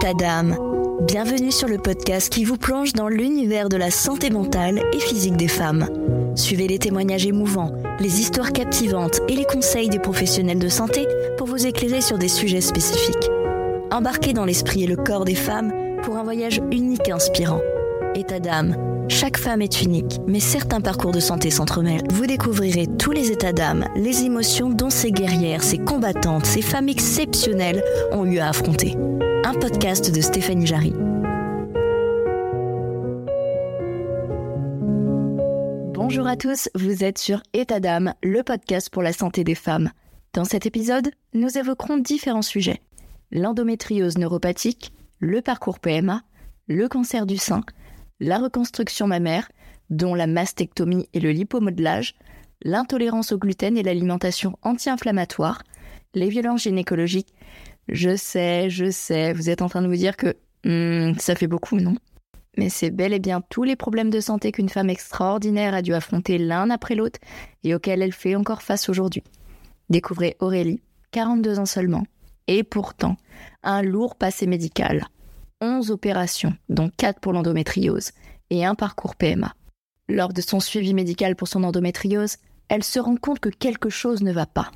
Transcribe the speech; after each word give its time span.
État 0.00 0.14
d'âme. 0.14 0.56
Bienvenue 1.08 1.50
sur 1.50 1.66
le 1.66 1.76
podcast 1.76 2.32
qui 2.32 2.44
vous 2.44 2.56
plonge 2.56 2.92
dans 2.92 3.08
l'univers 3.08 3.68
de 3.68 3.76
la 3.76 3.90
santé 3.90 4.30
mentale 4.30 4.80
et 4.92 5.00
physique 5.00 5.36
des 5.36 5.48
femmes. 5.48 5.88
Suivez 6.36 6.68
les 6.68 6.78
témoignages 6.78 7.26
émouvants, 7.26 7.72
les 7.98 8.20
histoires 8.20 8.52
captivantes 8.52 9.18
et 9.28 9.34
les 9.34 9.44
conseils 9.44 9.88
des 9.88 9.98
professionnels 9.98 10.60
de 10.60 10.68
santé 10.68 11.04
pour 11.36 11.48
vous 11.48 11.66
éclairer 11.66 12.00
sur 12.00 12.16
des 12.16 12.28
sujets 12.28 12.60
spécifiques. 12.60 13.28
Embarquez 13.90 14.34
dans 14.34 14.44
l'esprit 14.44 14.84
et 14.84 14.86
le 14.86 14.94
corps 14.94 15.24
des 15.24 15.34
femmes 15.34 15.72
pour 16.04 16.16
un 16.16 16.22
voyage 16.22 16.60
unique 16.70 17.08
et 17.08 17.12
inspirant. 17.12 17.60
État 18.14 18.38
d'âme. 18.38 18.76
Chaque 19.08 19.36
femme 19.36 19.62
est 19.62 19.82
unique, 19.82 20.20
mais 20.28 20.38
certains 20.38 20.80
parcours 20.80 21.12
de 21.12 21.18
santé 21.18 21.50
s'entremêlent. 21.50 22.06
Vous 22.12 22.26
découvrirez 22.26 22.86
tous 22.86 23.10
les 23.10 23.32
états 23.32 23.52
d'âme, 23.52 23.86
les 23.96 24.22
émotions 24.22 24.70
dont 24.70 24.90
ces 24.90 25.10
guerrières, 25.10 25.64
ces 25.64 25.78
combattantes, 25.78 26.46
ces 26.46 26.62
femmes 26.62 26.88
exceptionnelles 26.88 27.82
ont 28.12 28.24
eu 28.26 28.38
à 28.38 28.50
affronter. 28.50 28.96
Un 29.48 29.54
podcast 29.54 30.14
de 30.14 30.20
Stéphanie 30.20 30.66
Jarry. 30.66 30.92
Bonjour 35.94 36.26
à 36.26 36.36
tous, 36.36 36.68
vous 36.74 37.02
êtes 37.02 37.16
sur 37.16 37.42
État 37.54 37.80
d'âme, 37.80 38.12
le 38.22 38.42
podcast 38.42 38.90
pour 38.90 39.02
la 39.02 39.14
santé 39.14 39.44
des 39.44 39.54
femmes. 39.54 39.90
Dans 40.34 40.44
cet 40.44 40.66
épisode, 40.66 41.08
nous 41.32 41.56
évoquerons 41.56 41.96
différents 41.96 42.42
sujets. 42.42 42.82
L'endométriose 43.32 44.18
neuropathique, 44.18 44.92
le 45.18 45.40
parcours 45.40 45.78
PMA, 45.78 46.24
le 46.66 46.86
cancer 46.86 47.24
du 47.24 47.38
sein, 47.38 47.62
la 48.20 48.36
reconstruction 48.36 49.06
mammaire, 49.06 49.48
dont 49.88 50.14
la 50.14 50.26
mastectomie 50.26 51.08
et 51.14 51.20
le 51.20 51.30
lipomodelage, 51.30 52.16
l'intolérance 52.60 53.32
au 53.32 53.38
gluten 53.38 53.78
et 53.78 53.82
l'alimentation 53.82 54.58
anti-inflammatoire, 54.60 55.62
les 56.12 56.28
violences 56.28 56.64
gynécologiques. 56.64 57.32
Je 57.88 58.16
sais, 58.16 58.68
je 58.70 58.90
sais, 58.90 59.32
vous 59.32 59.50
êtes 59.50 59.62
en 59.62 59.68
train 59.68 59.82
de 59.82 59.88
vous 59.88 59.96
dire 59.96 60.16
que 60.16 60.36
hmm, 60.64 61.18
ça 61.18 61.34
fait 61.34 61.46
beaucoup, 61.46 61.76
non? 61.76 61.96
Mais 62.56 62.68
c'est 62.68 62.90
bel 62.90 63.12
et 63.12 63.18
bien 63.18 63.40
tous 63.40 63.62
les 63.62 63.76
problèmes 63.76 64.10
de 64.10 64.20
santé 64.20 64.52
qu'une 64.52 64.68
femme 64.68 64.90
extraordinaire 64.90 65.74
a 65.74 65.82
dû 65.82 65.94
affronter 65.94 66.38
l'un 66.38 66.70
après 66.70 66.96
l'autre 66.96 67.20
et 67.62 67.74
auxquels 67.74 68.02
elle 68.02 68.12
fait 68.12 68.34
encore 68.34 68.62
face 68.62 68.88
aujourd'hui. 68.88 69.22
Découvrez 69.90 70.36
Aurélie, 70.40 70.82
42 71.12 71.60
ans 71.60 71.66
seulement, 71.66 72.04
et 72.46 72.64
pourtant 72.64 73.16
un 73.62 73.82
lourd 73.82 74.16
passé 74.16 74.46
médical. 74.46 75.06
11 75.60 75.90
opérations, 75.90 76.54
dont 76.68 76.90
4 76.96 77.20
pour 77.20 77.32
l'endométriose, 77.32 78.10
et 78.50 78.64
un 78.64 78.74
parcours 78.74 79.16
PMA. 79.16 79.54
Lors 80.08 80.32
de 80.32 80.40
son 80.40 80.60
suivi 80.60 80.94
médical 80.94 81.36
pour 81.36 81.48
son 81.48 81.64
endométriose, 81.64 82.36
elle 82.68 82.84
se 82.84 82.98
rend 82.98 83.16
compte 83.16 83.40
que 83.40 83.48
quelque 83.48 83.88
chose 83.88 84.22
ne 84.22 84.32
va 84.32 84.46
pas. 84.46 84.70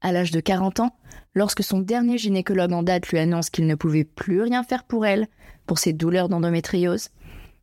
À 0.00 0.12
l'âge 0.12 0.30
de 0.30 0.40
40 0.40 0.80
ans, 0.80 0.96
lorsque 1.38 1.62
son 1.62 1.78
dernier 1.78 2.18
gynécologue 2.18 2.72
en 2.72 2.82
date 2.82 3.08
lui 3.08 3.18
annonce 3.18 3.48
qu'il 3.48 3.68
ne 3.68 3.76
pouvait 3.76 4.04
plus 4.04 4.42
rien 4.42 4.64
faire 4.64 4.82
pour 4.82 5.06
elle, 5.06 5.28
pour 5.66 5.78
ses 5.78 5.92
douleurs 5.92 6.28
d'endométriose, 6.28 7.10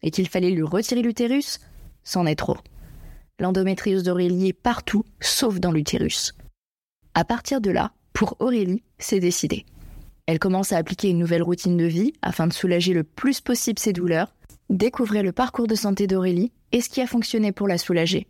et 0.02 0.12
qu'il 0.12 0.30
fallait 0.30 0.50
lui 0.50 0.64
retirer 0.64 1.02
l'utérus, 1.02 1.60
c'en 2.04 2.26
est 2.26 2.38
trop. 2.38 2.58
L'endométriose 3.38 4.04
d'Aurélie 4.04 4.48
est 4.48 4.54
partout, 4.54 5.04
sauf 5.20 5.60
dans 5.60 5.74
l'utérus. 5.74 6.34
À 7.16 7.26
partir 7.26 7.60
de 7.60 7.70
là, 7.70 7.92
pour 8.14 8.38
Aurélie, 8.40 8.82
c'est 8.98 9.20
décidé. 9.20 9.66
Elle 10.26 10.40
commence 10.40 10.72
à 10.72 10.78
appliquer 10.78 11.10
une 11.10 11.20
nouvelle 11.20 11.44
routine 11.44 11.76
de 11.76 11.86
vie 11.86 12.14
afin 12.22 12.48
de 12.48 12.54
soulager 12.54 12.94
le 12.94 13.04
plus 13.04 13.42
possible 13.42 13.78
ses 13.78 13.92
douleurs. 13.92 14.34
Découvrez 14.70 15.22
le 15.22 15.34
parcours 15.34 15.68
de 15.68 15.76
santé 15.76 16.08
d'Aurélie 16.08 16.54
et 16.72 16.80
ce 16.80 16.88
qui 16.88 17.02
a 17.02 17.08
fonctionné 17.08 17.52
pour 17.52 17.68
la 17.68 17.78
soulager. 17.78 18.26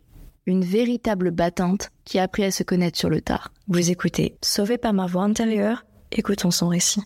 Une 0.48 0.64
véritable 0.64 1.32
battante 1.32 1.90
qui 2.04 2.20
a 2.20 2.22
appris 2.22 2.44
à 2.44 2.52
se 2.52 2.62
connaître 2.62 2.96
sur 2.96 3.10
le 3.10 3.20
tard. 3.20 3.52
Vous 3.66 3.90
écoutez 3.90 4.36
Sauvée 4.42 4.78
par 4.78 4.92
ma 4.92 5.06
voix 5.06 5.24
intérieure, 5.24 5.84
écoutons 6.12 6.52
son 6.52 6.68
récit. 6.68 7.02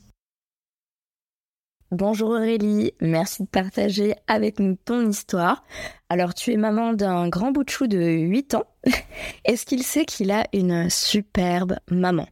Bonjour 1.90 2.30
Aurélie, 2.30 2.92
merci 3.00 3.42
de 3.42 3.48
partager 3.48 4.14
avec 4.26 4.60
nous 4.60 4.76
ton 4.84 5.08
histoire. 5.08 5.64
Alors 6.10 6.34
tu 6.34 6.52
es 6.52 6.58
maman 6.58 6.92
d'un 6.92 7.28
grand 7.28 7.50
bout 7.50 7.64
de 7.64 7.70
chou 7.70 7.86
de 7.86 7.98
8 7.98 8.56
ans. 8.56 8.66
Est-ce 9.46 9.64
qu'il 9.64 9.84
sait 9.84 10.04
qu'il 10.04 10.30
a 10.30 10.44
une 10.52 10.90
superbe 10.90 11.76
maman? 11.90 12.28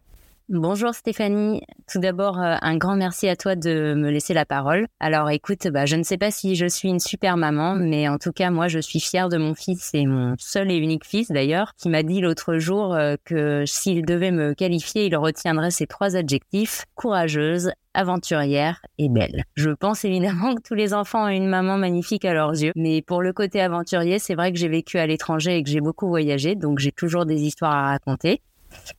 Bonjour 0.51 0.95
Stéphanie. 0.95 1.61
Tout 1.93 1.99
d'abord, 1.99 2.41
euh, 2.41 2.57
un 2.63 2.79
grand 2.79 2.97
merci 2.97 3.29
à 3.29 3.37
toi 3.37 3.55
de 3.55 3.93
me 3.93 4.09
laisser 4.09 4.33
la 4.33 4.47
parole. 4.47 4.87
Alors 4.99 5.29
écoute, 5.29 5.69
bah, 5.69 5.85
je 5.85 5.95
ne 5.95 6.03
sais 6.03 6.17
pas 6.17 6.31
si 6.31 6.55
je 6.55 6.65
suis 6.65 6.89
une 6.89 7.01
super 7.01 7.37
maman, 7.37 7.75
mais 7.75 8.09
en 8.09 8.17
tout 8.17 8.33
cas, 8.33 8.51
moi, 8.51 8.67
je 8.67 8.79
suis 8.79 8.99
fière 8.99 9.29
de 9.29 9.37
mon 9.37 9.55
fils 9.55 9.91
et 9.93 10.07
mon 10.07 10.37
seul 10.39 10.71
et 10.71 10.77
unique 10.77 11.05
fils 11.05 11.31
d'ailleurs, 11.31 11.75
qui 11.77 11.91
m'a 11.91 12.03
dit 12.03 12.23
l'autre 12.23 12.57
jour 12.57 12.95
euh, 12.95 13.17
que 13.27 13.65
s'il 13.67 14.07
devait 14.07 14.31
me 14.31 14.55
qualifier, 14.55 15.05
il 15.05 15.17
retiendrait 15.17 15.71
ces 15.71 15.87
trois 15.87 16.17
adjectifs, 16.17 16.87
courageuse, 16.95 17.71
aventurière 17.93 18.81
et 18.97 19.11
belle. 19.11 19.45
Je 19.55 19.69
pense 19.69 20.07
évidemment 20.07 20.55
que 20.55 20.63
tous 20.63 20.75
les 20.75 20.95
enfants 20.95 21.27
ont 21.27 21.29
une 21.29 21.49
maman 21.49 21.77
magnifique 21.77 22.25
à 22.25 22.33
leurs 22.33 22.53
yeux, 22.53 22.73
mais 22.75 23.03
pour 23.03 23.21
le 23.21 23.35
côté 23.35 23.61
aventurier, 23.61 24.19
c'est 24.19 24.35
vrai 24.35 24.51
que 24.51 24.59
j'ai 24.59 24.69
vécu 24.69 24.97
à 24.97 25.07
l'étranger 25.07 25.59
et 25.59 25.63
que 25.63 25.69
j'ai 25.69 25.83
beaucoup 25.83 26.09
voyagé, 26.09 26.55
donc 26.55 26.79
j'ai 26.79 26.93
toujours 26.93 27.27
des 27.27 27.43
histoires 27.43 27.75
à 27.75 27.89
raconter. 27.89 28.41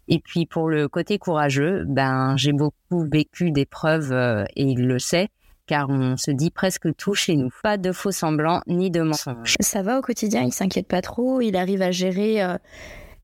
Et 0.07 0.19
puis 0.19 0.45
pour 0.45 0.69
le 0.69 0.87
côté 0.87 1.17
courageux, 1.17 1.83
ben 1.87 2.35
j'ai 2.37 2.53
beaucoup 2.53 3.05
vécu 3.11 3.51
d'épreuves 3.51 4.11
euh, 4.11 4.45
et 4.55 4.63
il 4.63 4.87
le 4.87 4.99
sait 4.99 5.29
car 5.67 5.87
on 5.89 6.17
se 6.17 6.31
dit 6.31 6.49
presque 6.49 6.95
tout 6.95 7.13
chez 7.13 7.35
nous. 7.35 7.49
Pas 7.61 7.77
de 7.77 7.91
faux 7.91 8.11
semblants 8.11 8.61
ni 8.65 8.89
de 8.89 9.01
mensonges. 9.01 9.55
Ça 9.59 9.83
va 9.83 9.99
au 9.99 10.01
quotidien, 10.01 10.41
il 10.41 10.51
s'inquiète 10.51 10.87
pas 10.87 11.03
trop, 11.03 11.41
il 11.41 11.55
arrive 11.55 11.83
à 11.83 11.91
gérer 11.91 12.41
euh, 12.41 12.57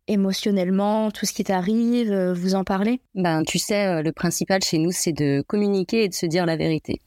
émotionnellement 0.07 1.09
tout 1.09 1.25
ce 1.25 1.33
qui 1.33 1.43
t'arrive, 1.43 2.11
euh, 2.11 2.33
vous 2.35 2.53
en 2.53 2.63
parlez? 2.63 3.01
Ben 3.15 3.43
tu 3.43 3.57
sais, 3.57 4.03
le 4.03 4.11
principal 4.11 4.61
chez 4.61 4.77
nous 4.77 4.91
c'est 4.91 5.11
de 5.11 5.43
communiquer 5.47 6.03
et 6.03 6.09
de 6.09 6.13
se 6.13 6.27
dire 6.27 6.45
la 6.45 6.55
vérité. 6.55 7.01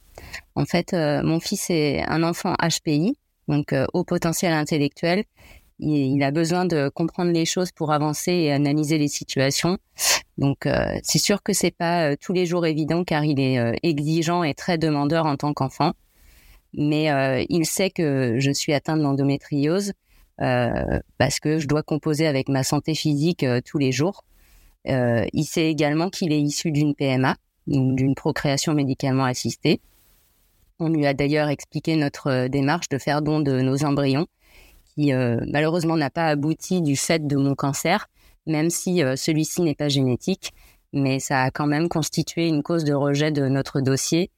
En 0.57 0.65
fait, 0.65 0.93
mon 0.93 1.39
fils 1.39 1.71
est 1.71 2.03
un 2.09 2.25
enfant 2.25 2.55
HPI, 2.55 3.17
donc 3.47 3.73
haut 3.95 4.03
potentiel 4.03 4.53
intellectuel, 4.53 5.23
il, 5.79 6.23
a 6.23 6.31
besoin 6.31 6.65
de 6.65 6.89
comprendre 6.89 7.31
les 7.33 7.45
choses 7.45 7.73
pour 7.73 7.93
avancer 7.93 8.33
et 8.33 8.53
analyser 8.53 8.99
les 8.99 9.09
situations. 9.09 9.79
Donc 10.37 10.67
euh, 10.67 10.99
c'est 11.03 11.19
sûr 11.19 11.43
que 11.43 11.53
c'est 11.53 11.71
pas 11.71 12.11
euh, 12.11 12.17
tous 12.21 12.33
les 12.33 12.47
jours 12.47 12.67
évident 12.67 13.05
car 13.05 13.25
il 13.25 13.41
est 13.41 13.59
euh, 13.59 13.73
exigeant 13.83 14.43
et 14.43 14.55
très 14.55 14.79
demandeur 14.79 15.27
en 15.27 15.37
tant 15.37 15.53
qu'enfant. 15.53 15.93
Mais 16.75 17.07
il 17.49 17.65
sait 17.65 17.89
que 17.89 18.37
je 18.39 18.51
suis 18.51 18.75
atteinte 18.75 19.01
d'endométriose 19.01 19.95
parce 20.37 21.41
que 21.41 21.59
je 21.59 21.67
dois 21.67 21.83
composer 21.83 22.27
avec 22.27 22.51
ma 22.51 22.63
santé 22.63 22.95
physique 22.95 23.43
tous 23.65 23.79
les 23.79 23.91
jours. 23.91 24.23
il 24.85 25.45
sait 25.47 25.71
également 25.71 26.11
qu'il 26.11 26.31
est 26.31 26.43
issu 26.43 26.71
d'une 26.71 26.95
PMA, 26.95 27.37
d'une 27.67 28.15
procréation 28.15 28.75
médicalement 28.75 29.25
assistée. 29.25 29.81
On 30.79 30.91
lui 30.91 31.07
a 31.07 31.15
d'ailleurs 31.15 31.49
expliqué 31.49 31.97
notre 31.97 32.49
démarche 32.49 32.91
de 32.91 32.99
faire 32.99 33.23
don 33.23 33.41
de 33.41 33.63
nos 33.63 33.83
embryons 33.85 34.27
qui 34.99 35.13
euh, 35.13 35.39
malheureusement 35.47 35.97
n'a 35.97 36.11
pas 36.11 36.27
abouti 36.27 36.83
du 36.83 36.97
fait 36.97 37.25
de 37.27 37.37
mon 37.37 37.55
cancer, 37.55 38.09
même 38.47 38.69
si 38.69 39.03
euh, 39.03 39.15
celui-ci 39.15 39.63
n'est 39.63 39.77
pas 39.77 39.89
génétique, 39.89 40.53
mais 40.93 41.21
ça 41.21 41.43
a 41.43 41.51
quand 41.51 41.67
même 41.67 41.89
constitué 41.89 42.49
une 42.49 42.63
cause 42.63 42.85
de 42.85 42.95
rejet 42.95 43.31
de 43.31 43.47
notre 43.49 43.81
dossier. 43.81 44.31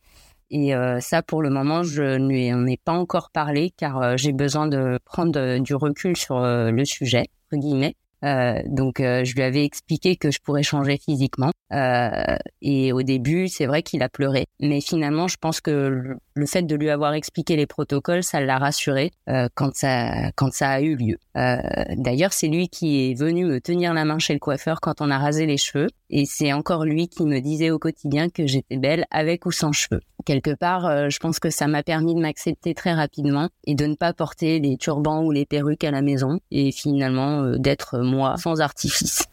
Et 0.50 0.74
euh, 0.74 1.00
ça, 1.00 1.22
pour 1.22 1.42
le 1.42 1.48
moment, 1.48 1.82
je 1.82 2.18
n'en 2.18 2.66
ai 2.66 2.76
pas 2.76 2.92
encore 2.92 3.30
parlé 3.30 3.72
car 3.76 4.18
j'ai 4.18 4.32
besoin 4.32 4.66
de 4.66 4.98
prendre 5.04 5.58
du 5.58 5.74
recul 5.74 6.16
sur 6.16 6.40
le 6.40 6.84
sujet, 6.84 7.26
entre 7.46 7.60
guillemets. 7.60 7.94
Euh, 8.24 8.60
donc, 8.66 9.00
euh, 9.00 9.24
je 9.24 9.34
lui 9.34 9.42
avais 9.42 9.64
expliqué 9.64 10.16
que 10.16 10.30
je 10.30 10.38
pourrais 10.40 10.62
changer 10.62 10.98
physiquement. 10.98 11.52
Euh, 11.72 12.36
et 12.60 12.92
au 12.92 13.02
début, 13.02 13.48
c'est 13.48 13.66
vrai 13.66 13.82
qu'il 13.82 14.02
a 14.02 14.08
pleuré. 14.08 14.46
Mais 14.60 14.80
finalement, 14.80 15.28
je 15.28 15.36
pense 15.40 15.60
que 15.60 16.18
le 16.34 16.46
fait 16.46 16.62
de 16.62 16.74
lui 16.74 16.90
avoir 16.90 17.14
expliqué 17.14 17.56
les 17.56 17.66
protocoles, 17.66 18.22
ça 18.22 18.40
l'a 18.40 18.58
rassuré 18.58 19.12
quand 19.54 19.74
ça 19.74 20.32
quand 20.32 20.52
ça 20.52 20.70
a 20.70 20.80
eu 20.80 20.96
lieu. 20.96 21.16
D'ailleurs, 21.34 22.32
c'est 22.32 22.48
lui 22.48 22.68
qui 22.68 23.10
est 23.10 23.14
venu 23.14 23.44
me 23.44 23.60
tenir 23.60 23.94
la 23.94 24.04
main 24.04 24.18
chez 24.18 24.32
le 24.32 24.38
coiffeur 24.38 24.80
quand 24.80 25.00
on 25.00 25.10
a 25.10 25.18
rasé 25.18 25.46
les 25.46 25.56
cheveux. 25.56 25.88
Et 26.08 26.24
c'est 26.26 26.52
encore 26.52 26.84
lui 26.84 27.08
qui 27.08 27.24
me 27.24 27.40
disait 27.40 27.70
au 27.70 27.78
quotidien 27.78 28.30
que 28.30 28.46
j'étais 28.46 28.76
belle 28.76 29.04
avec 29.10 29.46
ou 29.46 29.52
sans 29.52 29.72
cheveux. 29.72 30.00
Quelque 30.26 30.54
part, 30.54 31.08
je 31.08 31.18
pense 31.18 31.38
que 31.38 31.50
ça 31.50 31.68
m'a 31.68 31.82
permis 31.82 32.14
de 32.14 32.20
m'accepter 32.20 32.74
très 32.74 32.92
rapidement 32.92 33.48
et 33.64 33.74
de 33.74 33.86
ne 33.86 33.94
pas 33.94 34.12
porter 34.12 34.58
les 34.58 34.76
turbans 34.76 35.22
ou 35.22 35.30
les 35.30 35.46
perruques 35.46 35.84
à 35.84 35.90
la 35.90 36.02
maison 36.02 36.40
et 36.50 36.72
finalement 36.72 37.56
d'être 37.56 38.00
moi 38.10 38.36
sans 38.36 38.60
artifice. 38.60 39.24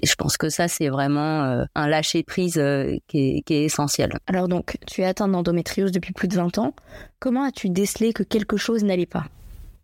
Et 0.00 0.06
je 0.06 0.14
pense 0.14 0.36
que 0.36 0.48
ça, 0.48 0.68
c'est 0.68 0.88
vraiment 0.88 1.44
euh, 1.44 1.64
un 1.74 1.86
lâcher-prise 1.86 2.58
euh, 2.58 2.96
qui, 3.08 3.42
est, 3.48 3.64
essentiel. 3.64 4.12
Alors 4.26 4.48
donc, 4.48 4.78
tu 4.86 5.02
es 5.02 5.04
atteinte 5.04 5.32
d'endométriose 5.32 5.92
depuis 5.92 6.12
plus 6.12 6.28
de 6.28 6.34
20 6.34 6.58
ans. 6.58 6.74
Comment 7.18 7.44
as-tu 7.44 7.68
décelé 7.68 8.12
que 8.12 8.22
quelque 8.22 8.56
chose 8.56 8.84
n'allait 8.84 9.06
pas? 9.06 9.26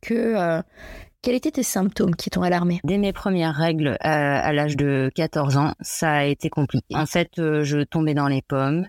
Que, 0.00 0.14
euh, 0.14 0.62
Quels 1.20 1.34
étaient 1.34 1.50
tes 1.50 1.62
symptômes 1.62 2.16
qui 2.16 2.30
t'ont 2.30 2.42
alarmé? 2.42 2.80
Dès 2.84 2.96
mes 2.96 3.12
premières 3.12 3.54
règles 3.54 3.96
à 4.00 4.52
l'âge 4.52 4.76
de 4.76 5.10
14 5.14 5.56
ans, 5.56 5.74
ça 5.80 6.12
a 6.12 6.24
été 6.24 6.48
compliqué. 6.48 6.96
En 6.96 7.06
fait, 7.06 7.30
je 7.36 7.82
tombais 7.82 8.14
dans 8.14 8.28
les 8.28 8.42
pommes, 8.42 8.86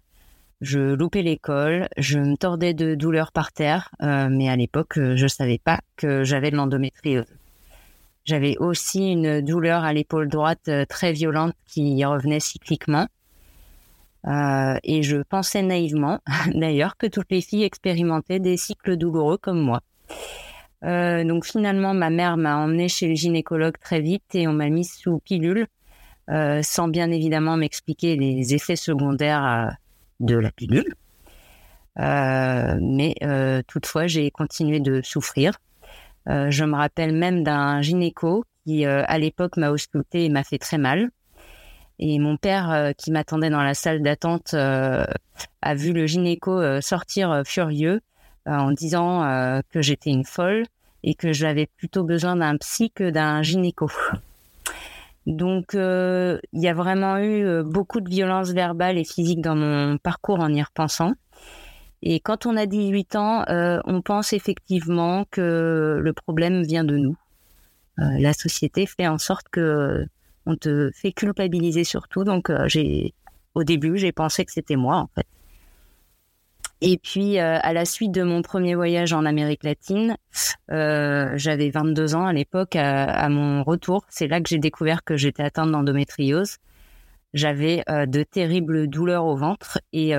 je 0.61 0.79
loupais 0.79 1.23
l'école, 1.23 1.89
je 1.97 2.19
me 2.19 2.37
tordais 2.37 2.73
de 2.73 2.93
douleur 2.93 3.31
par 3.31 3.51
terre, 3.51 3.89
mais 3.99 4.47
à 4.47 4.55
l'époque, 4.55 4.93
je 4.95 5.23
ne 5.23 5.27
savais 5.27 5.57
pas 5.57 5.79
que 5.97 6.23
j'avais 6.23 6.51
de 6.51 6.55
l'endométriose. 6.55 7.25
J'avais 8.29 8.57
aussi 8.59 9.11
une 9.13 9.41
douleur 9.41 9.83
à 9.83 9.91
l'épaule 9.91 10.29
droite 10.29 10.67
euh, 10.67 10.85
très 10.85 11.13
violente 11.13 11.55
qui 11.65 12.05
revenait 12.05 12.39
cycliquement. 12.39 13.07
et 14.27 15.01
je 15.01 15.23
pensais 15.27 15.63
naïvement, 15.63 16.19
d'ailleurs, 16.53 16.95
que 16.95 17.07
toutes 17.07 17.31
les 17.31 17.41
filles 17.41 17.63
expérimentaient 17.63 18.39
des 18.39 18.55
cycles 18.55 18.97
douloureux 18.97 19.39
comme 19.39 19.59
moi. 19.59 19.81
donc 20.83 21.43
finalement, 21.43 21.95
ma 21.95 22.11
mère 22.11 22.37
m'a 22.37 22.57
emmenée 22.57 22.87
chez 22.87 23.07
le 23.07 23.15
gynécologue 23.15 23.79
très 23.81 23.99
vite 23.99 24.35
et 24.35 24.47
on 24.47 24.53
m'a 24.53 24.69
mise 24.69 24.93
sous 24.93 25.17
pilule, 25.17 25.65
sans 26.61 26.87
bien 26.87 27.09
évidemment 27.09 27.57
m'expliquer 27.57 28.15
les 28.15 28.53
effets 28.53 28.75
secondaires 28.75 29.75
de 30.19 30.35
la 30.35 30.51
pilule. 30.51 30.93
mais 31.97 33.15
toutefois, 33.67 34.05
j'ai 34.05 34.29
continué 34.29 34.79
de 34.79 35.01
souffrir. 35.01 35.53
Je 36.27 36.63
me 36.63 36.75
rappelle 36.75 37.13
même 37.13 37.43
d'un 37.43 37.81
gynéco 37.81 38.45
qui, 38.65 38.85
à 38.85 39.17
l'époque, 39.17 39.57
m'a 39.57 39.71
ausculté 39.71 40.25
et 40.25 40.29
m'a 40.29 40.43
fait 40.43 40.59
très 40.59 40.77
mal. 40.77 41.09
Et 41.99 42.17
mon 42.17 42.37
père, 42.37 42.71
euh, 42.71 42.91
qui 42.93 43.11
m'attendait 43.11 43.49
dans 43.49 43.61
la 43.61 43.73
salle 43.73 44.01
d'attente, 44.01 44.53
euh, 44.53 45.05
a 45.61 45.75
vu 45.75 45.91
le 45.91 46.07
gynéco 46.07 46.57
euh, 46.57 46.79
sortir 46.81 47.43
furieux 47.45 48.01
en 48.45 48.71
disant 48.71 49.61
que 49.69 49.81
j'étais 49.83 50.09
une 50.09 50.25
folle 50.25 50.65
et 51.03 51.13
que 51.13 51.33
j'avais 51.33 51.67
plutôt 51.67 52.03
besoin 52.03 52.35
d'un 52.35 52.57
psy 52.57 52.89
que 52.89 53.11
d'un 53.11 53.43
gynéco. 53.43 53.91
Donc, 55.27 55.73
il 55.73 56.39
y 56.53 56.67
a 56.67 56.73
vraiment 56.73 57.19
eu 57.19 57.61
beaucoup 57.63 58.01
de 58.01 58.09
violence 58.09 58.49
verbale 58.49 58.97
et 58.97 59.03
physique 59.03 59.41
dans 59.41 59.55
mon 59.55 59.99
parcours 59.99 60.39
en 60.39 60.51
y 60.51 60.63
repensant. 60.63 61.13
Et 62.01 62.19
quand 62.19 62.45
on 62.45 62.55
a 62.55 62.65
18 62.65 63.15
ans, 63.15 63.43
on 63.47 64.01
pense 64.01 64.33
effectivement 64.33 65.25
que 65.31 65.99
le 66.01 66.13
problème 66.13 66.63
vient 66.63 66.83
de 66.83 66.97
nous. 66.97 67.17
la 67.97 68.33
société 68.33 68.85
fait 68.85 69.07
en 69.07 69.17
sorte 69.17 69.49
que 69.49 70.07
on 70.49 70.55
te 70.55 70.91
fait 70.93 71.11
culpabiliser 71.11 71.83
surtout. 71.83 72.23
Donc, 72.23 72.49
euh, 72.49 72.67
au 73.55 73.63
début, 73.63 73.97
j'ai 73.97 74.11
pensé 74.11 74.45
que 74.45 74.51
c'était 74.51 74.75
moi, 74.75 74.97
en 74.97 75.09
fait. 75.15 75.27
Et 76.81 76.97
puis, 76.97 77.39
euh, 77.39 77.59
à 77.61 77.73
la 77.73 77.85
suite 77.85 78.11
de 78.11 78.23
mon 78.23 78.41
premier 78.41 78.73
voyage 78.73 79.11
en 79.11 79.25
Amérique 79.25 79.63
latine, 79.63 80.15
euh, 80.71 81.33
j'avais 81.35 81.69
22 81.69 82.15
ans 82.15 82.25
à 82.25 82.33
l'époque, 82.33 82.75
à, 82.75 83.27
mon 83.29 83.63
retour, 83.63 84.05
c'est 84.09 84.27
là 84.27 84.39
que 84.39 84.47
j'ai 84.47 84.59
découvert 84.59 85.03
que 85.03 85.17
j'étais 85.17 85.43
atteinte 85.43 85.71
d'endométriose. 85.71 86.55
J'avais 87.33 87.83
de 87.87 88.23
terribles 88.23 88.87
douleurs 88.87 89.25
au 89.25 89.35
ventre 89.35 89.79
et 89.93 90.13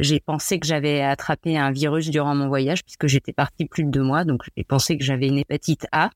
j'ai 0.00 0.20
pensé 0.20 0.58
que 0.58 0.66
j'avais 0.66 1.00
attrapé 1.00 1.56
un 1.56 1.70
virus 1.70 2.10
durant 2.10 2.34
mon 2.34 2.48
voyage 2.48 2.82
puisque 2.82 3.06
j'étais 3.06 3.32
partie 3.32 3.66
plus 3.66 3.84
de 3.84 3.90
deux 3.90 4.02
mois, 4.02 4.24
donc 4.24 4.42
j'ai 4.56 4.64
pensé 4.64 4.98
que 4.98 5.04
j'avais 5.04 5.28
une 5.28 5.38
hépatite 5.38 5.86
A. 5.92 6.10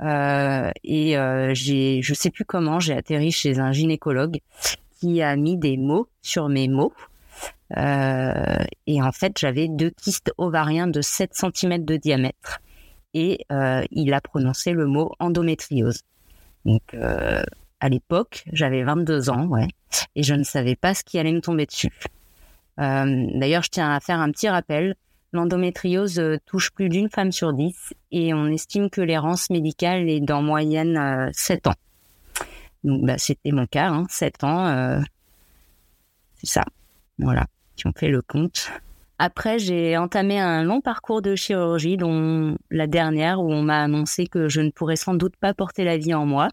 Euh, 0.00 0.70
et 0.84 1.18
euh, 1.18 1.52
j'ai, 1.54 2.02
je 2.02 2.14
sais 2.14 2.30
plus 2.30 2.44
comment, 2.44 2.78
j'ai 2.80 2.94
atterri 2.94 3.32
chez 3.32 3.58
un 3.58 3.72
gynécologue 3.72 4.38
qui 5.00 5.22
a 5.22 5.36
mis 5.36 5.56
des 5.56 5.76
mots 5.76 6.08
sur 6.22 6.48
mes 6.48 6.68
mots. 6.68 6.92
Euh, 7.76 8.64
et 8.86 9.02
en 9.02 9.12
fait, 9.12 9.38
j'avais 9.38 9.68
deux 9.68 9.90
kystes 9.90 10.32
ovariens 10.38 10.86
de 10.86 11.00
7 11.00 11.34
cm 11.34 11.84
de 11.84 11.96
diamètre. 11.96 12.60
Et 13.14 13.44
euh, 13.52 13.84
il 13.90 14.12
a 14.14 14.20
prononcé 14.20 14.72
le 14.72 14.86
mot 14.86 15.12
endométriose. 15.18 16.02
Donc, 16.64 16.82
euh, 16.94 17.42
à 17.80 17.88
l'époque, 17.88 18.44
j'avais 18.52 18.82
22 18.82 19.30
ans, 19.30 19.46
ouais, 19.46 19.68
et 20.16 20.22
je 20.22 20.34
ne 20.34 20.42
savais 20.42 20.76
pas 20.76 20.94
ce 20.94 21.04
qui 21.04 21.18
allait 21.18 21.32
me 21.32 21.40
tomber 21.40 21.66
dessus. 21.66 21.92
D'ailleurs, 22.76 23.62
je 23.62 23.70
tiens 23.70 23.92
à 23.92 24.00
faire 24.00 24.20
un 24.20 24.30
petit 24.30 24.48
rappel. 24.48 24.94
L'endométriose 25.32 26.18
euh, 26.20 26.38
touche 26.46 26.70
plus 26.70 26.88
d'une 26.88 27.10
femme 27.10 27.32
sur 27.32 27.52
dix 27.52 27.92
et 28.10 28.32
on 28.32 28.46
estime 28.46 28.88
que 28.88 29.02
l'errance 29.02 29.50
médicale 29.50 30.08
est 30.08 30.20
d'en 30.20 30.40
moyenne 30.40 31.30
7 31.34 31.66
euh, 31.66 31.70
ans. 31.70 31.74
Donc 32.84 33.04
bah, 33.04 33.18
c'était 33.18 33.50
mon 33.50 33.66
cas, 33.66 33.88
hein, 33.88 34.06
7 34.08 34.44
ans, 34.44 34.66
euh, 34.68 35.00
c'est 36.36 36.46
ça. 36.46 36.64
Voilà, 37.18 37.46
si 37.76 37.86
on 37.86 37.92
fait 37.92 38.08
le 38.08 38.22
compte. 38.22 38.70
Après, 39.18 39.58
j'ai 39.58 39.96
entamé 39.98 40.38
un 40.38 40.62
long 40.62 40.80
parcours 40.80 41.20
de 41.20 41.34
chirurgie, 41.34 41.96
dont 41.96 42.56
la 42.70 42.86
dernière 42.86 43.42
où 43.42 43.52
on 43.52 43.62
m'a 43.62 43.82
annoncé 43.82 44.28
que 44.28 44.48
je 44.48 44.60
ne 44.60 44.70
pourrais 44.70 44.96
sans 44.96 45.14
doute 45.14 45.36
pas 45.36 45.52
porter 45.52 45.84
la 45.84 45.98
vie 45.98 46.14
en 46.14 46.24
moi, 46.24 46.48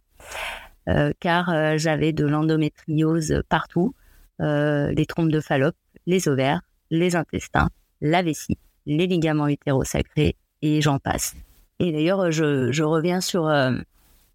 car 1.20 1.78
j'avais 1.78 2.14
de 2.14 2.26
l'endométriose 2.26 3.42
partout, 3.50 3.94
les 4.40 5.06
trompes 5.08 5.32
de 5.32 5.40
Fallope, 5.40 5.76
les 6.06 6.28
ovaires, 6.28 6.62
les 6.92 7.16
intestins, 7.16 7.70
la 8.02 8.22
vessie, 8.22 8.58
les 8.86 9.08
ligaments 9.08 9.48
utérosacrés 9.48 10.36
et 10.62 10.82
j'en 10.82 11.00
passe. 11.00 11.36
Et 11.80 11.92
d'ailleurs, 11.92 12.32
je, 12.32 12.84
reviens 12.84 13.22
sur 13.22 13.48
euh, 13.48 13.72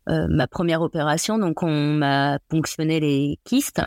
euh, 0.08 0.26
ma 0.29 0.47
première 0.47 0.82
opération. 0.82 1.38
Donc, 1.38 1.62
on 1.62 1.94
m'a 1.94 2.38
ponctionné 2.49 3.00
les 3.00 3.38
kystes. 3.44 3.82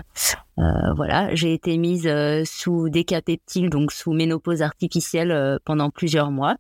Euh, 0.57 0.63
voilà, 0.95 1.33
j'ai 1.35 1.53
été 1.53 1.77
mise 1.77 2.09
sous 2.45 2.89
décapeptile, 2.89 3.69
donc 3.69 3.91
sous 3.91 4.13
ménopause 4.13 4.61
artificielle 4.61 5.59
pendant 5.65 5.89
plusieurs 5.89 6.31
mois. 6.31 6.57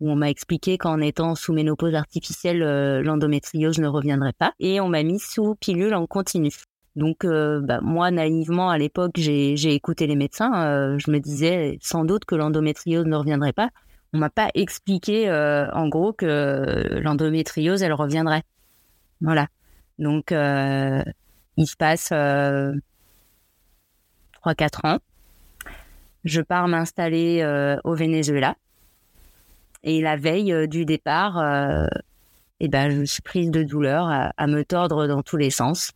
Où 0.00 0.10
on 0.10 0.16
m'a 0.16 0.30
expliqué 0.30 0.78
qu'en 0.78 1.00
étant 1.00 1.34
sous 1.34 1.52
ménopause 1.52 1.94
artificielle, 1.94 2.60
l'endométriose 3.02 3.78
ne 3.78 3.88
reviendrait 3.88 4.32
pas. 4.32 4.52
Et 4.60 4.80
on 4.80 4.88
m'a 4.88 5.02
mis 5.02 5.18
sous 5.18 5.56
pilule 5.56 5.94
en 5.94 6.06
continu. 6.06 6.52
Donc, 6.98 7.24
euh, 7.24 7.60
bah, 7.62 7.78
moi, 7.80 8.10
naïvement, 8.10 8.70
à 8.70 8.76
l'époque, 8.76 9.12
j'ai 9.14 9.72
écouté 9.72 10.08
les 10.08 10.16
médecins. 10.16 10.52
Euh, 10.64 10.98
je 10.98 11.12
me 11.12 11.20
disais 11.20 11.78
sans 11.80 12.04
doute 12.04 12.24
que 12.24 12.34
l'endométriose 12.34 13.06
ne 13.06 13.14
reviendrait 13.14 13.52
pas. 13.52 13.70
On 14.12 14.18
m'a 14.18 14.30
pas 14.30 14.50
expliqué, 14.54 15.28
euh, 15.30 15.70
en 15.72 15.88
gros, 15.88 16.12
que 16.12 16.98
l'endométriose, 17.00 17.84
elle 17.84 17.92
reviendrait. 17.92 18.42
Voilà. 19.20 19.46
Donc, 20.00 20.32
il 20.32 21.66
se 21.66 21.76
passe 21.76 22.10
3-4 24.42 24.84
ans. 24.84 24.98
Je 26.24 26.40
pars 26.40 26.66
m'installer 26.66 27.44
au 27.84 27.94
Venezuela. 27.94 28.56
Et 29.84 30.00
la 30.00 30.16
veille 30.16 30.68
du 30.68 30.84
départ, 30.84 31.42
eh 32.60 32.68
ben, 32.68 32.90
je 32.90 33.04
suis 33.04 33.22
prise 33.22 33.50
de 33.50 33.62
douleur 33.62 34.08
à 34.36 34.46
me 34.46 34.64
tordre 34.64 35.06
dans 35.06 35.22
tous 35.22 35.36
les 35.36 35.50
sens. 35.50 35.92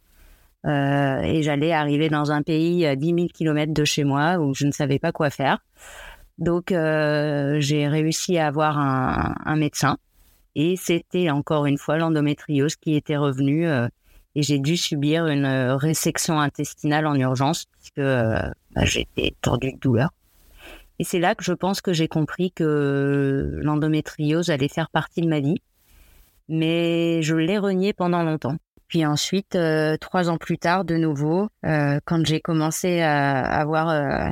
Euh, 0.64 1.20
et 1.22 1.42
j'allais 1.42 1.72
arriver 1.72 2.08
dans 2.08 2.30
un 2.30 2.42
pays 2.42 2.86
à 2.86 2.94
10 2.94 3.06
000 3.06 3.26
kilomètres 3.34 3.74
de 3.74 3.84
chez 3.84 4.04
moi 4.04 4.36
où 4.38 4.54
je 4.54 4.66
ne 4.66 4.72
savais 4.72 4.98
pas 4.98 5.12
quoi 5.12 5.30
faire. 5.30 5.58
Donc 6.38 6.72
euh, 6.72 7.56
j'ai 7.60 7.88
réussi 7.88 8.38
à 8.38 8.46
avoir 8.46 8.78
un, 8.78 9.56
médecin 9.56 9.98
et 10.54 10.76
c'était 10.76 11.30
encore 11.30 11.66
une 11.66 11.78
fois 11.78 11.98
l'endométriose 11.98 12.76
qui 12.76 12.94
était 12.94 13.16
revenue 13.16 13.66
euh, 13.66 13.88
et 14.34 14.42
j'ai 14.42 14.58
dû 14.58 14.76
subir 14.76 15.26
une 15.26 15.46
résection 15.46 16.40
intestinale 16.40 17.06
en 17.06 17.14
urgence 17.16 17.66
puisque 17.78 18.00
bah, 18.00 18.84
j'étais 18.84 19.34
tordue 19.42 19.72
de 19.72 19.78
douleur. 19.78 20.10
Et 20.98 21.04
c'est 21.04 21.18
là 21.18 21.34
que 21.34 21.44
je 21.44 21.52
pense 21.52 21.80
que 21.80 21.92
j'ai 21.92 22.08
compris 22.08 22.52
que 22.52 23.58
l'endométriose 23.62 24.50
allait 24.50 24.68
faire 24.68 24.90
partie 24.90 25.20
de 25.20 25.28
ma 25.28 25.40
vie, 25.40 25.62
mais 26.48 27.22
je 27.22 27.34
l'ai 27.34 27.58
renié 27.58 27.92
pendant 27.92 28.22
longtemps. 28.22 28.56
Puis 28.92 29.06
ensuite, 29.06 29.56
euh, 29.56 29.96
trois 29.96 30.28
ans 30.28 30.36
plus 30.36 30.58
tard, 30.58 30.84
de 30.84 30.96
nouveau, 30.96 31.48
euh, 31.64 31.98
quand 32.04 32.26
j'ai 32.26 32.40
commencé 32.40 33.00
à 33.00 33.40
avoir 33.40 33.88
euh, 33.88 34.28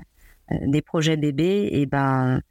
des 0.66 0.82
projets 0.82 1.16
bébés, 1.16 1.70
et 1.72 1.86
ben, 1.86 2.42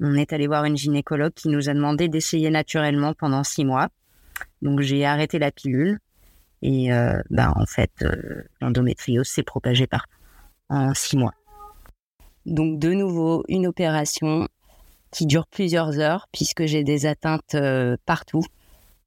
on 0.00 0.14
est 0.14 0.32
allé 0.32 0.46
voir 0.46 0.64
une 0.64 0.78
gynécologue 0.78 1.34
qui 1.34 1.50
nous 1.50 1.68
a 1.68 1.74
demandé 1.74 2.08
d'essayer 2.08 2.48
naturellement 2.48 3.12
pendant 3.12 3.44
six 3.44 3.66
mois. 3.66 3.88
Donc 4.62 4.80
j'ai 4.80 5.04
arrêté 5.04 5.38
la 5.38 5.50
pilule 5.50 5.98
et 6.62 6.88
ben 7.30 7.52
en 7.56 7.66
fait 7.66 7.90
l'endométriose 8.62 9.26
s'est 9.26 9.42
propagée 9.42 9.86
partout 9.86 10.16
en 10.70 10.94
six 10.94 11.18
mois. 11.18 11.34
Donc 12.46 12.78
de 12.78 12.92
nouveau 12.92 13.44
une 13.48 13.66
opération 13.66 14.48
qui 15.12 15.26
dure 15.26 15.46
plusieurs 15.46 15.98
heures 15.98 16.28
puisque 16.32 16.66
j'ai 16.66 16.84
des 16.84 17.06
atteintes 17.06 17.56
partout 18.06 18.44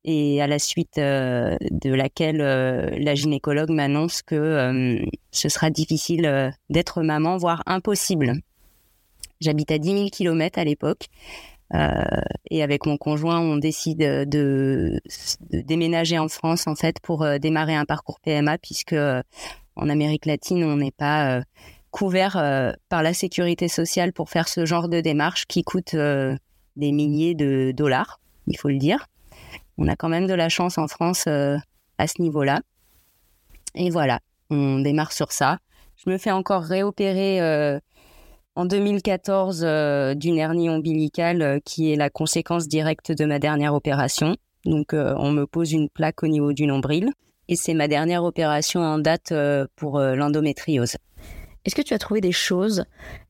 et 0.05 0.41
à 0.41 0.47
la 0.47 0.59
suite 0.59 0.97
euh, 0.97 1.55
de 1.71 1.93
laquelle 1.93 2.41
euh, 2.41 2.89
la 2.99 3.15
gynécologue 3.15 3.69
m'annonce 3.69 4.21
que 4.21 4.35
euh, 4.35 4.99
ce 5.31 5.49
sera 5.49 5.69
difficile 5.69 6.53
d'être 6.69 7.01
maman, 7.01 7.37
voire 7.37 7.63
impossible. 7.65 8.33
J'habite 9.39 9.71
à 9.71 9.77
10 9.77 9.91
000 9.91 10.09
km 10.09 10.59
à 10.59 10.63
l'époque. 10.63 11.07
et 12.51 12.61
avec 12.61 12.85
mon 12.85 12.97
conjoint, 12.97 13.39
on 13.39 13.57
décide 13.57 13.99
de, 13.99 14.25
de, 14.27 15.61
déménager 15.61 16.19
en 16.19 16.27
France 16.27 16.67
en 16.67 16.75
fait 16.75 16.99
pour 17.01 17.25
démarrer 17.39 17.75
un 17.75 17.85
parcours 17.85 18.19
PMA 18.19 18.57
puisque 18.59 18.95
en 19.75 19.89
Amérique 19.89 20.27
latine, 20.27 20.63
on 20.63 20.77
n'est 20.77 20.91
pas 20.91 21.41
couvert 21.93 22.33
par 22.89 23.03
la 23.03 23.13
sécurité 23.13 23.69
sociale 23.69 24.11
pour 24.11 24.29
faire 24.29 24.49
ce 24.49 24.65
genre 24.65 24.89
de 24.89 24.99
démarche 24.99 25.45
qui 25.45 25.63
coûte 25.63 25.95
des 26.75 26.91
milliers 26.91 27.35
de 27.35 27.71
dollars, 27.71 28.19
il 28.47 28.57
faut 28.57 28.69
le 28.69 28.77
dire. 28.77 29.07
On 29.77 29.87
a 29.87 29.95
quand 29.95 30.09
même 30.09 30.27
de 30.27 30.33
la 30.33 30.49
chance 30.49 30.77
en 30.77 30.87
France 30.87 31.25
euh, 31.27 31.57
à 31.97 32.07
ce 32.07 32.21
niveau-là. 32.21 32.61
Et 33.75 33.89
voilà, 33.89 34.19
on 34.49 34.79
démarre 34.79 35.11
sur 35.11 35.31
ça. 35.31 35.57
Je 35.95 36.09
me 36.09 36.17
fais 36.17 36.31
encore 36.31 36.63
réopérer 36.63 37.41
euh, 37.41 37.79
en 38.55 38.65
2014 38.65 39.63
euh, 39.63 40.13
d'une 40.13 40.37
hernie 40.37 40.69
ombilicale 40.69 41.59
qui 41.65 41.91
est 41.91 41.95
la 41.95 42.09
conséquence 42.09 42.67
directe 42.67 43.11
de 43.11 43.25
ma 43.25 43.39
dernière 43.39 43.73
opération. 43.73 44.35
Donc 44.65 44.93
on 44.93 45.31
me 45.31 45.45
pose 45.45 45.73
une 45.73 45.89
plaque 45.89 46.23
au 46.23 46.27
niveau 46.27 46.53
du 46.53 46.65
nombril 46.67 47.11
et 47.49 47.57
c'est 47.57 47.73
ma 47.73 47.89
dernière 47.89 48.23
opération 48.23 48.79
en 48.79 48.97
date 48.97 49.33
pour 49.75 49.99
l'endométriose. 49.99 50.95
Est-ce 51.65 51.75
que 51.75 51.81
tu 51.81 51.93
as 51.93 51.99
trouvé 51.99 52.21
des 52.21 52.31
choses 52.31 52.85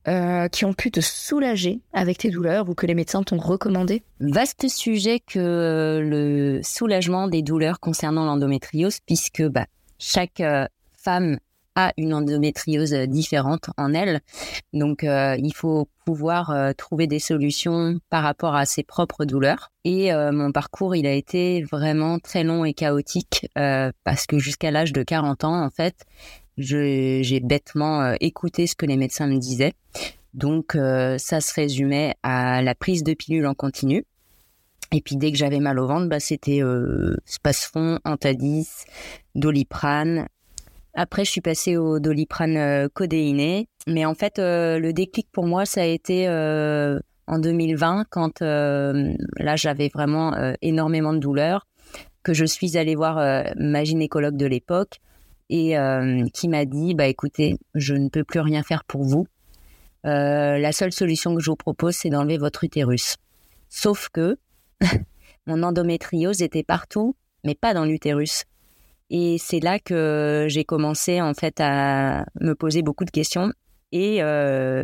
euh, 0.08 0.48
qui 0.48 0.64
ont 0.64 0.74
pu 0.74 0.90
te 0.90 1.00
soulager 1.00 1.80
avec 1.92 2.18
tes 2.18 2.30
douleurs 2.30 2.68
ou 2.68 2.74
que 2.74 2.86
les 2.86 2.94
médecins 2.94 3.22
t'ont 3.22 3.38
recommandé 3.38 4.02
Vaste 4.20 4.68
sujet 4.68 5.20
que 5.20 6.00
le 6.02 6.60
soulagement 6.62 7.28
des 7.28 7.42
douleurs 7.42 7.80
concernant 7.80 8.24
l'endométriose, 8.24 8.98
puisque 9.06 9.42
bah, 9.42 9.66
chaque 9.98 10.40
euh, 10.40 10.66
femme 10.92 11.38
a 11.74 11.92
une 11.96 12.14
endométriose 12.14 12.92
différente 12.92 13.70
en 13.76 13.94
elle. 13.94 14.20
Donc, 14.72 15.04
euh, 15.04 15.36
il 15.38 15.52
faut 15.54 15.88
pouvoir 16.04 16.50
euh, 16.50 16.72
trouver 16.72 17.06
des 17.06 17.18
solutions 17.18 17.98
par 18.10 18.22
rapport 18.22 18.54
à 18.54 18.66
ses 18.66 18.82
propres 18.82 19.24
douleurs. 19.24 19.70
Et 19.84 20.12
euh, 20.12 20.32
mon 20.32 20.52
parcours, 20.52 20.94
il 20.94 21.06
a 21.06 21.12
été 21.12 21.62
vraiment 21.62 22.18
très 22.18 22.44
long 22.44 22.64
et 22.64 22.74
chaotique 22.74 23.48
parce 23.54 24.26
que 24.26 24.38
jusqu'à 24.38 24.70
l'âge 24.70 24.92
de 24.92 25.02
40 25.02 25.44
ans, 25.44 25.64
en 25.64 25.70
fait, 25.70 26.04
j'ai 26.56 27.40
bêtement 27.40 28.14
écouté 28.20 28.66
ce 28.66 28.74
que 28.74 28.86
les 28.86 28.96
médecins 28.96 29.26
me 29.26 29.38
disaient. 29.38 29.72
Donc, 30.32 30.72
ça 30.72 31.40
se 31.40 31.54
résumait 31.54 32.14
à 32.22 32.62
la 32.62 32.74
prise 32.74 33.02
de 33.02 33.14
pilules 33.14 33.46
en 33.46 33.54
continu. 33.54 34.04
Et 34.92 35.00
puis 35.00 35.16
dès 35.16 35.32
que 35.32 35.38
j'avais 35.38 35.58
mal 35.58 35.80
au 35.80 35.88
ventre, 35.88 36.08
bah, 36.08 36.20
c'était 36.20 36.62
euh, 36.62 37.16
Spasfon, 37.24 37.98
Antadis, 38.04 38.68
Doliprane, 39.34 40.28
après, 40.94 41.24
je 41.24 41.30
suis 41.30 41.40
passée 41.40 41.76
au 41.76 41.98
doliprane 41.98 42.56
euh, 42.56 42.88
codéiné. 42.92 43.68
Mais 43.86 44.04
en 44.04 44.14
fait, 44.14 44.38
euh, 44.38 44.78
le 44.78 44.92
déclic 44.92 45.26
pour 45.32 45.46
moi, 45.46 45.66
ça 45.66 45.82
a 45.82 45.84
été 45.84 46.28
euh, 46.28 47.00
en 47.26 47.38
2020, 47.38 48.04
quand 48.10 48.40
là, 48.40 49.56
j'avais 49.56 49.88
vraiment 49.92 50.34
énormément 50.62 51.12
de 51.12 51.18
douleurs, 51.18 51.66
que 52.22 52.34
je 52.34 52.44
suis 52.44 52.76
allée 52.76 52.94
voir 52.94 53.16
ma 53.56 53.82
gynécologue 53.82 54.36
de 54.36 54.44
l'époque 54.44 55.00
et 55.50 55.76
qui 56.32 56.48
m'a 56.48 56.64
dit, 56.64 56.94
bah 56.94 57.06
écoutez, 57.06 57.58
je 57.74 57.94
ne 57.94 58.08
peux 58.08 58.24
plus 58.24 58.40
rien 58.40 58.62
faire 58.62 58.84
pour 58.84 59.04
vous. 59.04 59.26
la 60.04 60.72
seule 60.72 60.92
solution 60.92 61.34
que 61.34 61.40
je 61.40 61.50
vous 61.50 61.56
propose, 61.56 61.94
c'est 61.94 62.10
d'enlever 62.10 62.38
votre 62.38 62.64
utérus. 62.64 63.16
Sauf 63.68 64.08
que 64.08 64.38
mon 65.46 65.62
endométriose 65.62 66.42
était 66.42 66.62
partout, 66.62 67.16
mais 67.44 67.54
pas 67.54 67.74
dans 67.74 67.84
l'utérus. 67.84 68.44
Et 69.10 69.36
c'est 69.38 69.60
là 69.60 69.78
que 69.78 70.46
j'ai 70.48 70.64
commencé 70.64 71.20
en 71.20 71.34
fait 71.34 71.60
à 71.60 72.24
me 72.40 72.54
poser 72.54 72.82
beaucoup 72.82 73.04
de 73.04 73.10
questions 73.10 73.52
et 73.92 74.22
euh, 74.22 74.82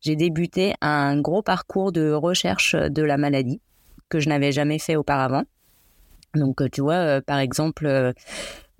j'ai 0.00 0.16
débuté 0.16 0.74
un 0.80 1.20
gros 1.20 1.42
parcours 1.42 1.92
de 1.92 2.12
recherche 2.12 2.74
de 2.74 3.02
la 3.02 3.16
maladie 3.16 3.60
que 4.08 4.20
je 4.20 4.28
n'avais 4.28 4.52
jamais 4.52 4.78
fait 4.78 4.96
auparavant. 4.96 5.44
Donc 6.34 6.68
tu 6.70 6.80
vois, 6.80 6.94
euh, 6.94 7.20
par 7.20 7.38
exemple, 7.38 8.14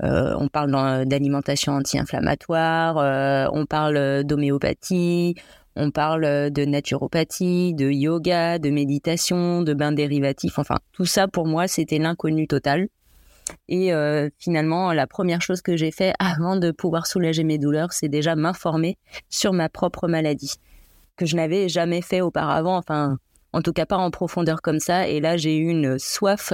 euh, 0.03 0.35
on 0.39 0.49
parle 0.49 1.05
d'alimentation 1.07 1.73
anti-inflammatoire, 1.75 3.51
on 3.53 3.67
parle 3.67 4.25
d'homéopathie, 4.25 5.35
on 5.77 5.91
parle 5.91 6.51
de 6.51 6.65
naturopathie, 6.65 7.75
de 7.75 7.89
yoga, 7.91 8.59
de 8.59 8.71
méditation, 8.71 9.63
de 9.63 9.75
bains 9.75 9.93
dérivatifs. 9.93 10.59
Enfin, 10.59 10.79
tout 10.93 11.07
ça 11.07 11.29
pour 11.29 11.47
moi, 11.47 11.69
c'était 11.69 11.99
l'inconnu 11.99 12.47
total. 12.47 12.89
Et 13.69 13.93
euh, 13.93 14.29
finalement, 14.39 14.93
la 14.93 15.07
première 15.07 15.43
chose 15.43 15.63
que 15.63 15.77
j'ai 15.77 15.91
fait 15.91 16.13
avant 16.19 16.57
de 16.57 16.71
pouvoir 16.71 17.07
soulager 17.07 17.45
mes 17.45 17.59
douleurs, 17.59 17.93
c'est 17.93 18.09
déjà 18.09 18.37
m'informer 18.37 18.97
sur 19.29 19.53
ma 19.53 19.69
propre 19.69 20.09
maladie, 20.09 20.55
que 21.17 21.27
je 21.27 21.37
n'avais 21.37 21.69
jamais 21.69 22.03
fait 22.03 22.21
auparavant, 22.21 22.77
enfin, 22.77 23.19
en 23.53 23.63
tout 23.63 23.73
cas 23.73 23.87
pas 23.87 23.97
en 23.97 24.11
profondeur 24.11 24.63
comme 24.63 24.81
ça. 24.81 25.09
Et 25.09 25.21
là, 25.21 25.37
j'ai 25.37 25.57
eu 25.57 25.69
une 25.69 25.99
soif 25.99 26.53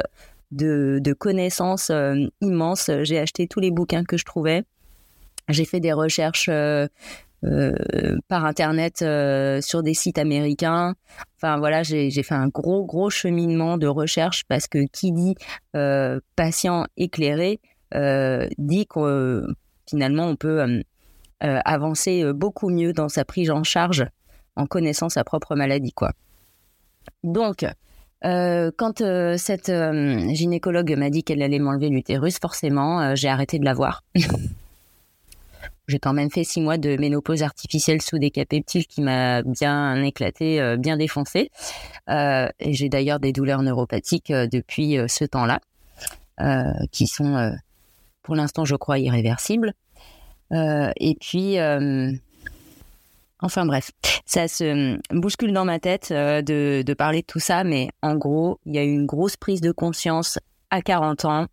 de, 0.51 1.13
connaissances 1.19 1.91
euh, 1.91 2.27
immenses. 2.41 2.91
J'ai 3.03 3.19
acheté 3.19 3.47
tous 3.47 3.61
les 3.61 3.71
bouquins 3.71 4.05
que 4.05 4.17
je 4.17 4.25
trouvais. 4.25 4.65
J'ai 5.49 5.65
fait 5.65 5.81
des 5.81 5.93
recherches 5.93 6.49
euh, 6.49 6.87
euh, 7.45 7.75
par 8.29 8.45
internet 8.45 9.05
sur 9.63 9.83
des 9.83 9.95
sites 9.95 10.19
américains. 10.19 10.95
Enfin 11.37 11.59
voilà, 11.59 11.83
j'ai 11.83 12.11
fait 12.23 12.35
un 12.35 12.49
gros 12.49 12.85
gros 12.85 13.11
cheminement 13.11 13.77
de 13.77 13.87
recherche 13.87 14.45
parce 14.49 14.67
que 14.67 14.87
qui 14.91 15.13
dit 15.13 15.35
patient 16.37 16.87
éclairé 16.97 17.61
dit 18.59 18.87
que 18.87 19.47
finalement 19.89 20.27
on 20.29 20.37
peut 20.37 20.83
avancer 21.41 22.33
beaucoup 22.33 22.71
mieux 22.71 22.95
dans 22.95 23.11
sa 23.11 23.27
prise 23.27 23.51
en 23.51 23.63
charge 23.63 24.07
en 24.57 24.67
connaissant 24.67 25.11
sa 25.11 25.23
propre 25.23 25.55
maladie 25.55 25.93
quoi. 25.93 26.13
Donc 27.23 27.67
quand 28.25 29.03
cette 29.37 29.71
gynécologue 30.33 30.97
m'a 30.97 31.11
dit 31.11 31.23
qu'elle 31.23 31.43
allait 31.43 31.59
m'enlever 31.59 31.91
l'utérus, 31.91 32.39
forcément, 32.39 33.15
j'ai 33.15 33.29
arrêté 33.29 33.59
de 33.59 33.65
la 33.65 33.75
voir. 33.75 34.03
J'ai 35.87 35.99
quand 35.99 36.15
même 36.15 36.31
fait 36.31 36.45
six 36.45 36.63
mois 36.63 36.79
de 36.79 36.97
ménopause 36.97 37.43
artificielle 37.43 38.01
sous 38.01 38.19
décapeptile 38.19 38.87
qui 38.87 39.03
m'a 39.03 39.43
bien 39.43 40.03
éclaté, 40.03 40.61
euh, 40.61 40.77
bien 40.77 40.97
défoncé. 40.97 41.51
Euh, 42.09 42.49
et 42.59 42.73
j'ai 42.73 42.89
d'ailleurs 42.89 43.21
des 43.21 43.33
douleurs 43.33 43.63
neuropathiques 43.63 44.31
euh, 44.31 44.47
depuis 44.47 44.97
ce 45.09 45.25
temps-là, 45.25 45.61
qui 46.91 47.07
sont, 47.07 47.53
pour 48.23 48.35
l'instant, 48.35 48.65
je 48.65 48.75
crois, 48.75 48.99
irréversibles. 48.99 49.73
et 50.51 51.17
puis, 51.21 51.57
enfin 53.45 53.67
bref, 53.67 53.91
ça 54.27 54.49
se 54.49 54.99
bouscule 55.15 55.53
dans 55.53 55.65
ma 55.65 55.79
tête 55.79 56.11
de, 56.11 56.83
de 56.83 56.95
parler 56.95 57.21
de 57.21 57.27
tout 57.27 57.41
ça, 57.41 57.63
mais 57.65 57.89
en 58.03 58.17
gros, 58.17 58.59
il 58.67 58.75
y 58.75 58.79
a 58.79 58.85
eu 58.85 58.93
une 58.93 59.07
grosse 59.07 59.37
prise 59.37 59.61
de 59.61 59.73
conscience 59.73 60.39
à 60.71 60.83
40 60.83 61.25
ans 61.25 61.47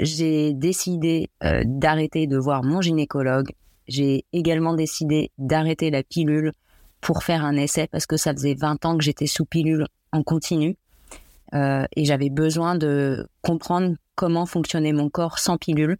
j'ai 0.00 0.54
décidé 0.54 1.30
euh, 1.44 1.62
d'arrêter 1.66 2.26
de 2.26 2.36
voir 2.36 2.62
mon 2.62 2.80
gynécologue. 2.80 3.52
J'ai 3.88 4.24
également 4.32 4.74
décidé 4.74 5.30
d'arrêter 5.38 5.90
la 5.90 6.02
pilule 6.02 6.52
pour 7.00 7.24
faire 7.24 7.44
un 7.44 7.56
essai 7.56 7.88
parce 7.88 8.06
que 8.06 8.16
ça 8.16 8.32
faisait 8.32 8.54
20 8.54 8.84
ans 8.84 8.96
que 8.96 9.04
j'étais 9.04 9.26
sous 9.26 9.44
pilule 9.44 9.86
en 10.12 10.22
continu 10.22 10.76
euh, 11.54 11.84
et 11.96 12.04
j'avais 12.04 12.30
besoin 12.30 12.76
de 12.76 13.26
comprendre 13.42 13.96
comment 14.14 14.46
fonctionnait 14.46 14.92
mon 14.92 15.10
corps 15.10 15.38
sans 15.38 15.58
pilule. 15.58 15.96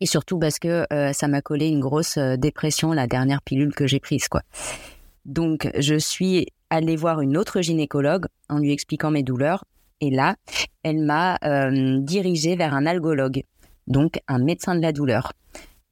Et 0.00 0.06
surtout 0.06 0.38
parce 0.38 0.58
que 0.58 0.86
euh, 0.92 1.12
ça 1.12 1.28
m'a 1.28 1.42
collé 1.42 1.68
une 1.68 1.80
grosse 1.80 2.18
dépression 2.18 2.92
la 2.92 3.06
dernière 3.06 3.42
pilule 3.42 3.74
que 3.74 3.86
j'ai 3.86 4.00
prise 4.00 4.28
quoi. 4.28 4.42
Donc 5.24 5.70
je 5.78 5.94
suis 5.94 6.48
allée 6.70 6.96
voir 6.96 7.20
une 7.20 7.36
autre 7.36 7.60
gynécologue 7.60 8.26
en 8.48 8.58
lui 8.58 8.72
expliquant 8.72 9.10
mes 9.10 9.22
douleurs 9.22 9.64
et 10.00 10.10
là, 10.10 10.36
elle 10.82 11.02
m'a 11.02 11.38
euh, 11.44 11.98
dirigée 12.00 12.56
vers 12.56 12.74
un 12.74 12.86
algologue, 12.86 13.42
donc 13.86 14.20
un 14.28 14.38
médecin 14.38 14.74
de 14.74 14.82
la 14.82 14.92
douleur. 14.92 15.32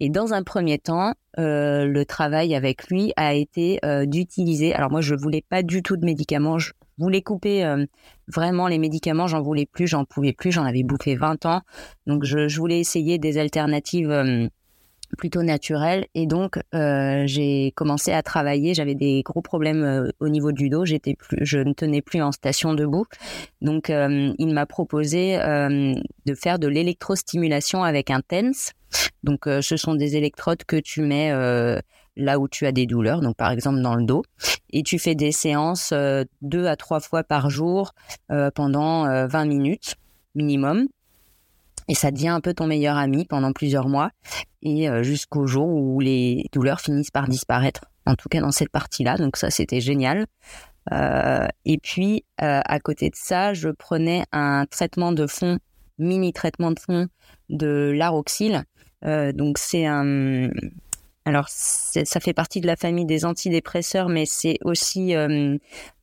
Et 0.00 0.10
dans 0.10 0.34
un 0.34 0.42
premier 0.42 0.78
temps, 0.78 1.14
euh, 1.38 1.86
le 1.86 2.04
travail 2.04 2.54
avec 2.54 2.88
lui 2.88 3.12
a 3.16 3.34
été 3.34 3.78
euh, 3.84 4.04
d'utiliser. 4.04 4.74
Alors 4.74 4.90
moi, 4.90 5.00
je 5.00 5.14
voulais 5.14 5.44
pas 5.48 5.62
du 5.62 5.82
tout 5.82 5.96
de 5.96 6.04
médicaments. 6.04 6.58
Voulais 6.98 7.22
couper 7.22 7.64
vraiment 8.28 8.68
les 8.68 8.78
médicaments. 8.78 9.26
J'en 9.26 9.42
voulais 9.42 9.66
plus, 9.66 9.86
j'en 9.86 10.04
pouvais 10.04 10.32
plus. 10.32 10.52
J'en 10.52 10.64
avais 10.64 10.82
bouffé 10.82 11.16
20 11.16 11.46
ans. 11.46 11.62
Donc 12.06 12.24
je, 12.24 12.48
je 12.48 12.58
voulais 12.58 12.80
essayer 12.80 13.18
des 13.18 13.38
alternatives 13.38 14.50
plutôt 15.16 15.42
naturel 15.42 16.06
et 16.14 16.26
donc 16.26 16.58
euh, 16.74 17.24
j'ai 17.26 17.72
commencé 17.72 18.12
à 18.12 18.22
travailler 18.22 18.74
j'avais 18.74 18.94
des 18.94 19.22
gros 19.22 19.42
problèmes 19.42 19.82
euh, 19.82 20.10
au 20.20 20.28
niveau 20.28 20.52
du 20.52 20.68
dos 20.68 20.84
j'étais 20.84 21.14
plus 21.14 21.38
je 21.42 21.58
ne 21.58 21.72
tenais 21.72 22.00
plus 22.00 22.22
en 22.22 22.32
station 22.32 22.74
debout 22.74 23.04
donc 23.60 23.90
euh, 23.90 24.32
il 24.38 24.54
m'a 24.54 24.66
proposé 24.66 25.36
de 25.36 26.34
faire 26.34 26.58
de 26.58 26.68
l'électrostimulation 26.68 27.84
avec 27.84 28.10
un 28.10 28.20
TENS 28.20 28.72
donc 29.22 29.44
ce 29.46 29.76
sont 29.76 29.94
des 29.94 30.16
électrodes 30.16 30.64
que 30.64 30.76
tu 30.76 31.02
mets 31.02 31.32
là 32.16 32.38
où 32.38 32.48
tu 32.48 32.66
as 32.66 32.72
des 32.72 32.86
douleurs 32.86 33.20
donc 33.20 33.36
par 33.36 33.50
exemple 33.50 33.80
dans 33.80 33.94
le 33.94 34.04
dos 34.04 34.22
et 34.70 34.82
tu 34.82 34.98
fais 34.98 35.14
des 35.14 35.32
séances 35.32 35.94
deux 36.42 36.66
à 36.66 36.76
trois 36.76 37.00
fois 37.00 37.24
par 37.24 37.48
jour 37.48 37.94
pendant 38.54 39.26
20 39.26 39.44
minutes 39.46 39.94
minimum 40.34 40.88
et 41.88 41.94
ça 41.94 42.10
devient 42.10 42.28
un 42.28 42.40
peu 42.40 42.54
ton 42.54 42.66
meilleur 42.66 42.96
ami 42.96 43.24
pendant 43.24 43.52
plusieurs 43.52 43.88
mois 43.88 44.10
et 44.62 44.88
euh, 44.88 45.02
jusqu'au 45.02 45.46
jour 45.46 45.68
où 45.68 46.00
les 46.00 46.46
douleurs 46.52 46.80
finissent 46.80 47.10
par 47.10 47.28
disparaître, 47.28 47.84
en 48.06 48.14
tout 48.14 48.28
cas 48.28 48.40
dans 48.40 48.52
cette 48.52 48.70
partie-là. 48.70 49.16
Donc 49.16 49.36
ça, 49.36 49.50
c'était 49.50 49.80
génial. 49.80 50.26
Euh, 50.92 51.46
et 51.64 51.78
puis, 51.78 52.24
euh, 52.40 52.60
à 52.64 52.80
côté 52.80 53.10
de 53.10 53.16
ça, 53.16 53.54
je 53.54 53.68
prenais 53.68 54.24
un 54.32 54.66
traitement 54.66 55.12
de 55.12 55.26
fond, 55.26 55.58
mini 55.98 56.32
traitement 56.32 56.70
de 56.70 56.78
fond 56.78 57.08
de 57.48 57.92
l'aroxyle. 57.94 58.64
donc 59.02 59.58
c'est 59.58 59.86
un... 59.86 60.48
Alors, 61.24 61.46
ça 61.48 62.20
fait 62.20 62.32
partie 62.32 62.60
de 62.60 62.66
la 62.66 62.74
famille 62.74 63.06
des 63.06 63.24
antidépresseurs, 63.24 64.08
mais 64.08 64.26
c'est 64.26 64.58
aussi 64.64 65.14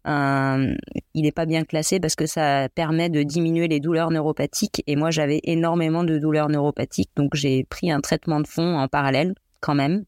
il 0.05 1.23
n'est 1.23 1.31
pas 1.31 1.45
bien 1.45 1.65
classé 1.65 1.99
parce 1.99 2.15
que 2.15 2.25
ça 2.25 2.69
permet 2.73 3.09
de 3.09 3.21
diminuer 3.23 3.67
les 3.67 3.79
douleurs 3.79 4.11
neuropathiques. 4.11 4.83
Et 4.87 4.95
moi, 4.95 5.11
j'avais 5.11 5.41
énormément 5.43 6.03
de 6.03 6.17
douleurs 6.17 6.49
neuropathiques, 6.49 7.11
donc 7.15 7.35
j'ai 7.35 7.65
pris 7.65 7.91
un 7.91 7.99
traitement 7.99 8.39
de 8.39 8.47
fond 8.47 8.77
en 8.77 8.87
parallèle 8.87 9.35
quand 9.59 9.75
même. 9.75 10.05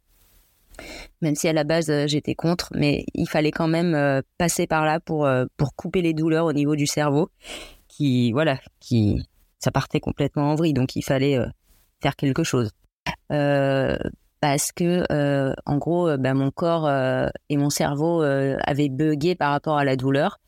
Même 1.22 1.36
si 1.36 1.48
à 1.48 1.54
la 1.54 1.64
base 1.64 1.90
euh, 1.90 2.08
j'étais 2.08 2.36
contre, 2.36 2.70
mais 2.76 3.06
il 3.14 3.28
fallait 3.28 3.52
quand 3.52 3.68
même 3.68 3.94
euh, 3.94 4.22
passer 4.38 4.68
par 4.68 4.86
là 4.86 5.00
pour 5.00 5.26
euh, 5.26 5.46
pour 5.58 5.76
couper 5.76 6.02
les 6.02 6.14
douleurs 6.14 6.46
au 6.46 6.54
niveau 6.54 6.76
du 6.76 6.88
cerveau, 6.88 7.30
qui 7.88 8.32
voilà, 8.32 8.60
qui 8.80 9.22
ça 9.60 9.72
partait 9.72 10.00
complètement 10.00 10.52
en 10.52 10.56
vrille, 10.56 10.74
donc 10.74 10.96
il 10.96 11.04
fallait 11.04 11.38
faire 12.02 12.16
quelque 12.16 12.44
chose. 12.44 12.72
Parce 14.42 14.72
que 14.72 15.06
en 15.66 15.78
gros, 15.78 16.18
bah, 16.18 16.34
mon 16.34 16.52
corps 16.52 16.90
et 17.50 17.58
mon 17.58 17.70
cerveau 17.70 18.22
avaient 18.22 18.90
bugué 18.90 19.36
par 19.36 19.52
rapport 19.52 19.78
à 19.78 19.86
la 19.86 19.96
douleur. 19.96 20.40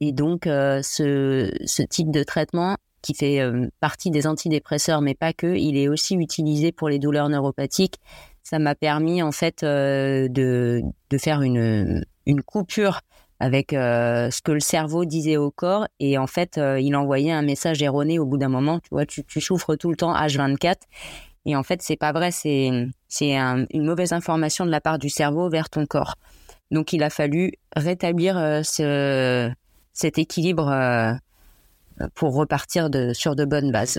Et 0.00 0.12
donc, 0.12 0.42
ce, 0.44 1.84
type 1.86 2.10
de 2.10 2.22
traitement 2.22 2.76
qui 3.02 3.14
fait 3.14 3.40
partie 3.80 4.10
des 4.10 4.26
antidépresseurs, 4.26 5.00
mais 5.00 5.14
pas 5.14 5.32
que, 5.32 5.56
il 5.56 5.76
est 5.76 5.88
aussi 5.88 6.14
utilisé 6.14 6.72
pour 6.72 6.88
les 6.88 6.98
douleurs 6.98 7.28
neuropathiques. 7.28 7.96
Ça 8.42 8.58
m'a 8.58 8.74
permis 8.74 9.22
en 9.22 9.32
fait 9.32 9.64
de, 9.64 10.82
faire 11.18 11.42
une, 11.42 12.04
coupure 12.46 13.00
avec 13.40 13.72
euh, 13.72 14.30
ce 14.30 14.42
que 14.42 14.52
le 14.52 14.60
cerveau 14.60 15.04
disait 15.04 15.36
au 15.36 15.50
corps 15.50 15.86
et 16.00 16.18
en 16.18 16.26
fait 16.26 16.58
euh, 16.58 16.80
il 16.80 16.96
envoyait 16.96 17.32
un 17.32 17.42
message 17.42 17.82
erroné 17.82 18.18
au 18.18 18.26
bout 18.26 18.36
d'un 18.36 18.48
moment 18.48 18.80
tu 18.80 18.88
vois 18.90 19.06
tu, 19.06 19.24
souffres 19.40 19.76
tout 19.76 19.90
le 19.90 19.96
temps 19.96 20.14
H24 20.14 20.74
et 21.44 21.56
en 21.56 21.62
fait 21.62 21.82
c'est 21.82 21.96
pas 21.96 22.12
vrai 22.12 22.30
c'est 22.30 22.70
c'est 23.08 23.36
une 23.36 23.84
mauvaise 23.84 24.12
information 24.12 24.66
de 24.66 24.70
la 24.70 24.80
part 24.80 24.98
du 24.98 25.08
cerveau 25.08 25.48
vers 25.48 25.70
ton 25.70 25.86
corps. 25.86 26.14
Donc 26.70 26.92
il 26.92 27.02
a 27.02 27.10
fallu 27.10 27.52
rétablir 27.76 28.36
euh, 28.36 28.62
ce 28.62 29.50
cet 29.92 30.18
équilibre 30.18 31.18
pour 32.14 32.34
repartir 32.34 32.88
sur 33.12 33.34
de 33.34 33.44
bonnes 33.44 33.72
bases. 33.72 33.98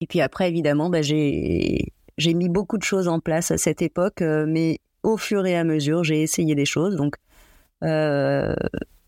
Et 0.00 0.06
puis 0.06 0.20
après 0.20 0.48
évidemment 0.48 0.90
bah, 0.90 1.02
j'ai 1.02 1.92
j'ai 2.18 2.34
mis 2.34 2.48
beaucoup 2.48 2.78
de 2.78 2.82
choses 2.82 3.08
en 3.08 3.20
place 3.20 3.50
à 3.50 3.58
cette 3.58 3.82
époque 3.82 4.22
mais 4.22 4.78
au 5.02 5.16
fur 5.16 5.46
et 5.46 5.56
à 5.56 5.64
mesure 5.64 6.02
j'ai 6.04 6.22
essayé 6.22 6.54
des 6.54 6.64
choses. 6.64 6.96
Donc 6.96 7.16
euh, 7.82 8.54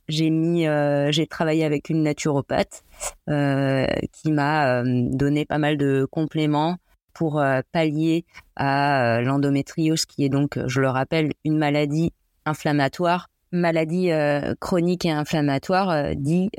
j'ai 0.08 0.30
mis, 0.30 0.66
euh, 0.66 1.10
j'ai 1.12 1.26
travaillé 1.26 1.64
avec 1.64 1.90
une 1.90 2.02
naturopathe 2.02 2.82
euh, 3.28 3.86
qui 4.12 4.32
m'a 4.32 4.82
donné 4.84 5.44
pas 5.44 5.58
mal 5.58 5.76
de 5.76 6.06
compléments 6.10 6.76
pour 7.18 7.42
pallier 7.72 8.24
à 8.54 9.20
l'endométriose, 9.22 10.06
qui 10.06 10.24
est 10.24 10.28
donc, 10.28 10.56
je 10.66 10.80
le 10.80 10.88
rappelle, 10.88 11.32
une 11.44 11.58
maladie 11.58 12.12
inflammatoire. 12.46 13.28
Maladie 13.50 14.10
chronique 14.60 15.04
et 15.04 15.10
inflammatoire 15.10 16.14
dit 16.14 16.50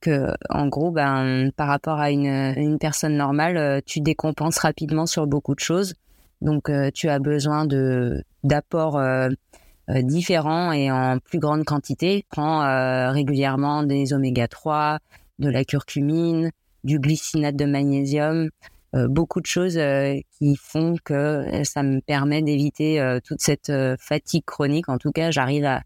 que, 0.00 0.34
en 0.50 0.66
gros, 0.68 0.90
ben, 0.90 1.50
par 1.56 1.68
rapport 1.68 1.98
à 1.98 2.10
une, 2.10 2.76
personne 2.78 3.16
normale, 3.16 3.80
tu 3.86 4.00
décompenses 4.00 4.58
rapidement 4.58 5.06
sur 5.06 5.26
beaucoup 5.26 5.54
de 5.54 5.60
choses. 5.60 5.94
Donc, 6.42 6.70
tu 6.92 7.08
as 7.08 7.18
besoin 7.18 7.64
de 7.64 8.22
d'apports 8.44 9.00
euh, 9.90 10.00
différents 10.02 10.70
et 10.70 10.92
en 10.92 11.18
plus 11.18 11.40
grande 11.40 11.64
quantité. 11.64 12.24
prend 12.30 12.62
euh, 12.62 13.10
régulièrement 13.10 13.82
des 13.82 14.12
oméga 14.12 14.46
3, 14.46 14.98
de 15.40 15.48
la 15.48 15.64
curcumine, 15.64 16.50
du 16.84 17.00
glycinate 17.00 17.56
de 17.56 17.64
magnésium, 17.64 18.46
euh, 18.46 18.48
beaucoup 18.94 19.40
de 19.40 19.46
choses 19.46 19.78
qui 20.38 20.56
font 20.56 20.96
que 21.04 21.46
ça 21.64 21.82
me 21.82 22.00
permet 22.00 22.42
d'éviter 22.42 23.18
toute 23.24 23.40
cette 23.40 23.72
fatigue 23.98 24.44
chronique. 24.44 24.88
En 24.88 24.98
tout 24.98 25.12
cas, 25.12 25.30
j'arrive 25.30 25.64
à, 25.64 25.82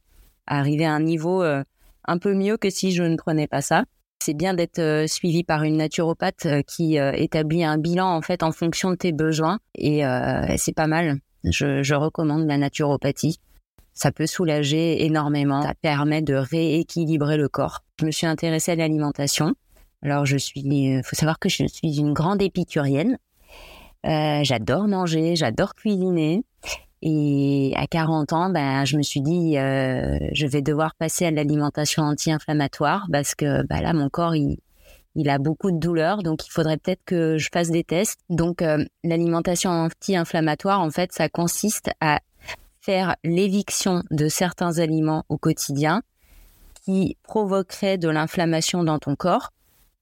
arriver 0.46 0.86
à 0.86 0.92
un 0.92 1.00
niveau 1.00 1.42
un 1.42 2.18
peu 2.18 2.34
mieux 2.34 2.56
que 2.56 2.70
si 2.70 2.92
je 2.92 3.02
ne 3.02 3.16
prenais 3.16 3.46
pas 3.46 3.62
ça. 3.62 3.84
C'est 4.22 4.34
bien 4.34 4.54
d'être 4.54 5.04
suivi 5.08 5.44
par 5.44 5.62
une 5.62 5.76
naturopathe 5.76 6.46
qui 6.66 6.96
établit 6.96 7.64
un 7.64 7.78
bilan 7.78 8.08
en 8.08 8.22
fait 8.22 8.42
en 8.42 8.52
fonction 8.52 8.90
de 8.90 8.96
tes 8.96 9.12
besoins 9.12 9.58
et 9.76 10.02
c'est 10.56 10.74
pas 10.74 10.88
mal. 10.88 11.20
Je, 11.44 11.82
je 11.82 11.94
recommande 11.94 12.46
la 12.46 12.58
naturopathie 12.58 13.38
ça 13.96 14.12
peut 14.12 14.26
soulager 14.26 15.04
énormément. 15.04 15.62
Ça 15.62 15.74
permet 15.74 16.22
de 16.22 16.34
rééquilibrer 16.34 17.38
le 17.38 17.48
corps. 17.48 17.80
Je 17.98 18.04
me 18.04 18.10
suis 18.10 18.26
intéressée 18.26 18.72
à 18.72 18.76
l'alimentation. 18.76 19.54
Alors, 20.02 20.26
je 20.26 20.36
suis, 20.36 20.60
il 20.60 20.98
euh, 20.98 21.02
faut 21.02 21.16
savoir 21.16 21.38
que 21.38 21.48
je 21.48 21.66
suis 21.66 21.98
une 21.98 22.12
grande 22.12 22.42
épicurienne. 22.42 23.18
Euh, 24.04 24.40
j'adore 24.42 24.86
manger, 24.88 25.36
j'adore 25.36 25.74
cuisiner. 25.74 26.44
Et 27.02 27.72
à 27.76 27.86
40 27.86 28.32
ans, 28.32 28.50
ben, 28.50 28.84
je 28.84 28.96
me 28.96 29.02
suis 29.02 29.20
dit, 29.20 29.58
euh, 29.58 30.18
je 30.32 30.46
vais 30.46 30.62
devoir 30.62 30.94
passer 30.94 31.26
à 31.26 31.30
l'alimentation 31.30 32.02
anti-inflammatoire 32.02 33.06
parce 33.12 33.34
que 33.34 33.64
ben 33.66 33.80
là, 33.80 33.92
mon 33.92 34.08
corps, 34.08 34.34
il, 34.34 34.58
il 35.14 35.28
a 35.28 35.38
beaucoup 35.38 35.70
de 35.70 35.78
douleurs, 35.78 36.22
donc 36.22 36.46
il 36.46 36.50
faudrait 36.50 36.78
peut-être 36.78 37.02
que 37.04 37.38
je 37.38 37.48
fasse 37.52 37.70
des 37.70 37.84
tests. 37.84 38.20
Donc, 38.28 38.62
l'alimentation 39.04 39.70
anti-inflammatoire, 39.70 40.80
en 40.80 40.90
fait, 40.90 41.12
ça 41.12 41.28
consiste 41.28 41.90
à 42.00 42.20
faire 42.80 43.16
l'éviction 43.24 44.02
de 44.10 44.28
certains 44.28 44.78
aliments 44.78 45.24
au 45.28 45.38
quotidien 45.38 46.02
qui 46.84 47.16
provoqueraient 47.24 47.98
de 47.98 48.08
l'inflammation 48.08 48.84
dans 48.84 49.00
ton 49.00 49.16
corps, 49.16 49.52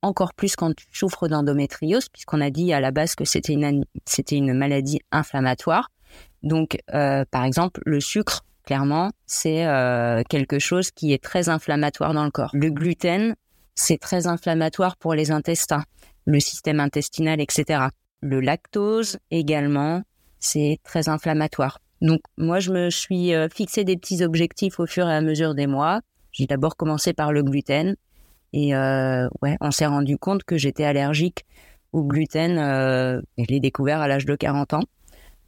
encore 0.04 0.34
plus 0.34 0.56
quand 0.56 0.74
tu 0.74 0.86
souffres 0.92 1.28
d'endométriose, 1.28 2.08
puisqu'on 2.08 2.40
a 2.40 2.50
dit 2.50 2.72
à 2.72 2.80
la 2.80 2.90
base 2.90 3.14
que 3.14 3.24
c'était 3.24 3.52
une, 3.52 4.54
maladie 4.54 5.00
inflammatoire. 5.10 5.90
Donc, 6.42 6.78
euh, 6.92 7.24
par 7.30 7.44
exemple, 7.44 7.80
le 7.84 8.00
sucre, 8.00 8.44
clairement, 8.64 9.10
c'est 9.26 9.66
euh, 9.66 10.22
quelque 10.28 10.58
chose 10.58 10.90
qui 10.90 11.12
est 11.12 11.22
très 11.22 11.48
inflammatoire 11.48 12.14
dans 12.14 12.24
le 12.24 12.30
corps. 12.30 12.50
Le 12.52 12.70
gluten, 12.70 13.34
c'est 13.74 13.98
très 13.98 14.26
inflammatoire 14.26 14.96
pour 14.96 15.14
les 15.14 15.30
intestins, 15.30 15.84
le 16.26 16.38
système 16.38 16.80
intestinal, 16.80 17.40
etc. 17.40 17.84
Le 18.20 18.40
lactose 18.40 19.18
également, 19.30 20.02
c'est 20.38 20.78
très 20.84 21.08
inflammatoire. 21.08 21.80
Donc 22.00 22.20
moi, 22.36 22.60
je 22.60 22.70
me 22.70 22.90
suis 22.90 23.34
euh, 23.34 23.48
fixé 23.48 23.84
des 23.84 23.96
petits 23.96 24.22
objectifs 24.22 24.78
au 24.78 24.86
fur 24.86 25.08
et 25.08 25.14
à 25.14 25.20
mesure 25.20 25.54
des 25.54 25.66
mois. 25.66 26.00
J'ai 26.32 26.46
d'abord 26.46 26.76
commencé 26.76 27.12
par 27.12 27.32
le 27.32 27.42
gluten 27.42 27.96
et 28.56 28.72
euh, 28.76 29.28
on 29.60 29.70
s'est 29.72 29.84
rendu 29.86 30.16
compte 30.16 30.44
que 30.44 30.56
j'étais 30.56 30.84
allergique 30.84 31.44
au 31.92 32.04
gluten. 32.04 32.56
Euh, 32.56 33.20
je 33.36 33.46
l'ai 33.48 33.58
découvert 33.58 34.00
à 34.00 34.06
l'âge 34.06 34.26
de 34.26 34.36
40 34.36 34.74
ans. 34.74 34.82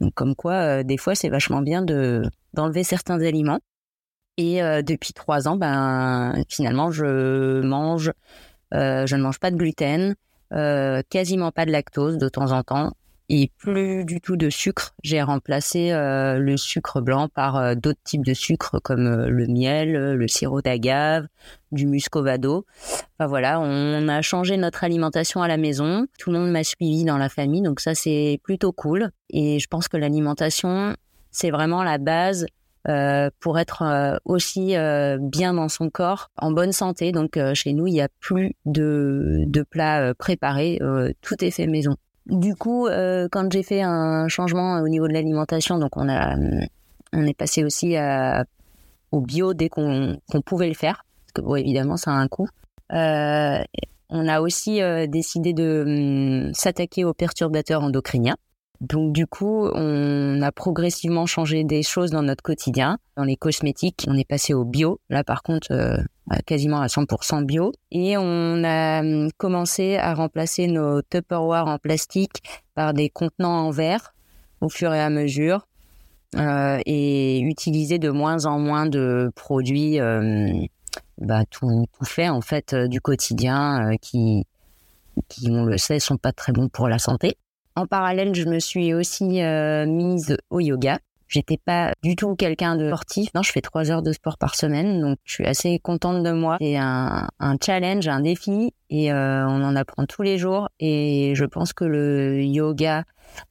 Donc 0.01 0.13
comme 0.13 0.35
quoi, 0.35 0.53
euh, 0.55 0.83
des 0.83 0.97
fois, 0.97 1.15
c'est 1.15 1.29
vachement 1.29 1.61
bien 1.61 1.81
de 1.81 2.23
d'enlever 2.53 2.83
certains 2.83 3.21
aliments. 3.21 3.61
Et 4.35 4.61
depuis 4.83 5.13
trois 5.13 5.47
ans, 5.47 5.55
ben 5.55 6.43
finalement, 6.47 6.91
je 6.91 7.61
mange, 7.61 8.11
je 8.71 9.15
ne 9.15 9.21
mange 9.21 9.39
pas 9.39 9.49
de 9.49 9.55
gluten, 9.55 10.13
quasiment 11.09 11.51
pas 11.51 11.65
de 11.65 11.71
lactose 11.71 12.19
de 12.19 12.29
temps 12.29 12.51
en 12.51 12.61
temps 12.61 12.91
et 13.29 13.51
plus 13.57 14.05
du 14.05 14.21
tout 14.21 14.37
de 14.37 14.49
sucre. 14.49 14.95
J'ai 15.03 15.21
remplacé 15.21 15.91
euh, 15.91 16.37
le 16.37 16.55
sucre 16.55 17.01
blanc 17.01 17.27
par 17.27 17.57
euh, 17.57 17.75
d'autres 17.75 17.99
types 18.03 18.25
de 18.25 18.33
sucre 18.33 18.79
comme 18.81 19.05
euh, 19.05 19.29
le 19.29 19.47
miel, 19.47 20.13
le 20.13 20.27
sirop 20.27 20.61
d'agave, 20.61 21.27
du 21.71 21.87
muscovado. 21.87 22.65
Enfin 23.19 23.27
voilà, 23.27 23.59
on 23.59 24.07
a 24.07 24.21
changé 24.21 24.55
notre 24.55 24.83
alimentation 24.83 25.41
à 25.41 25.47
la 25.47 25.57
maison. 25.57 26.07
Tout 26.17 26.31
le 26.31 26.39
monde 26.39 26.51
m'a 26.51 26.63
suivi 26.63 27.03
dans 27.03 27.17
la 27.17 27.29
famille, 27.29 27.61
donc 27.61 27.81
ça 27.81 27.95
c'est 27.95 28.39
plutôt 28.43 28.71
cool. 28.71 29.11
Et 29.29 29.59
je 29.59 29.67
pense 29.67 29.87
que 29.87 29.97
l'alimentation, 29.97 30.95
c'est 31.31 31.51
vraiment 31.51 31.83
la 31.83 31.97
base 31.97 32.45
pour 33.41 33.59
être 33.59 34.21
aussi 34.23 34.75
bien 35.19 35.53
dans 35.53 35.67
son 35.67 35.89
corps, 35.89 36.29
en 36.37 36.51
bonne 36.53 36.71
santé. 36.71 37.11
Donc 37.11 37.37
chez 37.53 37.73
nous, 37.73 37.85
il 37.85 37.91
n'y 37.91 38.01
a 38.01 38.07
plus 38.21 38.55
de, 38.65 39.43
de 39.45 39.61
plats 39.63 40.13
préparés, 40.13 40.79
tout 41.21 41.43
est 41.43 41.51
fait 41.51 41.67
maison. 41.67 41.97
Du 42.27 42.55
coup, 42.55 42.87
euh, 42.87 43.27
quand 43.31 43.51
j'ai 43.51 43.63
fait 43.63 43.81
un 43.81 44.27
changement 44.27 44.81
au 44.81 44.87
niveau 44.87 45.07
de 45.07 45.13
l'alimentation, 45.13 45.79
donc 45.79 45.95
on 45.95 46.09
a, 46.09 46.35
on 47.13 47.25
est 47.25 47.37
passé 47.37 47.63
aussi 47.63 47.95
au 49.11 49.21
bio 49.21 49.53
dès 49.53 49.69
qu'on 49.69 50.19
pouvait 50.45 50.67
le 50.67 50.73
faire, 50.73 51.05
parce 51.25 51.33
que 51.33 51.41
bon, 51.41 51.55
évidemment, 51.55 51.97
ça 51.97 52.11
a 52.11 52.15
un 52.15 52.27
coût. 52.27 52.47
Euh, 52.93 53.59
on 54.09 54.27
a 54.27 54.41
aussi 54.41 54.81
euh, 54.81 55.07
décidé 55.07 55.53
de 55.53 56.45
hum, 56.47 56.53
s'attaquer 56.53 57.03
aux 57.03 57.13
perturbateurs 57.13 57.83
endocriniens. 57.83 58.37
Donc 58.79 59.11
du 59.11 59.25
coup, 59.25 59.67
on 59.73 60.41
a 60.41 60.51
progressivement 60.51 61.25
changé 61.25 61.63
des 61.63 61.81
choses 61.81 62.11
dans 62.11 62.21
notre 62.21 62.43
quotidien. 62.43 62.99
Dans 63.15 63.23
les 63.23 63.35
cosmétiques, 63.35 64.05
on 64.07 64.15
est 64.17 64.27
passé 64.27 64.53
au 64.53 64.65
bio. 64.65 64.99
Là, 65.09 65.23
par 65.23 65.41
contre, 65.41 65.71
euh, 65.71 65.97
quasiment 66.45 66.81
à 66.81 66.87
100% 66.87 67.45
bio. 67.45 67.71
Et 67.91 68.17
on 68.17 68.63
a 68.63 69.01
hum, 69.01 69.29
commencé 69.37 69.97
à 69.97 70.13
remplacer 70.13 70.67
nos 70.67 71.01
Tupperware 71.01 71.67
en 71.67 71.77
plastique 71.77 72.43
par 72.75 72.93
des 72.93 73.09
contenants 73.09 73.67
en 73.67 73.71
verre 73.71 74.13
au 74.61 74.69
fur 74.69 74.93
et 74.93 75.01
à 75.01 75.09
mesure. 75.09 75.67
Euh, 76.35 76.79
et 76.85 77.39
utiliser 77.39 77.99
de 77.99 78.09
moins 78.09 78.45
en 78.45 78.59
moins 78.59 78.85
de 78.85 79.31
produits 79.33 79.97
euh, 80.01 80.51
bah, 81.19 81.45
tout, 81.49 81.85
tout 81.97 82.03
fait 82.03 82.27
en 82.27 82.41
fait 82.41 82.75
du 82.75 82.99
quotidien 82.99 83.91
qui, 84.01 84.45
qui, 85.29 85.49
on 85.49 85.65
le 85.65 85.77
sait, 85.77 85.99
sont 85.99 86.17
pas 86.17 86.31
très 86.31 86.51
bons 86.51 86.69
pour 86.69 86.87
la 86.87 86.99
santé. 86.99 87.37
En 87.75 87.85
parallèle, 87.85 88.33
je 88.33 88.45
me 88.45 88.59
suis 88.59 88.93
aussi 88.93 89.41
euh, 89.43 89.85
mise 89.85 90.35
au 90.49 90.59
yoga. 90.59 90.99
J'étais 91.27 91.57
pas 91.57 91.93
du 92.03 92.15
tout 92.15 92.35
quelqu'un 92.35 92.75
de 92.75 92.87
sportif. 92.87 93.29
Non, 93.35 93.43
je 93.43 93.51
fais 93.51 93.61
trois 93.61 93.91
heures 93.91 94.01
de 94.01 94.13
sport 94.13 94.37
par 94.37 94.55
semaine, 94.55 95.01
donc 95.01 95.17
je 95.25 95.33
suis 95.33 95.45
assez 95.45 95.79
contente 95.79 96.23
de 96.23 96.31
moi. 96.31 96.57
C'est 96.61 96.77
un, 96.77 97.27
challenge, 97.63 98.07
un 98.07 98.21
défi, 98.21 98.73
et 98.89 99.11
euh, 99.11 99.45
on 99.47 99.63
en 99.63 99.75
apprend 99.75 100.05
tous 100.05 100.21
les 100.21 100.37
jours. 100.37 100.69
Et 100.79 101.33
je 101.35 101.45
pense 101.45 101.73
que 101.73 101.83
le 101.85 102.41
yoga 102.43 103.03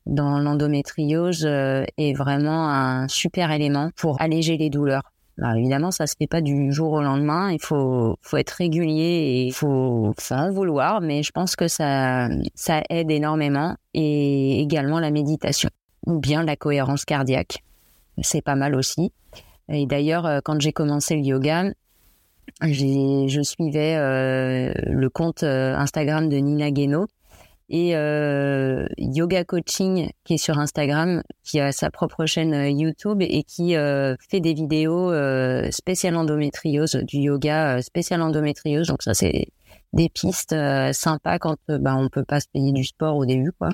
dans 0.06 0.38
l'endométriose 0.38 1.44
euh, 1.44 1.84
est 1.98 2.14
vraiment 2.14 2.70
un 2.70 3.08
super 3.08 3.50
élément 3.50 3.90
pour 3.96 4.20
alléger 4.20 4.56
les 4.56 4.70
douleurs. 4.70 5.12
Alors 5.38 5.54
évidemment, 5.54 5.90
ça 5.90 6.06
se 6.06 6.14
fait 6.18 6.26
pas 6.26 6.40
du 6.40 6.72
jour 6.72 6.92
au 6.92 7.02
lendemain. 7.02 7.50
Il 7.52 7.60
faut, 7.60 8.16
faut 8.22 8.38
être 8.38 8.50
régulier 8.52 9.02
et 9.02 9.42
il 9.44 9.52
faut, 9.52 10.14
faut 10.18 10.34
en 10.34 10.50
vouloir. 10.50 11.02
Mais 11.02 11.22
je 11.22 11.30
pense 11.30 11.56
que 11.56 11.68
ça, 11.68 12.28
ça 12.54 12.82
aide 12.88 13.10
énormément 13.10 13.76
et 13.92 14.62
également 14.62 14.98
la 14.98 15.10
méditation. 15.10 15.68
Ou 16.06 16.18
bien 16.18 16.44
la 16.44 16.56
cohérence 16.56 17.04
cardiaque. 17.04 17.62
C'est 18.22 18.42
pas 18.42 18.54
mal 18.54 18.74
aussi. 18.74 19.12
Et 19.68 19.86
d'ailleurs, 19.86 20.40
quand 20.44 20.60
j'ai 20.60 20.72
commencé 20.72 21.16
le 21.16 21.22
yoga, 21.22 21.64
je 22.62 23.40
suivais 23.42 23.96
le 23.96 25.08
compte 25.08 25.42
Instagram 25.42 26.28
de 26.28 26.36
Nina 26.36 26.70
Guénaud 26.70 27.08
et 27.68 27.96
euh, 27.96 28.86
Yoga 28.96 29.44
Coaching 29.44 30.10
qui 30.24 30.34
est 30.34 30.38
sur 30.38 30.58
Instagram, 30.58 31.22
qui 31.42 31.58
a 31.58 31.72
sa 31.72 31.90
propre 31.90 32.26
chaîne 32.26 32.54
euh, 32.54 32.68
YouTube 32.68 33.22
et 33.22 33.42
qui 33.42 33.76
euh, 33.76 34.14
fait 34.28 34.40
des 34.40 34.54
vidéos 34.54 35.10
euh, 35.10 35.68
spéciales 35.70 36.16
endométriose, 36.16 36.94
du 36.94 37.18
yoga 37.18 37.82
spécial 37.82 38.22
endométriose. 38.22 38.86
Donc 38.86 39.02
ça 39.02 39.14
c'est 39.14 39.48
des 39.92 40.08
pistes 40.08 40.54
sympas 40.92 41.38
quand 41.38 41.56
bah, 41.68 41.96
on 41.96 42.08
peut 42.08 42.24
pas 42.24 42.40
se 42.40 42.46
payer 42.52 42.72
du 42.72 42.84
sport 42.84 43.16
au 43.16 43.24
début 43.24 43.52
quoi. 43.52 43.70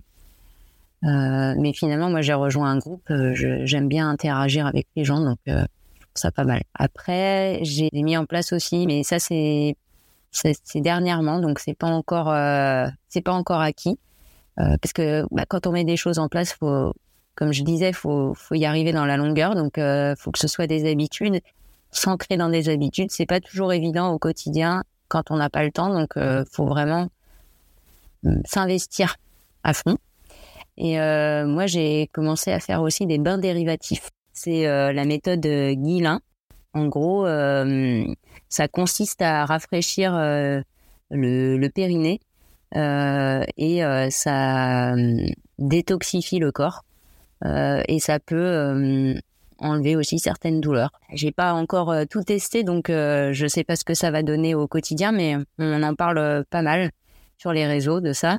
Mais 1.02 1.72
finalement 1.72 2.10
moi 2.10 2.20
j'ai 2.22 2.34
rejoint 2.34 2.70
un 2.70 2.78
groupe, 2.78 3.12
j'aime 3.34 3.88
bien 3.88 4.08
interagir 4.08 4.66
avec 4.66 4.86
les 4.96 5.04
gens 5.04 5.20
donc 5.20 5.38
je 5.46 5.52
trouve 5.52 6.14
ça 6.14 6.30
pas 6.30 6.44
mal. 6.44 6.62
Après 6.74 7.60
j'ai 7.62 7.90
mis 7.92 8.16
en 8.16 8.26
place 8.26 8.52
aussi, 8.52 8.86
mais 8.86 9.02
ça 9.02 9.18
c'est 9.18 9.76
c'est 10.32 10.80
dernièrement, 10.80 11.38
donc 11.40 11.58
c'est 11.58 11.74
pas 11.74 11.88
encore, 11.88 12.30
euh, 12.30 12.86
c'est 13.08 13.20
pas 13.20 13.32
encore 13.32 13.60
acquis. 13.60 13.98
Euh, 14.58 14.76
parce 14.80 14.92
que 14.92 15.24
bah, 15.30 15.44
quand 15.46 15.66
on 15.66 15.72
met 15.72 15.84
des 15.84 15.96
choses 15.96 16.18
en 16.18 16.28
place, 16.28 16.52
faut, 16.52 16.94
comme 17.34 17.52
je 17.52 17.62
disais, 17.62 17.92
faut, 17.92 18.34
faut 18.34 18.54
y 18.54 18.64
arriver 18.64 18.92
dans 18.92 19.04
la 19.04 19.16
longueur. 19.16 19.54
Donc, 19.54 19.78
euh, 19.78 20.14
faut 20.16 20.30
que 20.30 20.38
ce 20.38 20.48
soit 20.48 20.66
des 20.66 20.90
habitudes. 20.90 21.40
S'ancrer 21.90 22.36
dans 22.38 22.48
des 22.48 22.68
habitudes, 22.68 23.10
c'est 23.10 23.26
pas 23.26 23.40
toujours 23.40 23.72
évident 23.72 24.12
au 24.12 24.18
quotidien 24.18 24.82
quand 25.08 25.30
on 25.30 25.36
n'a 25.36 25.50
pas 25.50 25.64
le 25.64 25.70
temps. 25.70 25.90
Donc, 25.90 26.16
euh, 26.16 26.44
faut 26.50 26.66
vraiment 26.66 27.08
hum, 28.24 28.40
s'investir 28.44 29.16
à 29.64 29.74
fond. 29.74 29.96
Et 30.76 31.00
euh, 31.00 31.46
moi, 31.46 31.66
j'ai 31.66 32.08
commencé 32.12 32.50
à 32.50 32.60
faire 32.60 32.82
aussi 32.82 33.06
des 33.06 33.18
bains 33.18 33.38
dérivatifs. 33.38 34.10
C'est 34.32 34.66
euh, 34.66 34.92
la 34.92 35.04
méthode 35.04 35.46
Guillain. 35.46 36.20
En 36.74 36.86
gros, 36.86 37.26
ça 38.52 38.68
consiste 38.68 39.22
à 39.22 39.46
rafraîchir 39.46 40.14
euh, 41.12 41.56
le, 41.56 41.68
périnée 41.68 42.20
euh, 42.76 43.44
et 43.56 43.82
euh, 43.82 44.10
ça 44.10 44.94
détoxifie 45.58 46.38
le 46.38 46.52
corps 46.52 46.84
et 47.44 47.98
ça 47.98 48.20
peut 48.20 49.16
enlever 49.58 49.96
aussi 49.96 50.20
certaines 50.20 50.60
douleurs. 50.60 50.92
J'ai 51.12 51.32
pas 51.32 51.54
encore 51.54 51.92
tout 52.08 52.22
testé, 52.22 52.62
donc 52.62 52.84
je 52.88 53.46
sais 53.48 53.64
pas 53.64 53.74
ce 53.74 53.82
que 53.82 53.94
ça 53.94 54.12
va 54.12 54.22
donner 54.22 54.54
au 54.54 54.68
quotidien, 54.68 55.10
mais 55.10 55.36
on 55.58 55.82
en 55.82 55.96
parle 55.96 56.44
pas 56.50 56.62
mal 56.62 56.92
sur 57.38 57.52
les 57.52 57.66
réseaux 57.66 58.00
de 58.00 58.12
ça. 58.12 58.38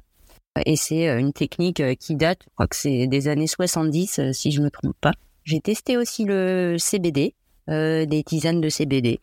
Et 0.65 0.75
c'est 0.75 1.07
une 1.07 1.33
technique 1.33 1.81
qui 1.97 2.15
date, 2.15 2.39
je 2.43 2.49
crois 2.53 2.67
que 2.67 2.75
c'est 2.75 3.07
des 3.07 3.27
années 3.27 3.47
70, 3.47 4.31
si 4.33 4.51
je 4.51 4.61
me 4.61 4.69
trompe 4.69 4.95
pas. 5.01 5.13
J'ai 5.43 5.59
testé 5.59 5.97
aussi 5.97 6.25
le 6.25 6.77
CBD, 6.77 7.33
euh, 7.69 8.05
des 8.05 8.23
tisanes 8.23 8.59
de 8.59 8.67
CBD 8.67 9.21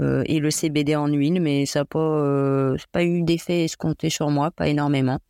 euh, 0.00 0.24
et 0.26 0.40
le 0.40 0.50
CBD 0.50 0.96
en 0.96 1.06
huile, 1.06 1.40
mais 1.40 1.64
ça 1.64 1.80
n'a 1.80 1.84
pas, 1.84 2.00
euh, 2.00 2.76
pas 2.90 3.04
eu 3.04 3.22
d'effet 3.22 3.64
escompté 3.64 4.10
sur 4.10 4.30
moi, 4.30 4.50
pas 4.50 4.66
énormément. 4.66 5.20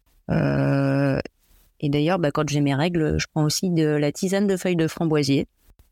et 1.81 1.89
d'ailleurs, 1.91 2.19
bah, 2.19 2.31
quand 2.31 2.49
j'ai 2.49 2.61
mes 2.61 2.75
règles, 2.75 3.19
je 3.19 3.27
prends 3.33 3.45
aussi 3.45 3.71
de 3.71 3.87
la 3.87 4.13
tisane 4.13 4.47
de 4.47 4.57
feuilles 4.57 4.77
de 4.77 4.89
framboisier. 4.89 5.47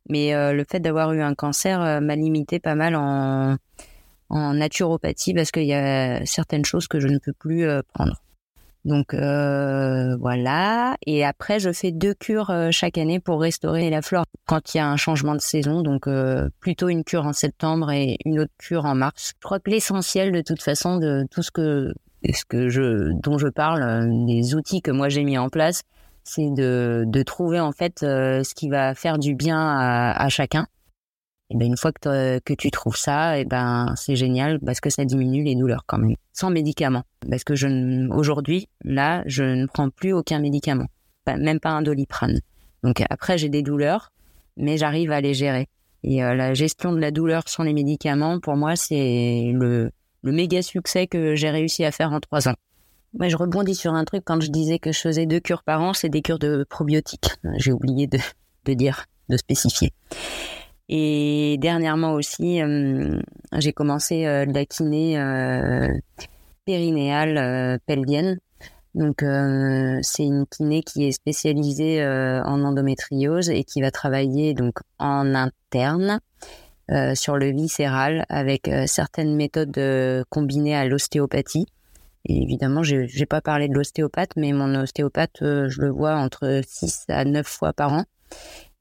Mais 0.09 0.33
le 0.53 0.65
fait 0.69 0.79
d'avoir 0.81 1.13
eu 1.13 1.21
un 1.21 1.35
cancer 1.35 2.01
m'a 2.01 2.17
limité 2.17 2.61
pas 2.61 2.77
mal 2.77 2.95
en, 2.95 3.57
en 4.31 4.55
naturopathie 4.55 5.35
parce 5.35 5.51
qu'il 5.51 5.65
y 5.65 5.75
a 5.75 6.25
certaines 6.25 6.65
choses 6.65 6.87
que 6.87 7.01
je 7.01 7.09
ne 7.09 7.19
peux 7.19 7.33
plus 7.33 7.67
prendre. 7.93 8.21
Donc 8.87 9.15
euh, 9.15 10.17
voilà. 10.17 10.97
Et 11.05 11.25
après, 11.25 11.59
je 11.59 11.73
fais 11.73 11.91
deux 11.91 12.15
cures 12.15 12.51
euh, 12.51 12.69
chaque 12.71 12.99
année 12.99 13.19
pour 13.19 13.41
restaurer 13.41 13.91
la 13.91 14.01
flore 14.01 14.25
quand 14.47 14.73
il 14.75 14.79
y 14.79 14.81
a 14.81 14.89
un 14.89 14.97
changement 14.97 15.35
de 15.35 15.41
saison. 15.41 15.83
Donc 15.83 16.07
euh, 16.07 16.49
plutôt 16.61 16.89
une 16.89 17.03
cure 17.03 17.27
en 17.27 17.33
septembre 17.33 17.91
et 17.91 18.17
une 18.25 18.39
autre 18.39 18.53
cure 18.59 18.85
en 18.85 18.95
mars. 18.95 19.33
Je 19.41 19.45
crois 19.45 19.59
que 19.59 19.71
l'essentiel 19.71 20.31
de 20.31 20.41
toute 20.41 20.63
façon 20.63 20.99
de 20.99 21.27
tout 21.33 21.43
ce 21.43 21.51
que 21.51 21.93
ce 22.33 22.45
que 22.45 22.69
je 22.69 23.11
dont 23.23 23.39
je 23.39 23.49
parle, 23.49 24.09
des 24.27 24.55
outils 24.55 24.83
que 24.83 24.93
moi 24.93 25.09
j'ai 25.09 25.25
mis 25.25 25.37
en 25.37 25.49
place, 25.49 25.83
c'est 26.23 26.51
de, 26.51 27.05
de 27.07 27.23
trouver 27.23 27.61
en 27.61 27.73
fait 27.73 28.01
ce 28.01 28.55
qui 28.55 28.69
va 28.69 28.95
faire 28.95 29.19
du 29.19 29.35
bien 29.35 29.59
à, 29.59 30.13
à 30.13 30.29
chacun 30.29 30.67
et 31.51 31.57
ben 31.57 31.67
une 31.67 31.77
fois 31.77 31.93
que, 31.93 32.39
que 32.41 32.55
tu 32.55 32.71
trouves 32.71 32.97
ça, 32.97 33.39
et 33.39 33.45
ben 33.45 33.95
c'est 33.97 34.17
génial 34.17 34.59
parce 34.61 34.81
que 34.81 34.91
ça 34.91 35.05
diminue 35.05 35.45
les 35.45 35.55
douleurs 35.55 35.85
quand 35.87 35.99
même, 35.99 36.17
sans 36.33 36.51
médicaments. 36.51 37.05
Parce 37.29 37.45
que 37.45 37.55
je 37.55 37.69
aujourd'hui, 38.13 38.69
là, 38.85 39.23
je 39.27 39.45
ne 39.45 39.67
prends 39.67 39.91
plus 39.91 40.13
aucun 40.13 40.41
médicament, 40.41 40.87
même 41.27 41.61
pas 41.61 41.71
un 41.71 41.83
doliprane. 41.83 42.41
Donc 42.83 43.03
après, 43.11 43.39
j'ai 43.39 43.49
des 43.49 43.63
douleurs, 43.63 44.13
mais 44.57 44.77
j'arrive 44.77 45.13
à 45.13 45.21
les 45.21 45.35
gérer. 45.35 45.69
Et 46.03 46.23
euh, 46.23 46.35
la 46.35 46.55
gestion 46.55 46.93
de 46.93 46.99
la 46.99 47.11
douleur 47.11 47.49
sans 47.49 47.63
les 47.63 47.73
médicaments, 47.73 48.39
pour 48.41 48.57
moi, 48.57 48.77
c'est 48.77 49.51
le, 49.53 49.91
le 50.23 50.33
méga 50.33 50.63
succès 50.63 51.07
que 51.07 51.35
j'ai 51.35 51.51
réussi 51.51 51.85
à 51.85 51.93
faire 51.93 52.13
en 52.13 52.21
trois 52.21 52.49
ans. 52.49 52.55
Moi, 53.19 53.29
je 53.29 53.37
rebondis 53.37 53.75
sur 53.75 53.95
un 53.95 54.05
truc 54.05 54.23
quand 54.25 54.41
je 54.41 54.51
disais 54.51 54.79
que 54.79 54.93
je 54.93 55.01
faisais 55.01 55.27
deux 55.27 55.41
cures 55.41 55.63
par 55.63 55.81
an, 55.81 55.95
c'est 55.95 56.09
des 56.09 56.23
cures 56.23 56.39
de 56.39 56.67
probiotiques. 56.69 57.31
J'ai 57.57 57.73
oublié 57.73 58.07
de, 58.07 58.19
de 58.67 58.75
dire, 58.75 59.07
de 59.29 59.37
spécifier. 59.37 59.93
Et 60.89 61.57
dernièrement 61.59 62.13
aussi, 62.13 62.63
euh, 62.63 63.19
j'ai 63.53 63.73
commencé 63.73 64.27
euh, 64.27 64.45
la 64.47 64.65
kiné 64.65 65.19
euh, 65.19 65.89
périnéale 66.65 67.81
pelvienne. 67.87 68.39
Donc 68.95 69.23
c'est 70.03 70.25
une 70.25 70.47
kiné 70.47 70.83
qui 70.83 71.07
est 71.07 71.13
spécialisée 71.13 72.03
en 72.03 72.65
endométriose 72.65 73.51
et 73.51 73.63
qui 73.63 73.83
va 73.83 73.91
travailler 73.91 74.55
donc 74.55 74.79
en 74.99 75.35
interne 75.35 76.21
sur 77.13 77.37
le 77.37 77.53
viscéral 77.53 78.25
avec 78.31 78.71
certaines 78.87 79.37
méthodes 79.37 80.25
combinées 80.31 80.75
à 80.75 80.87
l'ostéopathie. 80.87 81.67
Évidemment, 82.25 82.83
j'ai, 82.83 83.07
j'ai 83.07 83.27
pas 83.27 83.43
parlé 83.43 83.69
de 83.69 83.75
l'ostéopathe, 83.75 84.31
mais 84.35 84.53
mon 84.53 84.75
ostéopathe, 84.75 85.41
je 85.43 85.79
le 85.79 85.91
vois 85.91 86.17
entre 86.17 86.63
6 86.67 87.05
à 87.09 87.27
9 87.27 87.47
fois 87.47 87.75
par 87.75 87.93
an. 87.93 88.05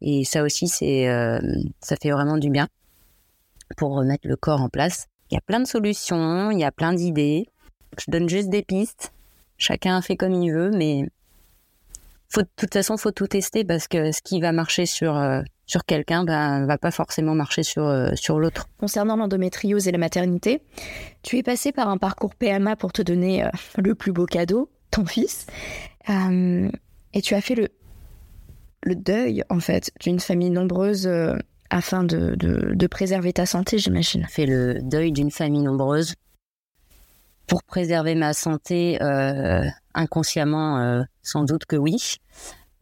Et 0.06 0.24
ça 0.24 0.44
aussi, 0.44 0.68
c'est, 0.68 1.10
euh, 1.10 1.40
ça 1.82 1.96
fait 2.00 2.12
vraiment 2.12 2.38
du 2.38 2.52
bien 2.52 2.68
pour 3.76 3.96
remettre 3.96 4.28
le 4.28 4.36
corps 4.36 4.62
en 4.62 4.70
place. 4.70 5.08
Il 5.32 5.34
y 5.34 5.38
a 5.38 5.42
plein 5.42 5.60
de 5.60 5.66
solutions, 5.66 6.52
il 6.52 6.60
y 6.60 6.64
a 6.64 6.72
plein 6.72 6.94
d'idées. 6.94 7.48
Je 7.98 8.12
donne 8.12 8.30
juste 8.30 8.50
des 8.50 8.62
pistes. 8.62 9.12
Chacun 9.58 10.00
fait 10.04 10.16
comme 10.16 10.34
il 10.34 10.52
veut, 10.52 10.70
mais 10.70 11.08
de 12.38 12.46
toute 12.56 12.72
façon, 12.72 12.98
faut 12.98 13.12
tout 13.12 13.26
tester 13.26 13.64
parce 13.64 13.88
que 13.88 14.12
ce 14.12 14.22
qui 14.22 14.40
va 14.40 14.52
marcher 14.52 14.86
sur 14.86 15.18
euh, 15.18 15.42
sur 15.66 15.86
quelqu'un 15.86 16.24
ben, 16.24 16.68
va 16.68 16.78
pas 16.78 16.92
forcément 16.92 17.34
marcher 17.34 17.64
sur 17.64 17.86
euh, 17.86 18.12
sur 18.14 18.38
l'autre. 18.38 18.68
Concernant 18.78 19.16
l'endométriose 19.16 19.88
et 19.88 19.92
la 19.92 19.98
maternité, 19.98 20.62
tu 21.24 21.38
es 21.38 21.44
passé 21.44 21.72
par 21.72 21.90
un 21.90 21.98
parcours 21.98 22.36
PMA 22.36 22.76
pour 22.76 22.94
te 22.94 23.02
donner 23.02 23.50
le 23.78 23.96
plus 23.96 24.12
beau 24.12 24.28
cadeau, 24.28 24.70
ton 24.92 25.06
fils, 25.08 25.48
et 26.08 27.22
tu 27.24 27.34
as 27.34 27.42
fait 27.42 27.56
le 27.56 27.70
le 28.86 28.96
deuil, 28.96 29.44
en 29.50 29.60
fait, 29.60 29.92
d'une 30.00 30.20
famille 30.20 30.52
nombreuse 30.52 31.08
euh, 31.08 31.36
afin 31.70 32.04
de, 32.04 32.36
de, 32.36 32.88
préserver 32.88 33.34
ta 33.34 33.46
santé, 33.46 33.80
j'imagine. 33.80 34.26
Fait 34.30 34.46
le 34.46 34.80
deuil 34.82 35.12
d'une 35.12 35.32
famille 35.32 35.64
nombreuse 35.64 36.14
pour 37.48 37.64
préserver 37.64 38.16
ma 38.16 38.34
santé 38.34 39.02
euh, 39.02 39.66
inconsciemment, 39.96 40.80
euh, 40.80 41.02
sans 41.24 41.44
doute 41.44 41.66
que 41.66 41.76
oui. 41.76 42.18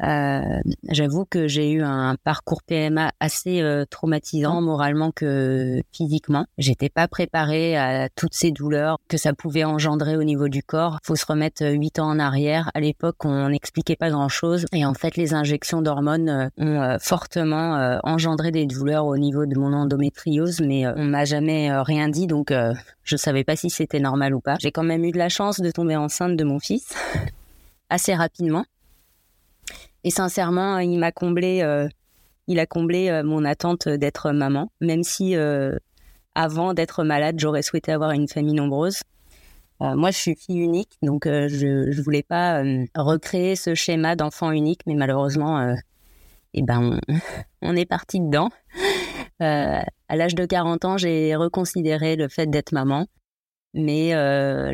Euh, 0.01 0.41
j'avoue 0.89 1.25
que 1.25 1.47
j'ai 1.47 1.71
eu 1.71 1.83
un 1.83 2.15
parcours 2.23 2.63
PMA 2.63 3.11
assez 3.19 3.61
euh, 3.61 3.85
traumatisant 3.89 4.61
moralement 4.61 5.11
que 5.11 5.81
physiquement. 5.91 6.45
J'étais 6.57 6.89
pas 6.89 7.07
préparée 7.07 7.77
à 7.77 8.09
toutes 8.09 8.33
ces 8.33 8.51
douleurs 8.51 8.97
que 9.07 9.17
ça 9.17 9.33
pouvait 9.33 9.63
engendrer 9.63 10.17
au 10.17 10.23
niveau 10.23 10.47
du 10.47 10.63
corps. 10.63 10.99
Faut 11.03 11.15
se 11.15 11.25
remettre 11.25 11.63
euh, 11.63 11.71
huit 11.71 11.99
ans 11.99 12.09
en 12.09 12.19
arrière. 12.19 12.71
À 12.73 12.79
l'époque, 12.79 13.23
on 13.25 13.49
n'expliquait 13.49 13.95
pas 13.95 14.09
grand 14.09 14.29
chose 14.29 14.65
et 14.73 14.85
en 14.85 14.93
fait, 14.93 15.15
les 15.15 15.33
injections 15.33 15.81
d'hormones 15.81 16.49
ont 16.57 16.97
fortement 16.99 17.99
engendré 18.03 18.51
des 18.51 18.65
douleurs 18.65 19.05
au 19.05 19.17
niveau 19.17 19.45
de 19.45 19.57
mon 19.57 19.73
endométriose, 19.73 20.61
mais 20.61 20.87
on 20.87 21.05
m'a 21.05 21.25
jamais 21.25 21.71
rien 21.81 22.09
dit, 22.09 22.27
donc 22.27 22.53
je 23.03 23.15
savais 23.15 23.43
pas 23.43 23.55
si 23.55 23.69
c'était 23.69 23.99
normal 23.99 24.33
ou 24.33 24.39
pas. 24.39 24.55
J'ai 24.59 24.71
quand 24.71 24.83
même 24.83 25.03
eu 25.03 25.11
de 25.11 25.17
la 25.17 25.29
chance 25.29 25.59
de 25.59 25.71
tomber 25.71 25.95
enceinte 25.95 26.35
de 26.35 26.43
mon 26.43 26.59
fils 26.59 26.93
assez 27.89 28.13
rapidement. 28.13 28.65
Et 30.03 30.11
sincèrement, 30.11 30.79
il 30.79 30.99
m'a 30.99 31.11
comblé, 31.11 31.61
euh, 31.61 31.87
il 32.47 32.59
a 32.59 32.65
comblé 32.65 33.09
euh, 33.09 33.23
mon 33.23 33.45
attente 33.45 33.87
d'être 33.87 34.31
maman, 34.31 34.71
même 34.81 35.03
si 35.03 35.35
euh, 35.35 35.77
avant 36.35 36.73
d'être 36.73 37.03
malade, 37.03 37.39
j'aurais 37.39 37.61
souhaité 37.61 37.91
avoir 37.91 38.11
une 38.11 38.27
famille 38.27 38.55
nombreuse. 38.55 39.01
moi, 39.79 40.11
je 40.11 40.17
suis 40.17 40.35
fille 40.35 40.59
unique, 40.59 40.97
donc 41.01 41.25
je 41.25 41.89
ne 41.89 42.01
voulais 42.01 42.23
pas 42.23 42.63
recréer 42.95 43.57
ce 43.57 43.75
schéma 43.75 44.15
d'enfant 44.15 44.51
unique, 44.51 44.81
mais 44.87 44.95
malheureusement, 44.95 45.75
eh 46.53 46.61
ben, 46.61 46.99
on, 47.61 47.75
est 47.75 47.85
parti 47.85 48.21
dedans. 48.21 48.49
à 49.41 50.15
l'âge 50.15 50.35
de 50.35 50.45
40 50.45 50.85
ans, 50.85 50.97
j'ai 50.97 51.35
reconsidéré 51.35 52.15
le 52.15 52.29
fait 52.29 52.47
d'être 52.47 52.71
maman. 52.71 53.07
Mais 53.73 54.13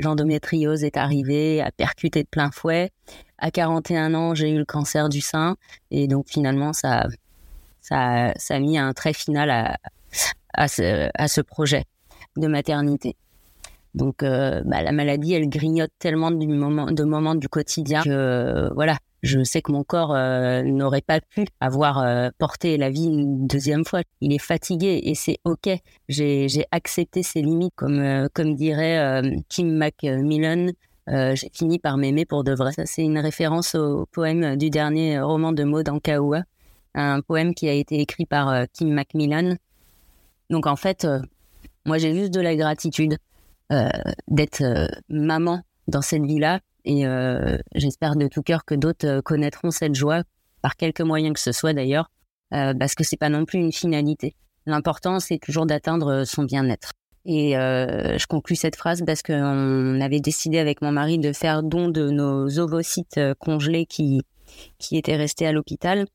l'endométriose 0.01 0.83
est 0.83 0.97
arrivée, 0.97 1.61
a 1.61 1.71
percuté 1.71 2.23
de 2.23 2.27
plein 2.27 2.51
fouet. 2.51 2.91
À 3.37 3.51
41 3.51 4.13
ans, 4.13 4.35
j'ai 4.35 4.51
eu 4.51 4.57
le 4.57 4.65
cancer 4.65 5.07
du 5.07 5.21
sein, 5.21 5.55
et 5.91 6.07
donc 6.07 6.25
finalement, 6.27 6.73
ça, 6.73 7.07
ça, 7.81 8.33
ça 8.35 8.55
a 8.55 8.59
mis 8.59 8.77
un 8.77 8.91
trait 8.93 9.13
final 9.13 9.49
à, 9.49 9.77
à, 10.53 10.67
ce, 10.67 11.09
à 11.13 11.27
ce 11.27 11.41
projet 11.41 11.85
de 12.37 12.47
maternité. 12.47 13.15
Donc 13.95 14.23
euh, 14.23 14.61
bah, 14.65 14.81
la 14.81 14.91
maladie, 14.91 15.33
elle 15.33 15.49
grignote 15.49 15.91
tellement 15.99 16.31
du 16.31 16.47
moment, 16.47 16.91
de 16.91 17.03
moments 17.03 17.35
du 17.35 17.49
quotidien 17.49 18.03
que 18.03 18.09
euh, 18.09 18.69
voilà, 18.75 18.97
je 19.23 19.43
sais 19.43 19.61
que 19.61 19.71
mon 19.71 19.83
corps 19.83 20.15
euh, 20.15 20.63
n'aurait 20.63 21.01
pas 21.01 21.19
pu 21.21 21.45
avoir 21.59 22.03
porté 22.37 22.77
la 22.77 22.89
vie 22.89 23.05
une 23.05 23.47
deuxième 23.47 23.85
fois. 23.85 24.01
Il 24.21 24.33
est 24.33 24.39
fatigué 24.39 25.01
et 25.03 25.15
c'est 25.15 25.39
ok. 25.43 25.69
J'ai 26.07 26.65
accepté 26.71 27.23
ses 27.23 27.41
limites, 27.41 27.73
comme 27.75 28.29
comme 28.33 28.55
dirait 28.55 29.21
Kim 29.49 29.75
Macmillan. 29.75 30.71
J'ai 31.07 31.49
fini 31.53 31.79
par 31.79 31.97
m'aimer 31.97 32.25
pour 32.25 32.43
de 32.43 32.53
vrai. 32.53 32.71
C'est 32.85 33.03
une 33.03 33.19
référence 33.19 33.75
au 33.75 34.05
poème 34.11 34.55
du 34.55 34.69
dernier 34.69 35.19
roman 35.19 35.51
de 35.51 35.63
Maud 35.63 35.89
Ankaoua, 35.89 36.43
un 36.95 37.21
poème 37.21 37.53
qui 37.53 37.67
a 37.67 37.73
été 37.73 37.99
écrit 37.99 38.25
par 38.25 38.65
Kim 38.73 38.91
Macmillan. 38.93 39.55
Donc 40.49 40.65
en 40.67 40.75
fait, 40.75 41.07
moi 41.85 41.97
j'ai 41.97 42.13
juste 42.13 42.33
de 42.33 42.41
la 42.41 42.55
gratitude 42.55 43.17
euh, 43.71 43.87
d'être 44.27 44.63
euh, 44.63 44.87
maman 45.09 45.61
dans 45.87 46.01
cette 46.01 46.23
vie-là. 46.23 46.59
Et 46.85 47.05
euh, 47.05 47.57
j'espère 47.75 48.15
de 48.15 48.27
tout 48.27 48.41
cœur 48.41 48.65
que 48.65 48.75
d'autres 48.75 49.21
connaîtront 49.21 49.71
cette 49.71 49.95
joie 49.95 50.23
par 50.61 50.75
quelque 50.75 51.03
moyen 51.03 51.33
que 51.33 51.39
ce 51.39 51.51
soit 51.51 51.73
d'ailleurs, 51.73 52.09
parce 52.51 52.95
que 52.95 53.03
c'est 53.03 53.17
pas 53.17 53.29
non 53.29 53.45
plus 53.45 53.59
une 53.59 53.71
finalité. 53.71 54.35
L'important, 54.65 55.19
c'est 55.19 55.37
toujours 55.37 55.65
d'atteindre 55.65 56.25
son 56.25 56.43
bien-être. 56.43 56.91
Et 57.25 57.51
je 57.53 58.27
conclus 58.27 58.57
cette 58.57 58.75
phrase 58.75 59.03
parce 59.05 59.21
qu'on 59.21 60.01
avait 60.01 60.19
décidé 60.19 60.59
avec 60.59 60.81
mon 60.81 60.91
mari 60.91 61.17
de 61.17 61.31
faire 61.31 61.63
don 61.63 61.87
de 61.87 62.09
nos 62.09 62.59
ovocytes 62.59 63.21
congelés 63.39 63.85
qui, 63.85 64.21
qui 64.79 64.97
étaient 64.97 65.15
restés 65.15 65.47
à 65.47 65.53
l'hôpital. 65.53 66.07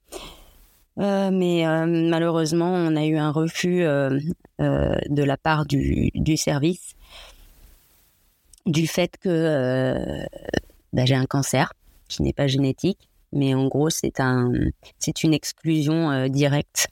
mais 0.98 1.64
malheureusement, 1.86 2.70
on 2.70 2.94
a 2.96 3.06
eu 3.06 3.16
un 3.16 3.30
refus 3.30 3.84
de 4.58 5.22
la 5.22 5.36
part 5.38 5.64
du, 5.64 6.10
du 6.14 6.36
service 6.36 6.94
du 8.66 8.86
fait 8.86 9.16
que 9.18 9.28
euh, 9.28 10.24
bah, 10.92 11.04
j'ai 11.04 11.14
un 11.14 11.26
cancer 11.26 11.72
qui 12.08 12.22
n'est 12.22 12.32
pas 12.32 12.46
génétique, 12.46 13.08
mais 13.32 13.54
en 13.54 13.66
gros 13.66 13.90
c'est 13.90 14.20
un 14.20 14.52
c'est 14.98 15.22
une 15.22 15.34
exclusion 15.34 16.10
euh, 16.10 16.28
directe 16.28 16.88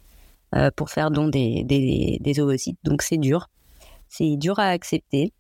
euh, 0.55 0.71
pour 0.75 0.91
faire 0.91 1.11
don 1.11 1.29
des, 1.29 1.65
des, 1.65 2.19
des 2.21 2.41
ovocytes. 2.41 2.79
Donc 2.85 3.03
c'est 3.03 3.19
dur, 3.19 3.49
c'est 4.09 4.37
dur 4.37 4.59
à 4.59 4.69
accepter. 4.69 5.33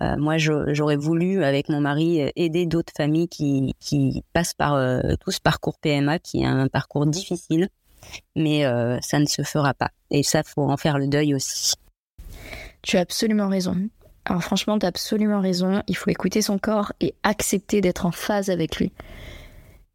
moi, 0.00 0.36
j'aurais 0.38 0.96
voulu, 0.96 1.42
avec 1.42 1.68
mon 1.68 1.80
mari, 1.80 2.20
aider 2.36 2.66
d'autres 2.66 2.92
familles 2.96 3.28
qui, 3.28 3.74
qui 3.80 4.22
passent 4.32 4.54
par 4.54 4.78
tout 5.18 5.32
ce 5.32 5.40
parcours 5.40 5.76
PMA, 5.80 6.20
qui 6.20 6.42
est 6.42 6.46
un 6.46 6.68
parcours 6.68 7.04
difficile, 7.06 7.68
mais 8.36 8.62
ça 9.00 9.18
ne 9.18 9.26
se 9.26 9.42
fera 9.42 9.74
pas. 9.74 9.90
Et 10.10 10.22
ça, 10.22 10.44
faut 10.44 10.70
en 10.70 10.76
faire 10.76 10.98
le 10.98 11.08
deuil 11.08 11.34
aussi. 11.34 11.74
Tu 12.82 12.96
as 12.96 13.00
absolument 13.00 13.48
raison. 13.48 13.88
Alors 14.28 14.42
franchement, 14.42 14.78
tu 14.78 14.84
as 14.84 14.90
absolument 14.90 15.40
raison. 15.40 15.82
Il 15.88 15.96
faut 15.96 16.10
écouter 16.10 16.42
son 16.42 16.58
corps 16.58 16.92
et 17.00 17.14
accepter 17.22 17.80
d'être 17.80 18.06
en 18.06 18.12
phase 18.12 18.50
avec 18.50 18.76
lui. 18.76 18.92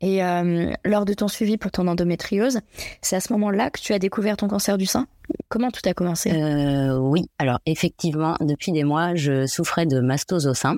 Et 0.01 0.23
euh, 0.23 0.71
lors 0.83 1.05
de 1.05 1.13
ton 1.13 1.29
suivi 1.29 1.57
pour 1.57 1.71
ton 1.71 1.87
endométriose, 1.87 2.59
c'est 3.01 3.15
à 3.15 3.21
ce 3.21 3.31
moment-là 3.33 3.69
que 3.69 3.79
tu 3.79 3.93
as 3.93 3.99
découvert 3.99 4.35
ton 4.35 4.47
cancer 4.49 4.77
du 4.77 4.85
sein? 4.85 5.07
Comment 5.47 5.71
tout 5.71 5.81
a 5.85 5.93
commencé? 5.93 6.31
Euh, 6.31 6.97
Oui, 6.97 7.29
alors 7.39 7.59
effectivement, 7.65 8.35
depuis 8.41 8.73
des 8.73 8.83
mois, 8.83 9.15
je 9.15 9.45
souffrais 9.45 9.85
de 9.85 10.01
mastose 10.01 10.47
au 10.47 10.53
sein. 10.53 10.77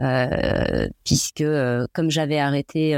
Euh, 0.00 0.88
puisque 1.04 1.44
comme 1.92 2.10
j'avais 2.10 2.38
arrêté 2.38 2.96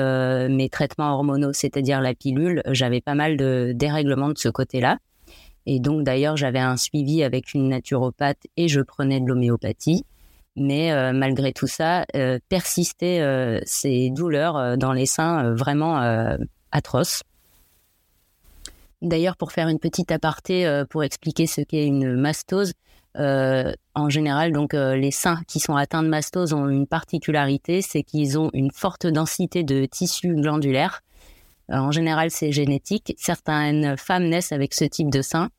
mes 0.50 0.68
traitements 0.68 1.14
hormonaux, 1.14 1.54
c'est-à-dire 1.54 2.02
la 2.02 2.12
pilule, 2.12 2.62
j'avais 2.66 3.00
pas 3.00 3.14
mal 3.14 3.38
de 3.38 3.72
dérèglements 3.74 4.28
de 4.28 4.36
ce 4.36 4.50
côté-là. 4.50 4.98
Et 5.66 5.80
donc 5.80 6.04
d'ailleurs, 6.04 6.36
j'avais 6.36 6.58
un 6.58 6.76
suivi 6.76 7.22
avec 7.22 7.54
une 7.54 7.68
naturopathe 7.68 8.46
et 8.56 8.68
je 8.68 8.80
prenais 8.80 9.20
de 9.20 9.26
l'homéopathie. 9.26 10.04
Mais 10.56 10.92
euh, 10.92 11.12
malgré 11.12 11.52
tout 11.52 11.66
ça, 11.66 12.04
euh, 12.16 12.38
persistaient 12.48 13.20
euh, 13.20 13.60
ces 13.64 14.10
douleurs 14.10 14.76
dans 14.76 14.92
les 14.92 15.06
seins 15.06 15.54
vraiment 15.54 16.00
atroces. 16.72 17.22
D'ailleurs, 19.02 19.36
pour 19.36 19.52
faire 19.52 19.68
une 19.68 19.78
petite 19.78 20.12
aparté, 20.12 20.82
pour 20.90 21.04
expliquer 21.04 21.46
ce 21.46 21.62
qu'est 21.62 21.86
une 21.86 22.14
mastose, 22.14 22.74
en 23.16 24.08
général, 24.08 24.52
donc 24.52 24.74
les 24.74 25.10
seins 25.10 25.40
qui 25.48 25.58
sont 25.58 25.74
atteints 25.74 26.02
de 26.02 26.08
mastose 26.08 26.52
ont 26.52 26.68
une 26.68 26.86
particularité, 26.86 27.80
c'est 27.80 28.02
qu'ils 28.02 28.38
ont 28.38 28.50
une 28.52 28.70
forte 28.70 29.06
densité 29.06 29.64
de 29.64 29.86
tissu 29.86 30.34
glandulaire 30.34 31.00
en 31.78 31.90
général, 31.90 32.30
c'est 32.30 32.52
génétique. 32.52 33.14
Certaines 33.16 33.96
femmes 33.96 34.28
naissent 34.28 34.52
avec 34.52 34.74
ce 34.74 34.84
type 34.84 35.10
de 35.10 35.22
sein. 35.22 35.50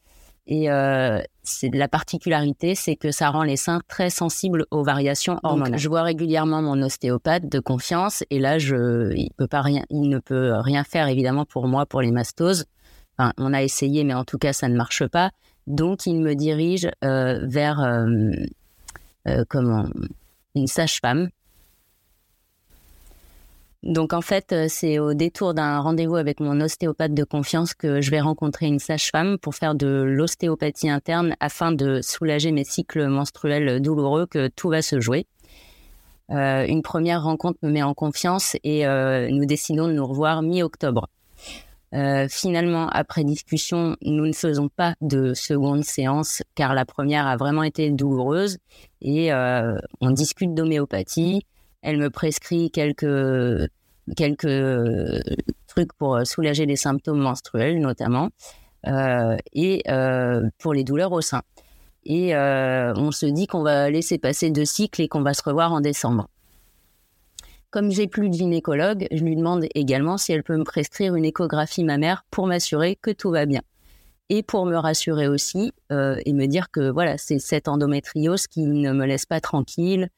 Et 0.48 0.70
euh, 0.72 1.22
c'est 1.44 1.74
la 1.74 1.88
particularité, 1.88 2.76
c'est 2.76 2.96
que 2.96 3.12
ça 3.12 3.30
rend 3.30 3.44
les 3.44 3.58
seins 3.58 3.80
très 3.88 4.10
sensibles 4.10 4.66
aux 4.72 4.84
variations 4.84 5.40
hormonales. 5.44 5.80
je 5.80 5.88
vois 5.88 6.02
régulièrement 6.02 6.62
mon 6.62 6.82
ostéopathe 6.82 7.48
de 7.48 7.60
confiance, 7.60 8.24
et 8.30 8.40
là, 8.40 8.58
je, 8.58 9.14
il 9.16 9.30
peut 9.38 9.48
pas 9.48 9.62
rien, 9.62 9.84
il 9.90 10.10
ne 10.10 10.20
peut 10.20 10.54
rien 10.56 10.84
faire 10.84 11.08
évidemment 11.08 11.46
pour 11.46 11.68
moi 11.68 11.86
pour 11.86 12.02
les 12.02 12.12
mastoses. 12.12 12.66
Enfin, 13.18 13.34
on 13.38 13.54
a 13.54 13.62
essayé, 13.62 14.04
mais 14.04 14.14
en 14.14 14.24
tout 14.24 14.40
cas, 14.40 14.52
ça 14.52 14.68
ne 14.68 14.76
marche 14.76 15.06
pas. 15.08 15.30
Donc, 15.68 16.06
il 16.08 16.20
me 16.20 16.34
dirige 16.34 16.90
euh, 17.04 17.40
vers 17.48 17.80
euh, 17.80 18.32
euh 19.28 19.46
comment 19.48 19.86
une 20.56 20.68
sage-femme 20.68 21.30
donc 23.84 24.14
en 24.14 24.22
fait, 24.22 24.52
euh, 24.52 24.68
c'est 24.70 25.00
au 25.00 25.16
détour 25.16 25.56
d'un 25.56 25.80
rendez-vous 25.80 26.16
avec 26.16 26.40
mon 26.40 26.62
ostéopathe 26.62 27.16
de 27.16 27.24
confiance 27.24 27.74
que 27.74 28.00
je 28.00 28.12
vais 28.12 28.22
rencontrer 28.22 28.68
une 28.68 28.78
sage-femme 28.78 29.40
pour 29.40 29.56
faire 29.56 29.74
de 29.74 29.88
l'ostéopathie 29.88 30.90
interne 30.90 31.36
afin 31.40 31.72
de 31.72 32.00
soulager 32.02 32.52
mes 32.52 32.64
cycles 32.64 33.08
menstruels 33.08 33.82
douloureux 33.82 34.28
que 34.28 34.50
tout 34.50 34.70
va 34.70 34.84
se 34.84 35.00
jouer. 35.00 35.26
Euh, 36.30 36.66
une 36.68 36.84
première 36.84 37.24
rencontre 37.24 37.58
me 37.64 37.72
met 37.72 37.82
en 37.82 37.96
confiance 37.96 38.56
et 38.64 38.86
euh, 38.86 39.30
nous 39.32 39.46
décidons 39.46 39.88
de 39.88 39.94
nous 39.94 40.06
revoir 40.06 40.44
mi-octobre. 40.44 41.10
finalement, 42.30 42.88
après 42.88 43.24
discussion, 43.24 43.98
nous 44.04 44.28
ne 44.28 44.32
faisons 44.32 44.70
pas 44.70 44.94
de 45.02 45.34
seconde 45.34 45.84
séance 45.84 46.44
car 46.56 46.76
la 46.76 46.86
première 46.86 47.26
a 47.26 47.36
vraiment 47.36 47.64
été 47.64 47.90
douloureuse 47.90 48.60
et 49.02 49.34
on 49.34 50.12
discute 50.12 50.54
d'homéopathie. 50.54 51.44
Elle 51.82 51.98
me 51.98 52.10
prescrit 52.10 52.72
quelques 52.72 53.70
quelques 54.16 54.48
trucs 55.68 55.94
pour 55.94 56.16
euh, 56.16 56.26
soulager 56.26 56.66
les 56.66 56.76
symptômes 56.76 57.20
menstruels 57.20 57.80
notamment 57.80 58.30
euh, 58.88 59.38
et 59.54 59.84
euh, 59.90 60.50
pour 60.60 60.74
les 60.74 60.84
douleurs 60.84 61.12
au 61.12 61.22
sein. 61.22 61.42
Et 62.04 62.36
on 62.36 63.12
se 63.12 63.28
dit 63.28 63.46
qu'on 63.46 63.62
va 63.62 63.92
laisser 63.92 64.18
passer 64.18 64.50
deux 64.50 64.66
cycles 64.66 65.04
et 65.04 65.08
qu'on 65.08 65.22
va 65.22 65.36
se 65.36 65.44
revoir 65.44 65.72
en 65.72 65.82
décembre. 65.82 66.28
Comme 67.70 67.92
j'ai 67.92 68.08
plus 68.08 68.28
de 68.30 68.34
gynécologue, 68.34 69.08
je 69.12 69.24
lui 69.24 69.36
demande 69.36 69.68
également 69.76 70.18
si 70.18 70.34
elle 70.34 70.42
peut 70.42 70.58
me 70.58 70.64
prescrire 70.64 71.14
une 71.14 71.26
échographie 71.26 71.84
mammaire 71.84 72.26
pour 72.32 72.48
m'assurer 72.48 72.98
que 73.00 73.12
tout 73.12 73.30
va 73.30 73.46
bien 73.46 73.62
et 74.30 74.42
pour 74.42 74.66
me 74.66 74.78
rassurer 74.78 75.28
aussi 75.28 75.74
et 75.92 76.34
me 76.34 76.48
dire 76.48 76.72
que 76.72 76.90
voilà 76.90 77.20
c'est 77.20 77.38
cette 77.38 77.68
endométriose 77.68 78.48
qui 78.48 78.62
ne 78.66 78.94
me 78.94 79.06
laisse 79.06 79.28
pas 79.28 79.40
tranquille 79.40 80.10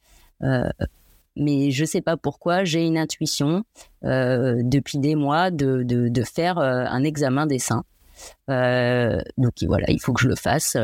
mais 1.35 1.71
je 1.71 1.85
sais 1.85 2.01
pas 2.01 2.17
pourquoi, 2.17 2.63
j'ai 2.63 2.85
une 2.85 2.97
intuition 2.97 3.63
euh, 4.03 4.61
depuis 4.63 4.99
des 4.99 5.15
mois 5.15 5.51
de, 5.51 5.83
de, 5.83 6.23
faire 6.23 6.59
euh, 6.59 6.85
un 6.87 7.03
examen 7.03 7.47
des 7.47 7.59
seins. 7.59 7.83
Euh, 8.49 9.19
donc 9.37 9.53
voilà, 9.63 9.89
il 9.89 9.99
faut 9.99 10.13
que 10.13 10.21
je 10.21 10.27
le 10.27 10.35
fasse. 10.35 10.77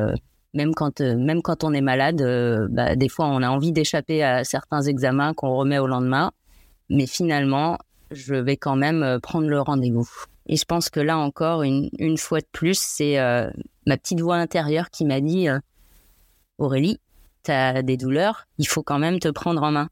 Même 0.56 0.74
quand, 0.74 1.00
même 1.02 1.44
quand 1.44 1.64
on 1.64 1.74
est 1.74 1.82
malade, 1.82 2.24
bah, 2.72 2.96
des 2.96 3.10
fois 3.10 3.28
on 3.28 3.44
a 3.44 3.50
envie 3.50 3.72
d'échapper 3.72 4.24
à 4.24 4.44
certains 4.44 4.82
examens 4.82 5.34
qu'on 5.34 5.56
remet 5.56 5.78
au 5.78 5.88
lendemain. 5.88 6.32
Mais 6.90 7.06
finalement, 7.06 7.78
je 8.10 8.34
vais 8.34 8.58
quand 8.58 8.76
même 8.76 9.20
prendre 9.22 9.48
le 9.48 9.62
rendez-vous. 9.62 10.10
Et 10.48 10.56
je 10.56 10.66
pense 10.66 10.90
que 10.90 11.00
là 11.00 11.20
encore, 11.20 11.62
une, 11.62 11.90
une 12.00 12.18
fois 12.18 12.40
de 12.40 12.48
plus, 12.52 12.80
c'est 12.80 13.18
ma 13.86 13.98
petite 13.98 14.22
voix 14.22 14.38
intérieure 14.38 14.90
qui 14.90 15.06
m'a 15.06 15.22
dit 15.22 15.48
Aurélie, 16.58 17.00
tu 17.44 17.52
as 17.52 17.84
des 17.84 17.98
douleurs, 17.98 18.48
il 18.58 18.68
faut 18.68 18.82
quand 18.82 18.98
même 18.98 19.20
te 19.20 19.28
prendre 19.28 19.62
en 19.62 19.72
main. 19.72 19.90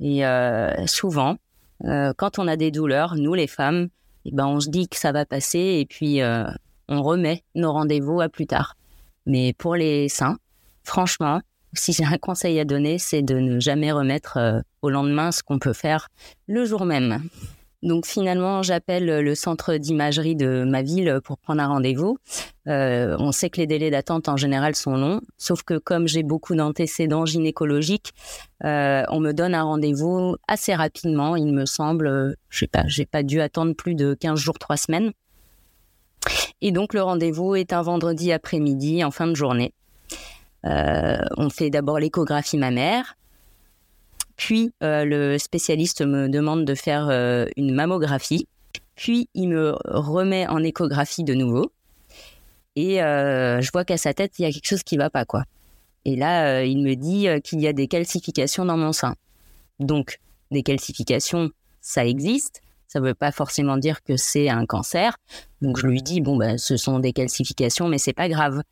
Et 0.00 0.26
euh, 0.26 0.86
souvent, 0.86 1.36
euh, 1.84 2.12
quand 2.16 2.38
on 2.38 2.48
a 2.48 2.56
des 2.56 2.70
douleurs, 2.70 3.14
nous 3.16 3.34
les 3.34 3.46
femmes, 3.46 3.88
eh 4.24 4.32
ben, 4.32 4.46
on 4.46 4.60
se 4.60 4.68
dit 4.68 4.88
que 4.88 4.96
ça 4.96 5.12
va 5.12 5.24
passer 5.24 5.78
et 5.80 5.86
puis 5.86 6.20
euh, 6.20 6.44
on 6.88 7.02
remet 7.02 7.42
nos 7.54 7.72
rendez-vous 7.72 8.20
à 8.20 8.28
plus 8.28 8.46
tard. 8.46 8.74
Mais 9.26 9.52
pour 9.52 9.74
les 9.74 10.08
seins, 10.08 10.38
franchement, 10.84 11.40
si 11.72 11.92
j'ai 11.92 12.04
un 12.04 12.18
conseil 12.18 12.58
à 12.60 12.64
donner, 12.64 12.98
c'est 12.98 13.22
de 13.22 13.38
ne 13.38 13.60
jamais 13.60 13.92
remettre 13.92 14.62
au 14.82 14.90
lendemain 14.90 15.32
ce 15.32 15.42
qu'on 15.42 15.58
peut 15.58 15.72
faire 15.72 16.08
le 16.46 16.64
jour 16.64 16.84
même. 16.84 17.22
Donc 17.82 18.06
finalement, 18.06 18.62
j'appelle 18.62 19.04
le 19.20 19.34
centre 19.34 19.76
d'imagerie 19.76 20.34
de 20.34 20.64
ma 20.64 20.82
ville 20.82 21.20
pour 21.22 21.38
prendre 21.38 21.62
un 21.62 21.68
rendez-vous. 21.68 22.18
Euh, 22.68 23.16
on 23.18 23.32
sait 23.32 23.50
que 23.50 23.58
les 23.58 23.66
délais 23.66 23.90
d'attente 23.90 24.28
en 24.28 24.36
général 24.36 24.74
sont 24.74 24.96
longs, 24.96 25.20
sauf 25.38 25.62
que 25.62 25.78
comme 25.78 26.08
j'ai 26.08 26.22
beaucoup 26.22 26.54
d'antécédents 26.54 27.26
gynécologiques, 27.26 28.12
euh, 28.64 29.04
on 29.10 29.20
me 29.20 29.32
donne 29.32 29.54
un 29.54 29.62
rendez-vous 29.62 30.36
assez 30.48 30.74
rapidement. 30.74 31.36
Il 31.36 31.52
me 31.52 31.66
semble, 31.66 32.36
je 32.48 32.58
sais 32.58 32.66
pas, 32.66 32.84
j'ai 32.86 33.06
pas 33.06 33.22
dû 33.22 33.40
attendre 33.40 33.74
plus 33.74 33.94
de 33.94 34.14
15 34.14 34.38
jours, 34.38 34.58
3 34.58 34.76
semaines. 34.76 35.12
Et 36.60 36.72
donc 36.72 36.94
le 36.94 37.02
rendez-vous 37.02 37.54
est 37.54 37.72
un 37.72 37.82
vendredi 37.82 38.32
après-midi 38.32 39.04
en 39.04 39.10
fin 39.10 39.26
de 39.26 39.34
journée. 39.34 39.72
Euh, 40.64 41.18
on 41.36 41.50
fait 41.50 41.70
d'abord 41.70 41.98
l'échographie 41.98 42.58
mammaire, 42.58 43.15
puis 44.36 44.72
euh, 44.82 45.04
le 45.04 45.38
spécialiste 45.38 46.04
me 46.04 46.28
demande 46.28 46.64
de 46.64 46.74
faire 46.74 47.08
euh, 47.08 47.46
une 47.56 47.74
mammographie, 47.74 48.46
puis 48.94 49.28
il 49.34 49.48
me 49.48 49.76
remet 49.84 50.46
en 50.46 50.62
échographie 50.62 51.24
de 51.24 51.34
nouveau, 51.34 51.72
et 52.76 52.96
je 52.98 53.70
vois 53.72 53.84
qu'à 53.84 53.96
sa 53.96 54.12
tête 54.12 54.38
il 54.38 54.42
y 54.42 54.44
a 54.44 54.52
quelque 54.52 54.68
chose 54.68 54.82
qui 54.82 54.96
va 54.98 55.08
pas 55.08 55.24
quoi. 55.24 55.44
Et 56.04 56.14
là 56.14 56.62
il 56.62 56.82
me 56.82 56.94
dit 56.94 57.26
qu'il 57.42 57.60
y 57.60 57.66
a 57.66 57.72
des 57.72 57.88
calcifications 57.88 58.64
dans 58.66 58.76
mon 58.76 58.92
sein. 58.92 59.16
Donc 59.78 60.18
des 60.50 60.62
calcifications, 60.62 61.50
ça 61.80 62.06
existe, 62.06 62.60
ça 62.86 63.00
ne 63.00 63.06
veut 63.06 63.14
pas 63.14 63.32
forcément 63.32 63.76
dire 63.76 64.02
que 64.02 64.16
c'est 64.16 64.48
un 64.48 64.66
cancer. 64.66 65.16
Donc 65.60 65.78
je 65.78 65.86
lui 65.86 66.02
dis 66.02 66.20
bon 66.20 66.36
ben 66.36 66.58
ce 66.58 66.76
sont 66.76 66.98
des 66.98 67.12
calcifications, 67.12 67.88
mais 67.88 67.98
c'est 67.98 68.12
pas 68.12 68.28
grave. 68.28 68.62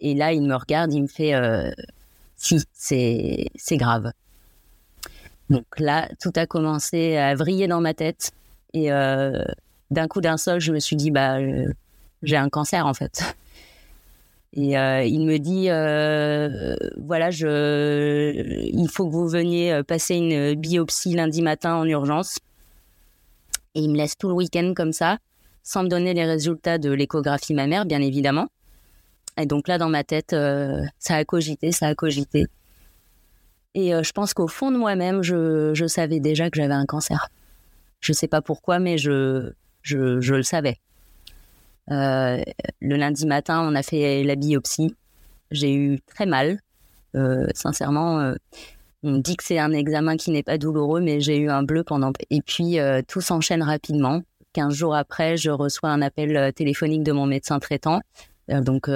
Et 0.00 0.14
là 0.14 0.32
il 0.32 0.42
me 0.42 0.54
regarde, 0.54 0.92
il 0.92 1.02
me 1.02 1.06
fait 1.06 1.34
euh, 1.34 1.70
si 2.36 2.60
c'est 2.72 3.76
grave. 3.76 4.12
Donc 5.50 5.64
là 5.78 6.08
tout 6.20 6.32
a 6.36 6.46
commencé 6.46 7.16
à 7.16 7.34
vriller 7.34 7.68
dans 7.68 7.80
ma 7.80 7.94
tête 7.94 8.32
et 8.72 8.90
euh, 8.90 9.44
d'un 9.90 10.08
coup 10.08 10.20
d'un 10.20 10.36
seul 10.36 10.60
je 10.60 10.72
me 10.72 10.78
suis 10.78 10.96
dit 10.96 11.10
bah 11.10 11.38
euh, 11.38 11.66
j'ai 12.22 12.36
un 12.36 12.48
cancer 12.48 12.86
en 12.86 12.94
fait. 12.94 13.36
Et 14.56 14.74
il 14.76 15.26
me 15.26 15.38
dit, 15.38 15.66
voilà, 17.04 17.32
je, 17.32 18.70
il 18.72 18.88
faut 18.88 19.04
que 19.04 19.12
vous 19.12 19.26
veniez 19.26 19.82
passer 19.82 20.14
une 20.14 20.54
biopsie 20.54 21.14
lundi 21.14 21.42
matin 21.42 21.74
en 21.74 21.84
urgence. 21.84 22.38
Et 23.74 23.80
il 23.80 23.90
me 23.90 23.96
laisse 23.96 24.16
tout 24.16 24.28
le 24.28 24.34
week-end 24.34 24.72
comme 24.76 24.92
ça, 24.92 25.18
sans 25.64 25.82
me 25.82 25.88
donner 25.88 26.14
les 26.14 26.24
résultats 26.24 26.78
de 26.78 26.92
l'échographie 26.92 27.52
mammaire, 27.52 27.84
bien 27.84 28.00
évidemment. 28.00 28.46
Et 29.36 29.46
donc 29.46 29.66
là, 29.66 29.78
dans 29.78 29.88
ma 29.88 30.04
tête, 30.04 30.32
euh, 30.32 30.84
ça 30.98 31.16
a 31.16 31.24
cogité, 31.24 31.72
ça 31.72 31.88
a 31.88 31.94
cogité. 31.94 32.46
Et 33.74 33.94
euh, 33.94 34.02
je 34.02 34.12
pense 34.12 34.34
qu'au 34.34 34.48
fond 34.48 34.70
de 34.70 34.76
moi-même, 34.76 35.22
je, 35.22 35.86
savais 35.86 36.20
déjà 36.20 36.50
que 36.50 36.56
j'avais 36.56 36.74
un 36.74 36.86
cancer. 36.86 37.28
Je 38.00 38.12
ne 38.12 38.14
sais 38.14 38.28
pas 38.28 38.42
pourquoi, 38.42 38.78
mais 38.78 38.98
je, 38.98 39.52
je, 39.82 39.98
le 40.34 40.42
savais. 40.42 40.76
Euh, 41.90 42.42
le 42.80 42.96
lundi 42.96 43.26
matin, 43.26 43.66
on 43.68 43.74
a 43.74 43.82
fait 43.82 44.22
la 44.22 44.36
biopsie. 44.36 44.94
J'ai 45.50 45.74
eu 45.74 46.00
très 46.00 46.26
mal. 46.26 46.58
sincèrement, 47.54 48.34
on 49.04 49.18
dit 49.18 49.36
que 49.36 49.44
c'est 49.44 49.58
un 49.58 49.72
examen 49.72 50.16
qui 50.16 50.30
n'est 50.30 50.42
pas 50.42 50.56
douloureux, 50.56 51.00
mais 51.00 51.20
j'ai 51.20 51.36
eu 51.36 51.50
un 51.50 51.62
bleu 51.62 51.84
pendant. 51.84 52.10
Et 52.30 52.40
puis, 52.40 52.80
euh, 52.80 53.02
tout 53.06 53.20
s'enchaîne 53.20 53.62
rapidement. 53.62 54.22
Quinze 54.54 54.72
jours 54.74 54.94
après, 54.94 55.36
je 55.36 55.50
reçois 55.50 55.90
un 55.90 56.00
appel 56.00 56.34
euh, 56.36 56.50
téléphonique 56.52 57.02
de 57.02 57.12
mon 57.12 57.26
médecin 57.26 57.58
traitant. 57.58 58.00
Euh, 58.50 58.60
donc, 58.60 58.88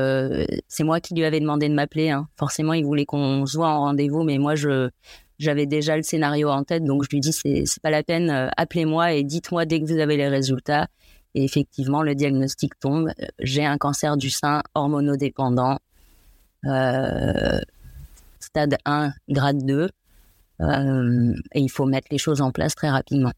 c'est 0.68 0.84
moi 0.84 1.00
qui 1.00 1.14
lui 1.14 1.24
avais 1.24 1.40
demandé 1.40 1.68
de 1.68 1.74
m'appeler. 1.74 2.10
Hein. 2.10 2.28
Forcément, 2.36 2.72
il 2.74 2.84
voulait 2.84 3.06
qu'on 3.06 3.46
se 3.46 3.56
voit 3.56 3.68
en 3.68 3.80
rendez-vous, 3.80 4.22
mais 4.22 4.38
moi, 4.38 4.54
je 4.54 4.90
j'avais 5.38 5.66
déjà 5.66 5.96
le 5.96 6.02
scénario 6.02 6.48
en 6.50 6.64
tête. 6.64 6.84
Donc, 6.84 7.04
je 7.04 7.10
lui 7.10 7.20
dis, 7.20 7.32
c'est, 7.32 7.64
pas 7.80 7.90
la 7.90 8.02
peine, 8.02 8.50
appelez-moi 8.56 9.12
et 9.12 9.22
dites-moi 9.22 9.66
dès 9.66 9.80
que 9.80 9.86
vous 9.86 10.00
avez 10.00 10.16
les 10.16 10.28
résultats. 10.28 10.88
Et 11.34 11.44
effectivement, 11.44 12.02
le 12.02 12.14
diagnostic 12.16 12.78
tombe. 12.80 13.10
J'ai 13.38 13.64
un 13.64 13.78
cancer 13.78 14.16
du 14.16 14.30
sein 14.30 14.62
hormonodépendant. 14.74 15.78
Euh, 16.64 17.60
stade 18.40 18.76
1, 18.84 19.12
grade 19.28 19.64
2. 19.64 19.88
Euh, 20.60 21.34
et 21.52 21.60
il 21.60 21.70
faut 21.70 21.86
mettre 21.86 22.08
les 22.10 22.18
choses 22.18 22.40
en 22.40 22.50
place 22.50 22.74
très 22.74 22.90
rapidement. 22.90 23.32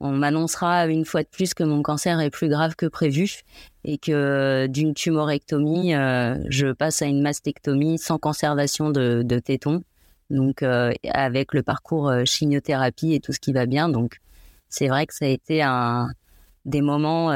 On 0.00 0.12
m'annoncera 0.12 0.86
une 0.86 1.04
fois 1.04 1.22
de 1.22 1.28
plus 1.28 1.54
que 1.54 1.62
mon 1.62 1.82
cancer 1.82 2.20
est 2.20 2.30
plus 2.30 2.48
grave 2.48 2.74
que 2.74 2.86
prévu 2.86 3.42
et 3.84 3.98
que 3.98 4.66
d'une 4.66 4.94
tumorectomie, 4.94 5.94
euh, 5.94 6.36
je 6.48 6.72
passe 6.72 7.02
à 7.02 7.06
une 7.06 7.22
mastectomie 7.22 7.98
sans 7.98 8.18
conservation 8.18 8.90
de, 8.90 9.22
de 9.22 9.38
tétons. 9.38 9.84
Donc, 10.30 10.62
euh, 10.62 10.92
avec 11.12 11.54
le 11.54 11.62
parcours 11.62 12.12
chimiothérapie 12.24 13.14
et 13.14 13.20
tout 13.20 13.32
ce 13.32 13.40
qui 13.40 13.52
va 13.52 13.66
bien. 13.66 13.88
Donc, 13.88 14.18
c'est 14.68 14.88
vrai 14.88 15.06
que 15.06 15.14
ça 15.14 15.26
a 15.26 15.28
été 15.28 15.62
un, 15.62 16.08
des 16.64 16.80
moments 16.80 17.32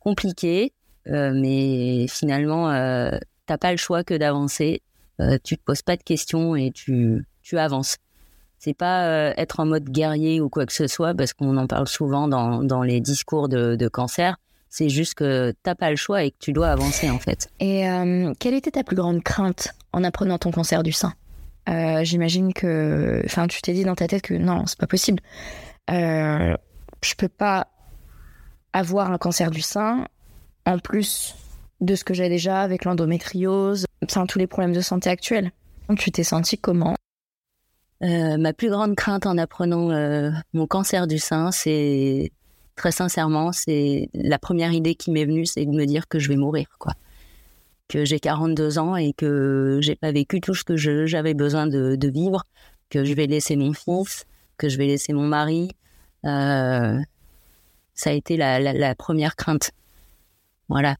compliqués, 0.00 0.72
mais 1.06 2.06
finalement, 2.08 2.70
t'as 3.46 3.58
pas 3.58 3.70
le 3.70 3.76
choix 3.76 4.02
que 4.02 4.14
d'avancer 4.14 4.82
euh, 5.20 5.38
tu 5.42 5.56
te 5.56 5.62
poses 5.62 5.82
pas 5.82 5.96
de 5.96 6.02
questions 6.02 6.56
et 6.56 6.70
tu, 6.70 7.26
tu 7.42 7.58
avances. 7.58 7.96
C'est 8.58 8.74
pas 8.74 9.06
euh, 9.06 9.32
être 9.36 9.60
en 9.60 9.66
mode 9.66 9.84
guerrier 9.90 10.40
ou 10.40 10.48
quoi 10.48 10.66
que 10.66 10.72
ce 10.72 10.86
soit, 10.86 11.14
parce 11.14 11.32
qu'on 11.32 11.56
en 11.56 11.66
parle 11.66 11.86
souvent 11.86 12.28
dans, 12.28 12.62
dans 12.62 12.82
les 12.82 13.00
discours 13.00 13.48
de, 13.48 13.76
de 13.76 13.88
cancer. 13.88 14.36
C'est 14.68 14.88
juste 14.88 15.14
que 15.14 15.54
t'as 15.62 15.74
pas 15.74 15.90
le 15.90 15.96
choix 15.96 16.24
et 16.24 16.30
que 16.30 16.36
tu 16.38 16.52
dois 16.52 16.68
avancer 16.68 17.08
en 17.10 17.18
fait. 17.18 17.48
Et 17.60 17.88
euh, 17.88 18.32
quelle 18.38 18.54
était 18.54 18.72
ta 18.72 18.84
plus 18.84 18.96
grande 18.96 19.22
crainte 19.22 19.74
en 19.92 20.04
apprenant 20.04 20.38
ton 20.38 20.50
cancer 20.50 20.82
du 20.82 20.92
sein? 20.92 21.12
J'imagine 22.02 22.52
que, 22.52 23.22
enfin, 23.24 23.48
tu 23.48 23.60
t'es 23.60 23.72
dit 23.72 23.82
dans 23.82 23.96
ta 23.96 24.06
tête 24.06 24.22
que 24.22 24.34
non, 24.34 24.66
c'est 24.66 24.78
pas 24.78 24.86
possible. 24.86 25.20
je 25.88 26.54
peux 27.18 27.28
pas 27.28 27.66
avoir 28.72 29.10
un 29.10 29.18
cancer 29.18 29.50
du 29.50 29.62
sein 29.62 30.06
en 30.64 30.78
plus 30.78 31.34
de 31.80 31.94
ce 31.94 32.04
que 32.04 32.14
j'ai 32.14 32.28
déjà 32.28 32.60
avec 32.60 32.84
l'endométriose, 32.84 33.86
tous 34.28 34.38
les 34.38 34.46
problèmes 34.46 34.72
de 34.72 34.80
santé 34.80 35.10
actuels. 35.10 35.50
Tu 35.98 36.10
t'es 36.10 36.24
senti 36.24 36.58
comment? 36.58 36.94
Euh, 38.02 38.36
Ma 38.36 38.52
plus 38.52 38.68
grande 38.68 38.94
crainte 38.94 39.26
en 39.26 39.38
apprenant 39.38 39.90
euh, 39.90 40.30
mon 40.52 40.66
cancer 40.66 41.06
du 41.06 41.18
sein, 41.18 41.50
c'est 41.50 42.30
très 42.76 42.92
sincèrement, 42.92 43.52
c'est 43.52 44.10
la 44.12 44.38
première 44.38 44.72
idée 44.72 44.94
qui 44.94 45.10
m'est 45.10 45.24
venue, 45.24 45.46
c'est 45.46 45.64
de 45.64 45.70
me 45.70 45.86
dire 45.86 46.08
que 46.08 46.18
je 46.18 46.28
vais 46.28 46.36
mourir. 46.36 46.66
Que 47.88 48.04
j'ai 48.04 48.20
42 48.20 48.78
ans 48.78 48.96
et 48.96 49.12
que 49.12 49.78
j'ai 49.80 49.94
pas 49.94 50.12
vécu 50.12 50.40
tout 50.40 50.54
ce 50.54 50.64
que 50.64 50.76
j'avais 50.76 51.34
besoin 51.34 51.66
de, 51.66 52.08
vivre, 52.08 52.44
que 52.90 53.04
je 53.04 53.14
vais 53.14 53.26
laisser 53.26 53.56
mon 53.56 53.72
fils, 53.72 54.24
que 54.58 54.68
je 54.68 54.76
vais 54.76 54.86
laisser 54.86 55.12
mon 55.12 55.26
mari. 55.26 55.70
Euh, 56.24 56.98
ça 57.94 58.10
a 58.10 58.12
été 58.12 58.36
la 58.36 58.94
première 58.94 59.36
crainte. 59.36 59.70
Voilà. 60.68 60.96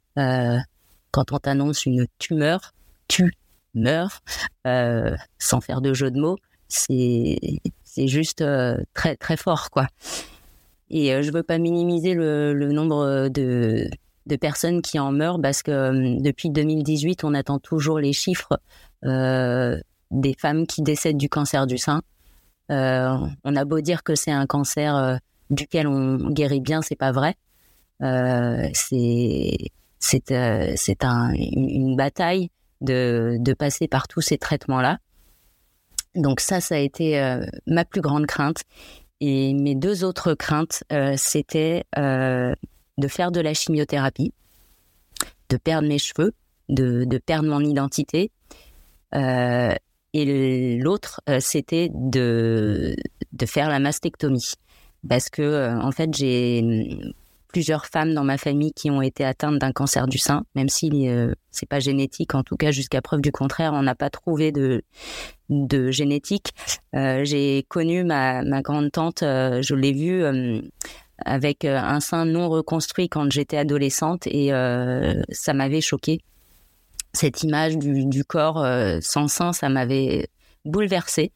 Quand 1.10 1.32
on 1.32 1.38
t'annonce 1.38 1.84
une 1.84 2.06
tumeur, 2.18 2.72
tu 3.08 3.34
meurs, 3.74 4.22
sans 4.64 5.60
faire 5.60 5.80
de 5.80 5.92
jeu 5.92 6.10
de 6.10 6.20
mots, 6.20 6.38
c'est 6.68 7.38
juste 7.96 8.42
euh, 8.42 8.76
très 8.94 9.16
très 9.16 9.36
fort 9.36 9.70
quoi. 9.70 9.86
Et 10.88 11.22
je 11.22 11.32
veux 11.32 11.42
pas 11.42 11.58
minimiser 11.58 12.14
le, 12.14 12.54
nombre 12.72 13.28
de 13.28 13.88
de 14.26 14.36
personnes 14.36 14.82
qui 14.82 14.98
en 14.98 15.12
meurent 15.12 15.40
parce 15.40 15.62
que 15.62 16.20
depuis 16.20 16.50
2018, 16.50 17.24
on 17.24 17.34
attend 17.34 17.58
toujours 17.58 17.98
les 17.98 18.12
chiffres 18.12 18.60
des 19.02 20.34
femmes 20.38 20.66
qui 20.66 20.82
décèdent 20.82 21.16
du 21.16 21.28
cancer 21.28 21.66
du 21.66 21.78
sein. 21.78 22.02
on 22.68 23.56
a 23.56 23.64
beau 23.64 23.80
dire 23.80 24.02
que 24.02 24.14
c'est 24.14 24.30
un 24.32 24.46
cancer 24.46 25.18
duquel 25.50 25.86
on 25.86 26.30
guérit 26.30 26.60
bien, 26.60 26.82
c'est 26.82 26.96
pas 26.96 27.12
vrai. 27.12 27.34
Euh, 28.02 28.68
c'est 28.72 30.30
euh, 30.30 30.74
un, 31.00 31.32
une, 31.32 31.96
bataille 31.96 32.50
de, 32.80 33.36
de 33.40 33.52
passer 33.54 33.88
par 33.88 34.08
tous 34.08 34.20
ces 34.20 34.38
traitements-là. 34.38 34.98
Donc 36.16 36.40
ça, 36.40 36.60
ça 36.60 36.76
a 36.76 36.78
été 36.78 37.20
euh, 37.20 37.44
ma 37.66 37.84
plus 37.84 38.00
grande 38.00 38.26
crainte. 38.26 38.62
Et 39.20 39.54
mes 39.54 39.74
deux 39.74 40.04
autres 40.04 40.34
craintes, 40.34 40.84
c'était 41.16 41.84
de 41.96 43.08
faire 43.08 43.30
de 43.30 43.40
la 43.40 43.54
chimiothérapie, 43.54 44.34
de 45.48 45.56
perdre 45.56 45.88
mes 45.88 45.98
cheveux, 45.98 46.34
de, 46.68 47.04
de 47.04 47.16
perdre 47.16 47.48
mon 47.48 47.60
identité. 47.60 48.30
et 49.14 50.78
l'autre, 50.78 51.22
c'était 51.40 51.88
de, 51.94 52.94
de 53.32 53.46
faire 53.46 53.70
la 53.70 53.78
mastectomie. 53.78 54.52
Parce 55.08 55.30
que, 55.30 55.74
en 55.80 55.92
fait, 55.92 56.12
j'ai 56.14 57.14
plusieurs 57.56 57.86
femmes 57.86 58.12
dans 58.12 58.22
ma 58.22 58.36
famille 58.36 58.74
qui 58.74 58.90
ont 58.90 59.00
été 59.00 59.24
atteintes 59.24 59.58
d'un 59.58 59.72
cancer 59.72 60.06
du 60.06 60.18
sein, 60.18 60.44
même 60.54 60.68
si 60.68 61.08
euh, 61.08 61.32
c'est 61.50 61.64
pas 61.64 61.80
génétique. 61.80 62.34
En 62.34 62.42
tout 62.42 62.58
cas, 62.58 62.70
jusqu'à 62.70 63.00
preuve 63.00 63.22
du 63.22 63.32
contraire, 63.32 63.72
on 63.72 63.80
n'a 63.80 63.94
pas 63.94 64.10
trouvé 64.10 64.52
de 64.52 64.82
de 65.48 65.90
génétique. 65.90 66.52
Euh, 66.94 67.24
j'ai 67.24 67.64
connu 67.70 68.04
ma, 68.04 68.42
ma 68.42 68.60
grande 68.60 68.92
tante, 68.92 69.22
euh, 69.22 69.62
je 69.62 69.74
l'ai 69.74 69.94
vue 69.94 70.22
avec 71.24 71.64
un 71.64 72.00
sein 72.00 72.26
non 72.26 72.50
reconstruit 72.50 73.08
quand 73.08 73.32
j'étais 73.32 73.56
adolescente 73.56 74.26
et 74.26 74.50
ça 75.30 75.54
m'avait 75.54 75.80
choqué. 75.80 76.20
Cette 77.14 77.42
image 77.42 77.78
du, 77.78 78.04
du 78.04 78.22
corps 78.22 78.62
sans 79.00 79.28
sein, 79.28 79.54
ça 79.54 79.70
m'avait 79.70 80.28
bouleversée. 80.66 81.32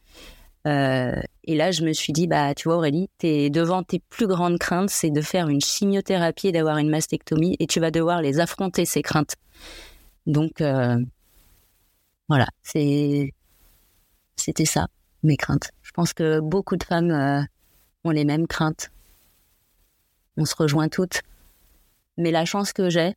Et 0.64 1.56
là, 1.56 1.70
je 1.70 1.82
me 1.82 1.92
suis 1.92 2.12
dit, 2.12 2.26
bah, 2.26 2.54
tu 2.54 2.68
vois, 2.68 2.76
Aurélie, 2.76 3.08
es 3.22 3.50
devant 3.50 3.82
tes 3.82 4.00
plus 4.10 4.26
grandes 4.26 4.58
craintes, 4.58 4.90
c'est 4.90 5.10
de 5.10 5.20
faire 5.20 5.48
une 5.48 5.60
chimiothérapie 5.60 6.48
et 6.48 6.52
d'avoir 6.52 6.78
une 6.78 6.90
mastectomie, 6.90 7.56
et 7.58 7.66
tu 7.66 7.80
vas 7.80 7.90
devoir 7.90 8.22
les 8.22 8.40
affronter, 8.40 8.84
ces 8.84 9.02
craintes. 9.02 9.36
Donc, 10.26 10.62
voilà, 12.28 12.46
c'est, 12.62 13.32
c'était 14.36 14.64
ça, 14.64 14.88
mes 15.22 15.36
craintes. 15.36 15.70
Je 15.82 15.90
pense 15.92 16.12
que 16.12 16.40
beaucoup 16.40 16.76
de 16.76 16.84
femmes 16.84 17.46
ont 18.04 18.10
les 18.10 18.24
mêmes 18.24 18.46
craintes. 18.46 18.90
On 20.36 20.44
se 20.44 20.54
rejoint 20.54 20.88
toutes. 20.88 21.22
Mais 22.16 22.30
la 22.30 22.44
chance 22.44 22.72
que 22.72 22.90
j'ai, 22.90 23.14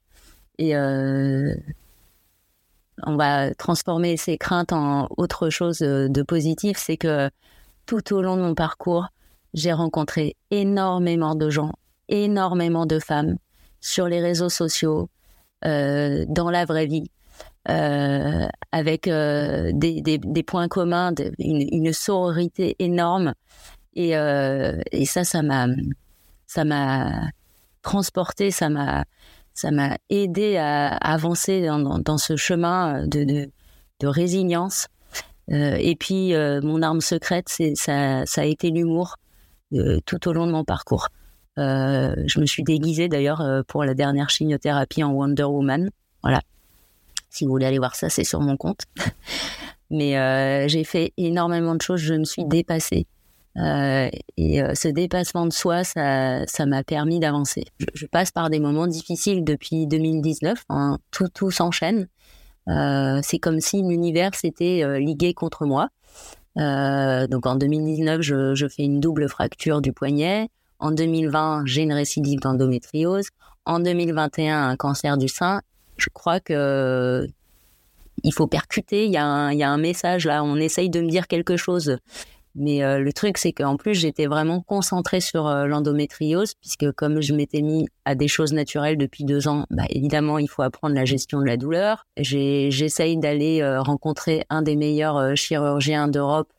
et 0.58 0.76
euh, 0.76 1.56
on 3.02 3.16
va 3.16 3.54
transformer 3.56 4.18
ces 4.18 4.38
craintes 4.38 4.72
en 4.74 5.08
autre 5.18 5.50
chose 5.50 5.80
de 5.80 6.24
positif, 6.24 6.78
c'est 6.78 6.98
que 6.98 7.30
tout 7.86 8.14
au 8.14 8.22
long 8.22 8.38
de 8.38 8.42
mon 8.42 8.56
parcours, 8.56 9.08
j'ai 9.54 9.74
rencontré 9.74 10.36
énormément 10.52 11.36
de 11.36 11.50
gens, 11.50 11.74
énormément 12.08 12.86
de 12.86 13.00
femmes 13.00 13.38
sur 13.82 14.08
les 14.08 14.22
réseaux 14.22 14.50
sociaux, 14.50 15.10
euh, 15.66 16.26
dans 16.28 16.50
la 16.50 16.66
vraie 16.66 16.86
vie, 16.86 17.10
euh, 17.70 18.48
avec 18.72 19.06
des, 19.08 20.44
points 20.46 20.68
communs, 20.68 21.14
une, 21.40 21.94
sororité 21.94 22.76
énorme. 22.80 23.34
Et, 23.96 24.12
et 24.12 25.06
ça, 25.06 25.24
ça 25.24 25.42
m'a 25.42 25.68
transporté, 27.82 28.50
ça 28.50 28.70
m'a, 28.70 29.06
ça 29.54 29.72
m'a 29.72 29.98
aidé 30.10 30.58
à, 30.58 30.88
avancer 30.88 31.66
dans, 31.68 32.18
ce 32.18 32.36
chemin 32.36 33.06
de, 33.08 33.50
de, 34.00 34.08
résilience. 34.08 34.88
Euh, 35.52 35.76
et 35.80 35.96
puis, 35.96 36.34
euh, 36.34 36.62
mon 36.62 36.82
arme 36.82 37.02
secrète, 37.02 37.50
ça, 37.76 38.24
a 38.36 38.46
été 38.46 38.72
l'humour 38.72 39.16
euh, 39.74 40.00
tout 40.06 40.28
au 40.28 40.34
long 40.34 40.48
de 40.48 40.52
mon 40.52 40.64
parcours. 40.64 41.10
je 41.58 42.40
me 42.40 42.46
suis 42.46 42.64
déguisée 42.64 43.08
d'ailleurs 43.08 43.44
pour 43.68 43.84
la 43.84 43.94
dernière 43.94 44.30
chimiothérapie 44.30 45.04
en 45.04 45.12
Wonder 45.12 45.44
Woman. 45.44 45.90
Voilà. 46.24 46.42
Si 47.30 47.46
vous 47.46 47.52
voulez 47.52 47.66
aller 47.66 47.80
voir 47.80 47.96
ça, 47.96 48.10
c'est 48.10 48.24
sur 48.24 48.42
mon 48.42 48.58
compte. 48.58 48.82
Mais 49.92 50.68
j'ai 50.68 50.84
fait 50.84 51.14
énormément 51.18 51.76
de 51.76 51.82
choses, 51.82 52.00
je 52.00 52.16
me 52.16 52.26
suis 52.26 52.46
dépassée. 52.46 53.06
Euh, 53.58 54.10
et 54.38 54.64
euh, 54.64 54.74
ce 54.74 54.88
dépassement 54.88 55.46
de 55.46 55.54
soi, 55.54 55.84
ça, 55.84 56.46
ça 56.48 56.66
m'a 56.66 56.84
permis 56.84 57.20
d'avancer. 57.20 57.66
Je, 57.94 58.06
passe 58.08 58.32
par 58.32 58.50
des 58.50 58.60
moments 58.60 58.88
difficiles 58.88 59.44
depuis 59.44 59.88
2019. 59.88 60.64
Hein, 60.70 60.98
tout, 61.12 61.28
tout 61.28 61.52
s'enchaîne. 61.52 62.08
Euh, 62.68 63.20
c'est 63.22 63.40
comme 63.40 63.60
si 63.60 63.82
l'univers 63.82 64.34
s'était 64.36 65.00
ligué 65.00 65.34
contre 65.34 65.66
moi. 65.66 65.90
donc 66.56 67.46
en 67.46 67.56
2019, 67.56 68.22
je, 68.22 68.56
je, 68.56 68.68
fais 68.68 68.84
une 68.84 69.00
double 69.00 69.28
fracture 69.30 69.82
du 69.82 69.94
poignet. 69.94 70.50
En 70.80 70.92
2020, 70.92 71.64
j'ai 71.66 71.84
une 71.84 71.94
récidive 71.94 72.40
d'endométriose. 72.40 73.28
En 73.66 73.80
2021, 73.80 74.70
un 74.70 74.76
cancer 74.76 75.18
du 75.18 75.28
sein. 75.28 75.62
Je 75.98 76.08
crois 76.12 76.40
que 76.40 77.28
il 78.24 78.34
faut 78.34 78.48
percuter. 78.48 79.06
Il 79.06 79.12
y 79.12 79.18
a 79.18 79.26
un 79.26 79.78
message 79.78 80.26
là. 80.26 80.44
On 80.44 80.56
essaye 80.58 80.90
de 80.90 81.02
me 81.02 81.10
dire 81.10 81.28
quelque 81.28 81.58
chose 81.58 81.98
mais 82.56 82.84
euh, 82.84 83.00
le 83.00 83.14
truc, 83.14 83.38
c'est 83.38 83.52
qu'en 83.52 83.78
plus, 83.78 83.96
j'étais 83.96 84.28
vraiment 84.28 84.62
concentrée 84.62 85.22
sur 85.22 85.48
euh, 85.48 85.66
l'endométriose, 85.66 86.54
puisque 86.56 86.92
comme 86.92 87.22
je 87.22 87.34
m'étais 87.34 87.62
mis 87.62 87.88
à 88.06 88.16
des 88.16 88.28
choses 88.28 88.54
naturelles 88.54 88.98
depuis 88.98 89.24
deux 89.24 89.48
ans, 89.48 89.66
bah, 89.72 89.86
évidemment, 89.90 90.38
il 90.38 90.48
faut 90.48 90.62
apprendre 90.62 90.94
la 90.94 91.06
gestion 91.06 91.40
de 91.40 91.46
la 91.46 91.58
douleur. 91.58 92.06
J'essaye 92.18 93.18
d'aller 93.18 93.62
euh, 93.62 93.82
rencontrer 93.82 94.44
un 94.50 94.62
des 94.62 94.76
meilleurs 94.76 95.36
chirurgiens 95.36 96.08
d'Europe. 96.08 96.52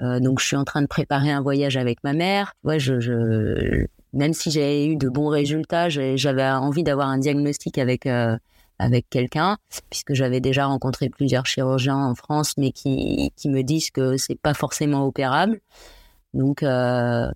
donc, 0.00 0.38
je 0.40 0.46
suis 0.46 0.56
en 0.56 0.64
train 0.64 0.82
de 0.82 0.86
préparer 0.86 1.30
un 1.30 1.40
voyage 1.40 1.76
avec 1.76 2.04
ma 2.04 2.12
mère. 2.12 2.52
Ouais, 2.62 2.78
je, 2.78 3.00
je 3.00 3.86
même 4.12 4.32
si 4.32 4.50
j'ai 4.50 4.86
eu 4.86 4.96
de 4.96 5.08
bons 5.08 5.28
résultats, 5.28 5.88
j'avais 5.88 6.48
envie 6.48 6.82
d'avoir 6.82 7.08
un 7.08 7.18
diagnostic 7.18 7.78
avec 7.78 8.06
avec 8.78 9.08
quelqu'un, 9.10 9.58
puisque 9.90 10.14
j'avais 10.14 10.40
déjà 10.40 10.66
rencontré 10.66 11.08
plusieurs 11.08 11.46
chirurgiens 11.46 11.96
en 11.96 12.14
France, 12.14 12.54
mais 12.58 12.70
qui, 12.70 13.32
qui 13.36 13.48
me 13.48 13.62
disent 13.62 13.90
que 13.90 14.16
c'est 14.16 14.40
pas 14.40 14.54
forcément 14.54 15.04
opérable. 15.06 15.60
Donc, 16.34 16.62
euh, 16.62 17.30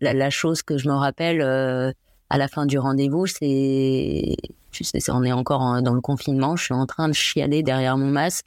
la, 0.00 0.12
la, 0.12 0.30
chose 0.30 0.62
que 0.62 0.78
je 0.78 0.88
me 0.88 0.94
rappelle 0.94 1.40
euh, 1.40 1.92
à 2.30 2.38
la 2.38 2.48
fin 2.48 2.66
du 2.66 2.78
rendez-vous, 2.78 3.26
c'est, 3.26 4.36
tu 4.70 4.84
sais, 4.84 4.98
on 5.10 5.24
est 5.24 5.32
encore 5.32 5.82
dans 5.82 5.94
le 5.94 6.00
confinement, 6.00 6.56
je 6.56 6.64
suis 6.64 6.74
en 6.74 6.86
train 6.86 7.08
de 7.08 7.14
chialer 7.14 7.62
derrière 7.62 7.96
mon 7.96 8.10
masque 8.10 8.46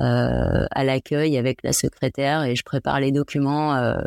euh, 0.00 0.66
à 0.70 0.82
l'accueil 0.82 1.36
avec 1.36 1.62
la 1.62 1.74
secrétaire 1.74 2.44
et 2.44 2.56
je 2.56 2.62
prépare 2.62 3.00
les 3.00 3.12
documents 3.12 3.74
euh, 3.74 3.98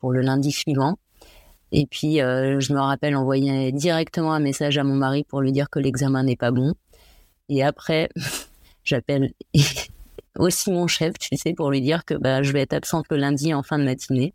pour 0.00 0.12
le 0.12 0.20
lundi 0.22 0.50
suivant. 0.50 0.96
Et 1.76 1.86
puis, 1.86 2.22
euh, 2.22 2.60
je 2.60 2.72
me 2.72 2.78
rappelle 2.78 3.16
envoyer 3.16 3.72
directement 3.72 4.32
un 4.32 4.38
message 4.38 4.78
à 4.78 4.84
mon 4.84 4.94
mari 4.94 5.24
pour 5.24 5.40
lui 5.40 5.50
dire 5.50 5.68
que 5.70 5.80
l'examen 5.80 6.22
n'est 6.22 6.36
pas 6.36 6.52
bon. 6.52 6.74
Et 7.48 7.64
après, 7.64 8.10
j'appelle 8.84 9.32
aussi 10.38 10.70
mon 10.70 10.86
chef, 10.86 11.18
tu 11.18 11.36
sais, 11.36 11.52
pour 11.52 11.72
lui 11.72 11.80
dire 11.80 12.04
que 12.04 12.14
bah, 12.14 12.44
je 12.44 12.52
vais 12.52 12.60
être 12.60 12.74
absente 12.74 13.06
le 13.10 13.16
lundi 13.16 13.52
en 13.52 13.64
fin 13.64 13.80
de 13.80 13.84
matinée. 13.84 14.34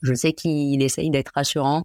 Je 0.00 0.14
sais 0.14 0.32
qu'il 0.32 0.80
essaye 0.82 1.10
d'être 1.10 1.32
rassurant, 1.34 1.84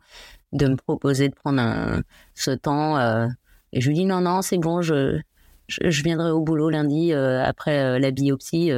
de 0.54 0.68
me 0.68 0.78
proposer 0.78 1.28
de 1.28 1.36
prendre 1.36 2.02
ce 2.34 2.52
temps. 2.52 2.98
Euh, 2.98 3.28
et 3.74 3.82
je 3.82 3.90
lui 3.90 3.96
dis 3.96 4.06
non, 4.06 4.22
non, 4.22 4.42
c'est 4.42 4.58
bon, 4.58 4.82
je, 4.82 5.20
je, 5.68 6.02
viendrai 6.02 6.32
au 6.32 6.40
boulot 6.40 6.70
lundi 6.70 7.12
euh, 7.12 7.44
après 7.44 8.00
la 8.00 8.12
biopsie 8.12 8.72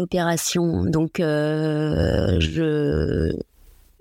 l'opération. 0.00 0.84
Donc, 0.84 1.20
euh, 1.20 2.40
je, 2.40 3.36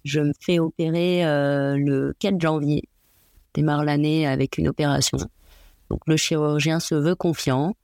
je 0.06 0.20
me 0.22 0.32
fais 0.40 0.60
opérer 0.60 1.26
euh, 1.26 1.76
le 1.78 2.16
4 2.20 2.40
janvier. 2.40 2.84
Démarre 3.54 3.84
l'année 3.84 4.26
avec 4.26 4.58
une 4.58 4.70
opération. 4.70 5.18
Donc, 5.90 6.02
le 6.08 6.16
chirurgien 6.16 6.80
se 6.80 6.96
veut 6.96 7.16
confiant. 7.16 7.76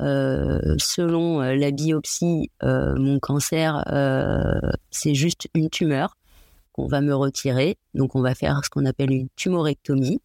Euh, 0.00 0.74
selon 0.78 1.40
la 1.40 1.70
biopsie, 1.70 2.50
mon 2.62 3.18
cancer, 3.18 3.84
c'est 4.90 5.14
juste 5.14 5.48
une 5.54 5.70
tumeur 5.70 6.16
qu'on 6.72 6.86
va 6.86 7.00
me 7.00 7.14
retirer. 7.14 7.76
Donc, 7.94 8.14
on 8.14 8.20
va 8.20 8.34
faire 8.34 8.60
ce 8.64 8.70
qu'on 8.70 8.84
appelle 8.84 9.12
une 9.12 9.28
tumorectomie. 9.34 10.20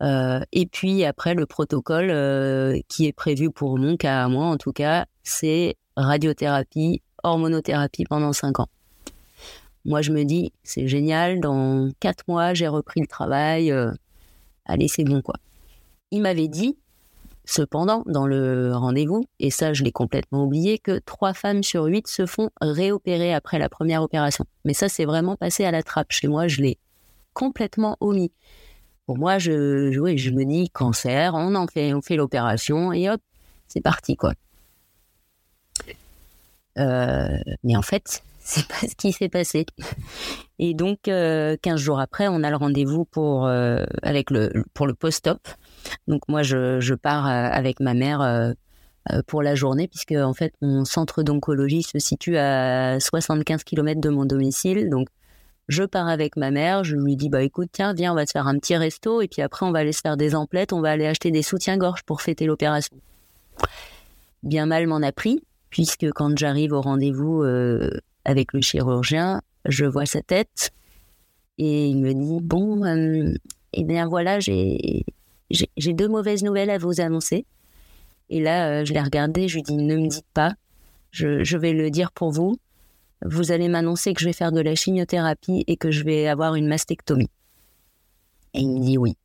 et 0.00 0.66
puis 0.70 1.04
après, 1.04 1.34
le 1.34 1.46
protocole 1.46 2.82
qui 2.88 3.06
est 3.06 3.12
prévu 3.12 3.50
pour 3.50 3.78
mon 3.78 3.96
cas 3.96 4.24
à 4.24 4.28
moi, 4.28 4.46
en 4.46 4.58
tout 4.58 4.72
cas, 4.72 5.06
c'est 5.22 5.76
radiothérapie, 5.96 7.02
hormonothérapie 7.22 8.04
pendant 8.04 8.32
cinq 8.32 8.60
ans. 8.60 8.68
Moi, 9.84 10.00
je 10.00 10.12
me 10.12 10.24
dis, 10.24 10.52
c'est 10.62 10.88
génial, 10.88 11.40
dans 11.40 11.90
quatre 12.00 12.24
mois, 12.26 12.54
j'ai 12.54 12.68
repris 12.68 13.00
le 13.00 13.06
travail, 13.06 13.70
euh, 13.70 13.92
allez, 14.64 14.88
c'est 14.88 15.04
bon, 15.04 15.20
quoi. 15.20 15.34
Il 16.10 16.22
m'avait 16.22 16.48
dit, 16.48 16.78
cependant, 17.44 18.02
dans 18.06 18.26
le 18.26 18.74
rendez-vous, 18.74 19.26
et 19.40 19.50
ça, 19.50 19.74
je 19.74 19.82
l'ai 19.82 19.92
complètement 19.92 20.44
oublié, 20.44 20.78
que 20.78 21.00
trois 21.00 21.34
femmes 21.34 21.62
sur 21.62 21.84
huit 21.84 22.06
se 22.06 22.24
font 22.24 22.48
réopérer 22.62 23.34
après 23.34 23.58
la 23.58 23.68
première 23.68 24.02
opération. 24.02 24.46
Mais 24.64 24.72
ça, 24.72 24.88
c'est 24.88 25.04
vraiment 25.04 25.36
passé 25.36 25.66
à 25.66 25.70
la 25.70 25.82
trappe. 25.82 26.12
Chez 26.12 26.28
moi, 26.28 26.48
je 26.48 26.62
l'ai 26.62 26.78
complètement 27.34 27.98
omis. 28.00 28.32
Pour 29.04 29.18
moi, 29.18 29.38
je, 29.38 29.90
je, 29.92 30.16
je 30.16 30.30
me 30.30 30.44
dis, 30.44 30.70
cancer, 30.70 31.34
on 31.34 31.54
en 31.54 31.66
fait, 31.66 31.92
on 31.92 32.00
fait 32.00 32.16
l'opération, 32.16 32.90
et 32.94 33.10
hop, 33.10 33.20
c'est 33.68 33.82
parti, 33.82 34.16
quoi. 34.16 34.32
Euh, 36.78 37.38
mais 37.62 37.76
en 37.76 37.82
fait, 37.82 38.22
c'est 38.44 38.66
pas 38.68 38.86
ce 38.86 38.94
qui 38.94 39.12
s'est 39.12 39.30
passé. 39.30 39.64
Et 40.58 40.74
donc, 40.74 41.08
euh, 41.08 41.56
15 41.62 41.80
jours 41.80 41.98
après, 41.98 42.28
on 42.28 42.42
a 42.42 42.50
le 42.50 42.56
rendez-vous 42.56 43.06
pour 43.06 43.46
euh, 43.46 43.84
avec 44.02 44.30
le 44.30 44.52
pour 44.74 44.86
le 44.86 44.94
post-op. 44.94 45.40
Donc 46.08 46.28
moi, 46.28 46.42
je, 46.42 46.78
je 46.78 46.94
pars 46.94 47.26
euh, 47.26 47.48
avec 47.50 47.80
ma 47.80 47.94
mère 47.94 48.54
pour 49.26 49.42
la 49.42 49.54
journée, 49.54 49.88
puisque 49.88 50.12
en 50.12 50.32
fait, 50.34 50.54
mon 50.62 50.84
centre 50.84 51.22
d'oncologie 51.22 51.82
se 51.82 51.98
situe 51.98 52.36
à 52.36 52.98
75 53.00 53.64
km 53.64 54.00
de 54.00 54.08
mon 54.10 54.24
domicile. 54.24 54.88
Donc, 54.88 55.08
je 55.68 55.82
pars 55.82 56.08
avec 56.08 56.36
ma 56.36 56.50
mère. 56.50 56.84
Je 56.84 56.96
lui 56.96 57.16
dis 57.16 57.30
bah 57.30 57.42
écoute, 57.42 57.70
tiens, 57.72 57.94
viens, 57.94 58.12
on 58.12 58.14
va 58.14 58.26
se 58.26 58.32
faire 58.32 58.46
un 58.46 58.58
petit 58.58 58.76
resto, 58.76 59.22
et 59.22 59.28
puis 59.28 59.40
après, 59.40 59.64
on 59.64 59.72
va 59.72 59.80
aller 59.80 59.92
se 59.92 60.00
faire 60.02 60.18
des 60.18 60.34
emplettes. 60.34 60.74
On 60.74 60.82
va 60.82 60.90
aller 60.90 61.06
acheter 61.06 61.30
des 61.30 61.42
soutiens-gorge 61.42 62.02
pour 62.02 62.20
fêter 62.20 62.44
l'opération. 62.44 62.96
Bien 64.42 64.66
mal 64.66 64.86
m'en 64.86 65.02
a 65.02 65.12
pris 65.12 65.42
puisque 65.74 66.08
quand 66.12 66.38
j'arrive 66.38 66.72
au 66.72 66.80
rendez-vous 66.80 67.42
euh, 67.42 67.90
avec 68.24 68.52
le 68.52 68.60
chirurgien, 68.60 69.42
je 69.64 69.84
vois 69.84 70.06
sa 70.06 70.22
tête 70.22 70.70
et 71.58 71.88
il 71.88 71.96
me 71.96 72.14
dit 72.14 72.38
bon, 72.40 72.84
euh, 72.84 73.34
eh 73.72 73.82
bien 73.82 74.06
voilà, 74.06 74.38
j'ai 74.38 75.04
deux 75.50 76.06
mauvaises 76.06 76.44
nouvelles 76.44 76.70
à 76.70 76.78
vous 76.78 77.00
annoncer. 77.00 77.44
Et 78.30 78.40
là, 78.40 78.68
euh, 78.68 78.84
je 78.84 78.92
l'ai 78.92 79.00
regardé, 79.00 79.48
je 79.48 79.56
lui 79.56 79.62
dis 79.64 79.74
ne 79.74 79.96
me 79.96 80.06
dites 80.06 80.28
pas, 80.32 80.54
je, 81.10 81.42
je 81.42 81.58
vais 81.58 81.72
le 81.72 81.90
dire 81.90 82.12
pour 82.12 82.30
vous. 82.30 82.54
Vous 83.24 83.50
allez 83.50 83.66
m'annoncer 83.66 84.14
que 84.14 84.20
je 84.20 84.26
vais 84.26 84.32
faire 84.32 84.52
de 84.52 84.60
la 84.60 84.76
chimiothérapie 84.76 85.64
et 85.66 85.76
que 85.76 85.90
je 85.90 86.04
vais 86.04 86.28
avoir 86.28 86.54
une 86.54 86.68
mastectomie. 86.68 87.30
Et 88.54 88.60
il 88.60 88.68
me 88.68 88.78
dit 88.78 88.96
oui. 88.96 89.16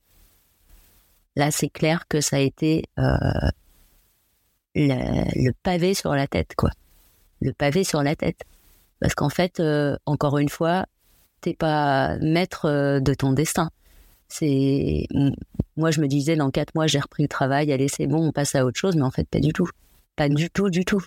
Là, 1.35 1.51
c'est 1.51 1.69
clair 1.69 2.07
que 2.07 2.21
ça 2.21 2.37
a 2.37 2.39
été 2.39 2.85
le, 4.75 5.51
pavé 5.63 5.93
sur 5.93 6.13
la 6.13 6.27
tête, 6.27 6.55
quoi. 6.55 6.71
le 7.41 7.53
pavé 7.53 7.83
sur 7.83 8.03
la 8.03 8.15
tête. 8.15 8.41
Parce 8.99 9.15
qu'en 9.15 9.29
fait, 9.29 9.61
encore 10.05 10.37
une 10.39 10.49
fois, 10.49 10.85
t'es 11.41 11.53
pas 11.53 12.17
maître 12.19 12.99
de 12.99 13.13
ton 13.13 13.31
destin. 13.31 13.69
C'est 14.27 15.07
moi, 15.77 15.91
je 15.91 16.01
me 16.01 16.07
disais 16.07 16.35
dans 16.35 16.51
quatre 16.51 16.75
mois, 16.75 16.87
j'ai 16.87 16.99
repris 16.99 17.23
le 17.23 17.29
travail, 17.29 17.71
allez, 17.71 17.87
c'est 17.87 18.07
bon, 18.07 18.27
on 18.27 18.31
passe 18.33 18.55
à 18.55 18.65
autre 18.65 18.77
chose, 18.77 18.95
mais 18.95 19.03
en 19.03 19.11
fait, 19.11 19.27
pas 19.29 19.39
du 19.39 19.53
tout, 19.53 19.69
pas 20.17 20.27
du 20.27 20.49
tout, 20.49 20.69
du 20.69 20.83
tout. 20.85 21.01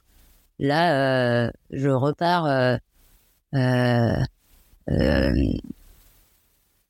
Là, 0.58 1.50
je 1.70 1.88
repars 1.90 2.78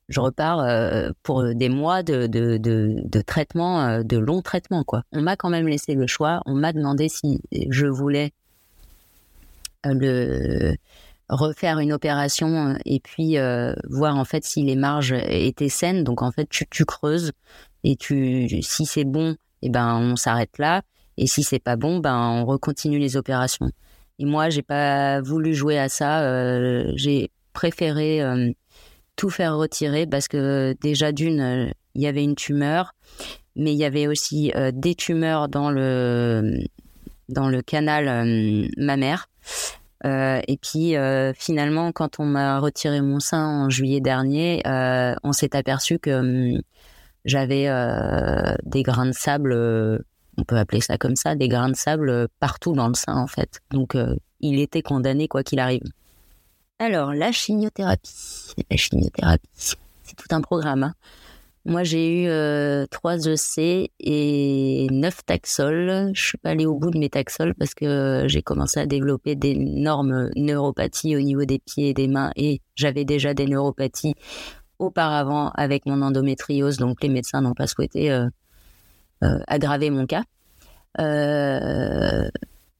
je 0.09 0.19
repars 0.19 0.59
euh, 0.59 1.09
pour 1.23 1.43
des 1.53 1.69
mois 1.69 2.03
de, 2.03 2.27
de, 2.27 2.57
de, 2.57 3.21
traitement, 3.21 3.81
euh, 3.81 4.03
de 4.03 4.17
long 4.17 4.41
traitement. 4.41 4.83
Quoi. 4.83 5.03
On 5.11 5.21
m'a 5.21 5.35
quand 5.35 5.49
même 5.49 5.67
laissé 5.67 5.95
le 5.95 6.07
choix. 6.07 6.41
On 6.45 6.53
m'a 6.53 6.73
demandé 6.73 7.09
si 7.09 7.41
je 7.69 7.85
voulais 7.87 8.31
euh, 9.85 9.93
le 9.93 10.75
refaire 11.29 11.79
une 11.79 11.93
opération 11.93 12.77
et 12.85 12.99
puis 12.99 13.37
voir 13.89 14.17
en 14.17 14.25
fait 14.25 14.43
si 14.43 14.63
les 14.63 14.75
marges 14.75 15.15
étaient 15.27 15.69
saines. 15.69 16.03
Donc 16.03 16.21
en 16.21 16.31
fait, 16.31 16.47
tu, 16.49 16.67
tu 16.69 16.85
creuses 16.85 17.31
et 17.83 17.95
tu, 17.95 18.61
si 18.61 18.85
c'est 18.85 19.05
bon, 19.05 19.35
eh 19.61 19.69
ben 19.69 19.95
on 19.95 20.15
s'arrête 20.15 20.57
là. 20.59 20.81
Et 21.17 21.27
si 21.27 21.43
c'est 21.43 21.59
pas 21.59 21.75
bon, 21.75 21.99
ben 21.99 22.17
on 22.17 22.45
recontinue 22.45 22.99
les 22.99 23.17
opérations. 23.17 23.69
Et 24.19 24.25
moi, 24.25 24.49
j'ai 24.49 24.61
pas 24.61 25.21
voulu 25.21 25.55
jouer 25.55 25.79
à 25.79 25.89
ça. 25.89 26.21
j'ai 26.95 27.31
préféré 27.53 28.21
tout 29.15 29.29
faire 29.29 29.57
retirer 29.57 30.07
parce 30.07 30.27
que 30.27 30.75
déjà 30.81 31.11
d'une, 31.11 31.39
euh, 31.39 31.71
il 31.95 32.01
y 32.01 32.07
avait 32.07 32.23
une 32.23 32.35
tumeur, 32.35 32.93
mais 33.55 33.73
il 33.73 33.77
y 33.77 33.85
avait 33.85 34.07
aussi 34.07 34.51
euh, 34.55 34.71
des 34.73 34.95
tumeurs 34.95 35.47
dans 35.47 35.69
le, 35.69 36.59
dans 37.29 37.49
le 37.49 37.61
canal 37.61 38.07
euh, 38.07 38.67
mammaire. 38.77 39.29
et 40.03 40.57
puis 40.61 40.95
finalement, 41.35 41.91
quand 41.93 42.19
on 42.19 42.25
m'a 42.25 42.59
retiré 42.59 43.01
mon 43.01 43.19
sein 43.19 43.45
en 43.45 43.69
juillet 43.69 44.01
dernier, 44.01 44.61
on 45.23 45.31
s'est 45.31 45.55
aperçu 45.55 45.97
que 45.97 46.11
hum, 46.11 46.61
j'avais 47.23 47.69
des 48.65 48.83
grains 48.83 49.05
de 49.05 49.13
sable, 49.13 49.53
on 50.37 50.43
peut 50.43 50.57
appeler 50.57 50.81
ça 50.81 50.97
comme 50.97 51.15
ça, 51.15 51.35
des 51.35 51.47
grains 51.47 51.69
de 51.69 51.75
sable 51.77 52.27
partout 52.41 52.73
dans 52.73 52.89
le 52.89 52.95
sein 52.95 53.15
en 53.15 53.27
fait. 53.27 53.61
Donc 53.71 53.95
il 54.41 54.59
était 54.59 54.81
condamné 54.81 55.29
quoi 55.29 55.41
qu'il 55.41 55.59
arrive. 55.59 55.83
Alors, 56.79 57.13
la 57.13 57.31
chimiothérapie. 57.31 58.53
La 58.69 58.77
chimiothérapie, 58.77 59.49
c'est 59.53 60.15
tout 60.15 60.27
un 60.31 60.41
programme. 60.41 60.83
Hein. 60.83 60.93
Moi, 61.65 61.83
j'ai 61.83 62.23
eu 62.23 62.27
euh, 62.27 62.85
3 62.91 63.27
EC 63.27 63.91
et 64.01 64.87
9 64.91 65.25
taxols. 65.25 66.11
Je 66.13 66.21
suis 66.21 66.37
pas 66.37 66.49
allée 66.49 66.65
au 66.65 66.75
bout 66.75 66.91
de 66.91 66.97
mes 66.97 67.09
taxols 67.09 67.53
parce 67.55 67.73
que 67.73 68.25
j'ai 68.27 68.41
commencé 68.41 68.81
à 68.81 68.85
développer 68.85 69.35
d'énormes 69.35 70.29
neuropathies 70.35 71.15
au 71.15 71.21
niveau 71.21 71.45
des 71.45 71.59
pieds 71.59 71.89
et 71.89 71.93
des 71.93 72.09
mains 72.09 72.31
et 72.35 72.59
j'avais 72.75 73.05
déjà 73.05 73.33
des 73.33 73.47
neuropathies 73.47 74.15
auparavant 74.79 75.51
avec 75.55 75.85
mon 75.85 76.01
endométriose, 76.01 76.77
donc 76.77 77.01
les 77.01 77.09
médecins 77.09 77.41
n'ont 77.41 77.53
pas 77.53 77.67
souhaité 77.67 78.11
euh, 78.11 78.27
euh, 79.23 79.39
aggraver 79.47 79.89
mon 79.89 80.05
cas. 80.05 80.23
Euh, 80.99 82.29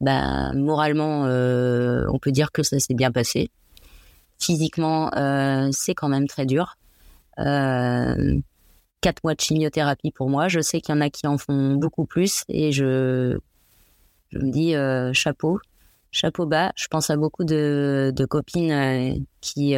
ben, 0.02 0.54
moralement, 0.54 1.24
on 1.24 2.20
peut 2.20 2.32
dire 2.32 2.52
que 2.52 2.64
ça 2.64 2.80
s'est 2.80 2.94
bien 2.94 3.12
passé 3.12 3.50
physiquement, 4.40 5.12
euh, 5.16 5.70
c'est 5.72 5.94
quand 5.94 6.10
même 6.10 6.28
très 6.28 6.46
dur. 6.46 6.78
Euh, 7.40 8.40
quatre 9.02 9.24
mois 9.24 9.36
de 9.36 9.42
chimiothérapie 9.42 10.12
pour 10.12 10.30
moi. 10.30 10.48
Je 10.48 10.60
sais 10.60 10.82
qu'il 10.82 10.96
y 10.96 10.98
en 10.98 11.02
a 11.02 11.10
qui 11.10 11.28
en 11.28 11.38
font 11.38 11.76
beaucoup 11.76 12.06
plus 12.06 12.44
et 12.50 12.72
je, 12.72 13.38
je 14.30 14.38
me 14.38 14.52
dis 14.52 14.76
euh, 14.76 15.12
chapeau, 15.14 15.60
chapeau 16.12 16.46
bas. 16.46 16.72
Je 16.76 16.88
pense 16.88 17.10
à 17.10 17.18
beaucoup 17.18 17.44
de, 17.44 18.14
copines 18.30 19.26
qui, 19.42 19.76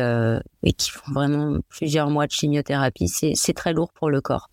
qui 0.77 0.91
font 0.91 1.11
vraiment 1.11 1.59
plusieurs 1.69 2.09
mois 2.09 2.27
de 2.27 2.31
chimiothérapie. 2.31 3.07
C'est 3.07 3.53
très 3.53 3.73
lourd 3.73 3.91
pour 3.93 4.09
le 4.09 4.21
corps 4.21 4.49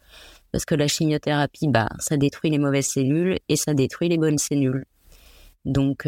parce 0.52 0.66
que 0.66 0.74
la 0.74 0.86
chimiothérapie, 0.86 1.68
bah, 1.68 1.88
ça 1.98 2.18
détruit 2.18 2.50
les 2.50 2.58
mauvaises 2.58 2.86
cellules 2.86 3.38
et 3.48 3.56
ça 3.56 3.72
détruit 3.72 4.10
les 4.10 4.18
bonnes 4.18 4.38
cellules. 4.38 4.84
Donc, 5.64 6.06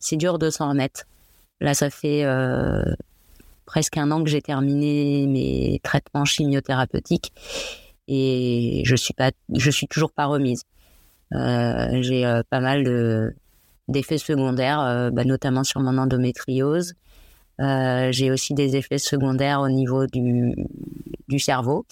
c'est 0.00 0.16
dur 0.16 0.38
de 0.38 0.50
s'en 0.50 0.70
remettre. 0.70 1.04
Là, 1.60 1.74
ça 1.74 1.90
fait 1.90 2.24
euh, 2.24 2.82
presque 3.66 3.96
un 3.98 4.10
an 4.10 4.24
que 4.24 4.30
j'ai 4.30 4.40
terminé 4.40 5.26
mes 5.26 5.80
traitements 5.82 6.24
chimiothérapeutiques 6.24 7.32
et 8.08 8.82
je 8.84 8.96
suis 8.96 9.14
pas, 9.14 9.30
je 9.54 9.70
suis 9.70 9.86
toujours 9.86 10.10
pas 10.10 10.26
remise. 10.26 10.64
Euh, 11.34 12.02
j'ai 12.02 12.26
euh, 12.26 12.42
pas 12.48 12.60
mal 12.60 12.84
de 12.84 13.34
d'effets 13.88 14.18
secondaires, 14.18 15.10
bah, 15.12 15.24
notamment 15.24 15.64
sur 15.64 15.80
mon 15.80 15.98
endométriose. 15.98 16.94
j'ai 17.58 18.30
aussi 18.30 18.54
des 18.54 18.76
effets 18.76 18.98
secondaires 18.98 19.60
au 19.60 19.68
niveau 19.68 20.06
du, 20.06 20.54
du 21.26 21.40
cerveau. 21.40 21.84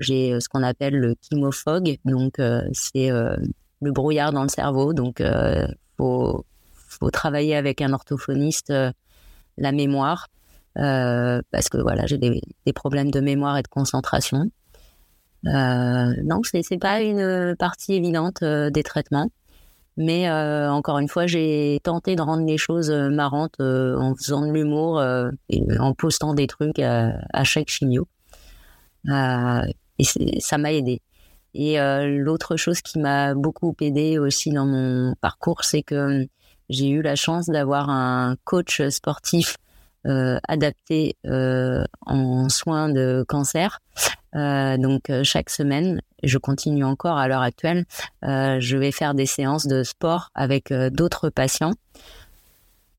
J'ai 0.00 0.40
ce 0.40 0.48
qu'on 0.48 0.64
appelle 0.64 0.94
le 0.98 1.14
chemofog, 1.30 1.96
donc 2.04 2.40
c'est 2.72 3.08
le 3.08 3.92
brouillard 3.92 4.32
dans 4.32 4.42
le 4.42 4.48
cerveau. 4.48 4.94
Donc, 4.94 5.22
faut 5.96 6.44
faut 6.74 7.10
travailler 7.10 7.54
avec 7.54 7.80
un 7.80 7.92
orthophoniste 7.92 8.72
la 9.56 9.72
mémoire, 9.72 10.28
euh, 10.78 11.40
parce 11.50 11.68
que 11.68 11.78
voilà, 11.78 12.06
j'ai 12.06 12.18
des, 12.18 12.40
problèmes 12.74 13.10
de 13.10 13.20
mémoire 13.20 13.56
et 13.58 13.62
de 13.62 13.68
concentration. 13.68 14.50
Euh, 15.46 16.14
donc, 16.22 16.46
c'est, 16.46 16.62
c'est 16.62 16.78
pas 16.78 17.00
une 17.02 17.54
partie 17.58 17.94
évidente 17.94 18.42
euh, 18.42 18.70
des 18.70 18.82
traitements. 18.82 19.30
Mais 19.96 20.28
euh, 20.28 20.72
encore 20.72 20.98
une 20.98 21.08
fois, 21.08 21.26
j'ai 21.26 21.78
tenté 21.84 22.16
de 22.16 22.22
rendre 22.22 22.44
les 22.44 22.58
choses 22.58 22.90
marrantes 22.90 23.60
en 23.60 24.14
faisant 24.16 24.44
de 24.44 24.50
l'humour 24.52 25.00
et 25.48 25.62
en 25.78 25.94
postant 25.94 26.34
des 26.34 26.48
trucs 26.48 26.80
à, 26.80 27.44
chaque 27.44 27.68
chimio. 27.68 28.08
et 29.06 30.40
ça 30.40 30.58
m'a 30.58 30.72
aidé. 30.72 31.00
Et 31.54 31.76
l'autre 32.18 32.56
chose 32.56 32.82
qui 32.82 32.98
m'a 32.98 33.34
beaucoup 33.34 33.76
aidé 33.80 34.18
aussi 34.18 34.50
dans 34.50 34.66
mon 34.66 35.14
parcours, 35.20 35.62
c'est 35.62 35.84
que 35.84 36.26
j'ai 36.74 36.88
eu 36.88 37.02
la 37.02 37.16
chance 37.16 37.46
d'avoir 37.46 37.88
un 37.88 38.36
coach 38.44 38.82
sportif 38.88 39.56
euh, 40.06 40.38
adapté 40.48 41.16
euh, 41.24 41.82
en 42.04 42.50
soins 42.50 42.90
de 42.90 43.24
cancer. 43.26 43.80
Euh, 44.34 44.76
donc 44.76 45.10
chaque 45.22 45.48
semaine, 45.48 46.02
je 46.22 46.36
continue 46.36 46.84
encore 46.84 47.16
à 47.16 47.26
l'heure 47.26 47.40
actuelle, 47.40 47.86
je 48.22 48.76
vais 48.76 48.92
faire 48.92 49.14
des 49.14 49.24
séances 49.24 49.66
de 49.66 49.82
sport 49.82 50.30
avec 50.34 50.72
d'autres 50.72 51.30
patients. 51.30 51.72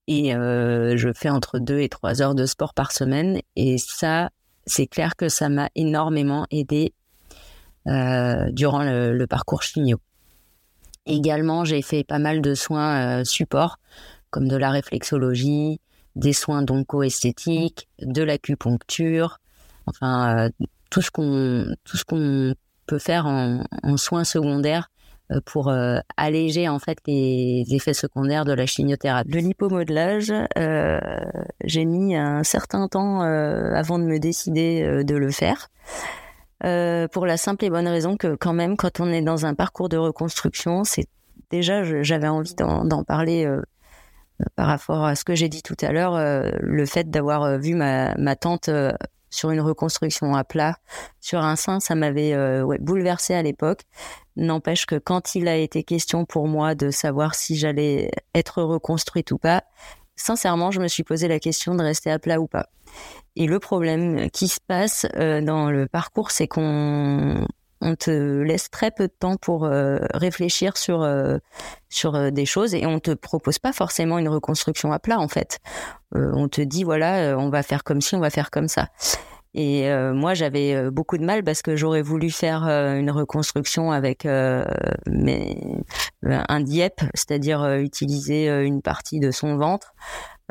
Et 0.08 0.32
je 0.32 1.12
fais 1.16 1.30
entre 1.30 1.60
deux 1.60 1.80
et 1.80 1.90
trois 1.90 2.22
heures 2.22 2.36
de 2.36 2.46
sport 2.46 2.74
par 2.74 2.92
semaine. 2.92 3.40
Et 3.56 3.78
ça, 3.78 4.30
c'est 4.66 4.88
clair 4.88 5.16
que 5.16 5.30
ça 5.30 5.50
m'a 5.50 5.70
énormément 5.76 6.46
aidé 6.52 6.94
durant 7.86 8.84
le, 8.84 9.16
le 9.16 9.28
parcours 9.28 9.62
chimio. 9.62 10.00
Également, 11.06 11.66
j'ai 11.66 11.82
fait 11.84 12.04
pas 12.04 12.18
mal 12.18 12.42
de 12.42 12.56
soins 12.56 13.20
euh, 13.20 13.24
support, 13.24 13.78
comme 14.32 14.48
de 14.48 14.58
la 14.58 14.72
réflexologie, 14.72 15.80
des 16.16 16.34
soins 16.34 16.64
d'onco-esthétique, 16.64 17.88
de 18.02 18.24
l'acupuncture, 18.24 19.40
enfin 19.86 20.46
euh, 20.46 20.50
tout 20.90 21.02
ce 21.02 21.12
qu'on 21.12 21.66
tout 21.84 21.98
peut 22.88 23.00
faire 23.00 23.28
en, 23.28 23.64
soins 23.98 24.24
secondaires 24.24 24.90
euh, 25.32 25.40
pour 25.46 25.72
alléger 26.18 26.70
en 26.70 26.80
fait 26.80 26.98
les 27.06 27.66
effets 27.70 27.94
secondaires 27.94 28.46
de 28.46 28.54
la 28.54 28.66
chimiothérapie. 28.66 29.30
De 29.30 29.40
l'hypomodelage, 29.40 30.34
j'ai 31.64 31.86
mis 31.86 32.16
un 32.16 32.44
certain 32.44 32.88
temps 32.88 33.22
avant 33.22 34.00
de 34.00 34.06
me 34.06 34.18
décider 34.18 35.04
de 35.04 35.16
le 35.16 35.30
faire. 35.30 35.70
Euh, 36.64 37.08
pour 37.08 37.26
la 37.26 37.38
simple 37.38 37.66
et 37.66 37.70
bonne 37.70 37.88
raison 37.88 38.16
que 38.18 38.36
quand 38.36 38.54
même, 38.54 38.78
quand 38.78 39.00
on 39.00 39.12
est 39.12 39.22
dans 39.22 39.46
un 39.46 39.54
parcours 39.54 39.90
de 39.90 39.98
reconstruction, 39.98 40.84
c'est 40.84 41.08
déjà, 41.50 41.84
j'avais 42.02 42.28
envie 42.28 42.56
d'en 42.56 43.04
parler 43.04 43.46
euh, 43.46 43.62
par 44.56 44.68
rapport 44.68 45.04
à 45.04 45.16
ce 45.16 45.26
que 45.26 45.36
j'ai 45.36 45.50
dit 45.50 45.62
tout 45.62 45.76
à 45.82 45.92
l'heure, 45.92 46.16
euh, 46.16 46.50
le 46.62 46.86
fait 46.86 47.10
d'avoir 47.10 47.58
vu 47.58 47.76
ma, 47.76 48.36
tante 48.36 48.70
sur 49.30 49.52
une 49.52 49.60
reconstruction 49.60 50.34
à 50.34 50.46
plat 50.46 50.78
sur 51.20 51.44
un 51.44 51.58
sein, 51.58 51.80
ça 51.82 51.94
m'avait 51.96 52.34
bouleversé 52.80 53.34
à 53.34 53.42
l'époque. 53.42 53.82
N'empêche 54.38 54.86
que 54.86 54.96
quand 54.96 55.36
il 55.36 55.48
a 55.50 55.58
été 55.58 55.84
question 55.84 56.26
pour 56.26 56.48
moi 56.48 56.74
de 56.74 56.90
savoir 56.90 57.36
si 57.36 57.58
j'allais 57.58 58.12
être 58.34 58.62
reconstruite 58.62 59.32
ou 59.32 59.38
pas, 59.38 59.64
sincèrement, 60.16 60.72
je 60.72 60.80
me 60.80 60.88
suis 60.88 61.04
posé 61.04 61.28
la 61.28 61.40
question 61.40 61.76
de 61.76 61.84
rester 61.84 62.12
à 62.12 62.20
plat 62.20 62.40
ou 62.40 62.48
pas. 62.48 62.70
Et 63.36 63.48
le 63.48 63.60
problème 63.60 64.30
qui 64.32 64.48
se 64.48 64.60
passe 64.66 65.06
euh, 65.18 65.42
dans 65.42 65.70
le 65.70 65.88
parcours, 65.88 66.32
c'est 66.32 66.48
qu'on 66.48 67.46
on 67.82 67.96
te 67.96 68.42
laisse 68.42 68.70
très 68.72 68.90
peu 68.92 69.08
de 69.08 69.14
temps 69.14 69.36
pour 69.36 69.66
euh, 69.66 69.98
réfléchir 70.14 70.78
sur 70.78 71.04
euh, 71.04 71.38
sur 71.90 72.32
des 72.32 72.46
choses 72.46 72.74
et 72.74 72.86
on 72.86 73.00
te 73.00 73.12
propose 73.12 73.60
pas 73.60 73.74
forcément 73.74 74.18
une 74.18 74.30
reconstruction 74.30 74.94
à 74.94 75.00
plat 75.00 75.20
en 75.20 75.28
fait. 75.28 75.60
on 76.14 76.48
te 76.48 76.62
dit 76.62 76.86
voilà, 76.86 77.38
on 77.38 77.50
va 77.50 77.62
faire 77.62 77.84
comme 77.84 78.00
ci, 78.00 78.16
on 78.16 78.22
va 78.22 78.30
faire 78.30 78.52
comme 78.52 78.70
ça. 78.70 78.88
Et 79.58 79.90
moi, 80.14 80.34
j'avais 80.34 80.92
beaucoup 80.92 81.18
de 81.18 81.24
mal 81.24 81.42
parce 81.42 81.62
que 81.62 81.78
j'aurais 81.78 82.02
voulu 82.02 82.30
faire 82.30 82.64
une 82.64 83.10
reconstruction 83.10 83.94
avec 83.94 84.26
un 84.26 84.66
DIEP, 86.60 87.00
c'est-à-dire 87.14 87.66
utiliser 87.76 88.48
une 88.66 88.82
partie 88.82 89.22
de 89.22 89.32
son 89.32 89.56
ventre. 89.56 89.94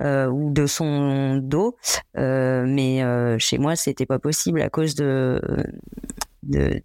Ou 0.02 0.50
de 0.52 0.66
son 0.66 1.36
dos, 1.36 1.76
mais 2.14 3.38
chez 3.38 3.58
moi 3.58 3.76
c'était 3.76 4.06
pas 4.06 4.18
possible 4.18 4.60
à 4.62 4.68
cause 4.68 4.94
de, 4.94 5.40
de 6.42 6.82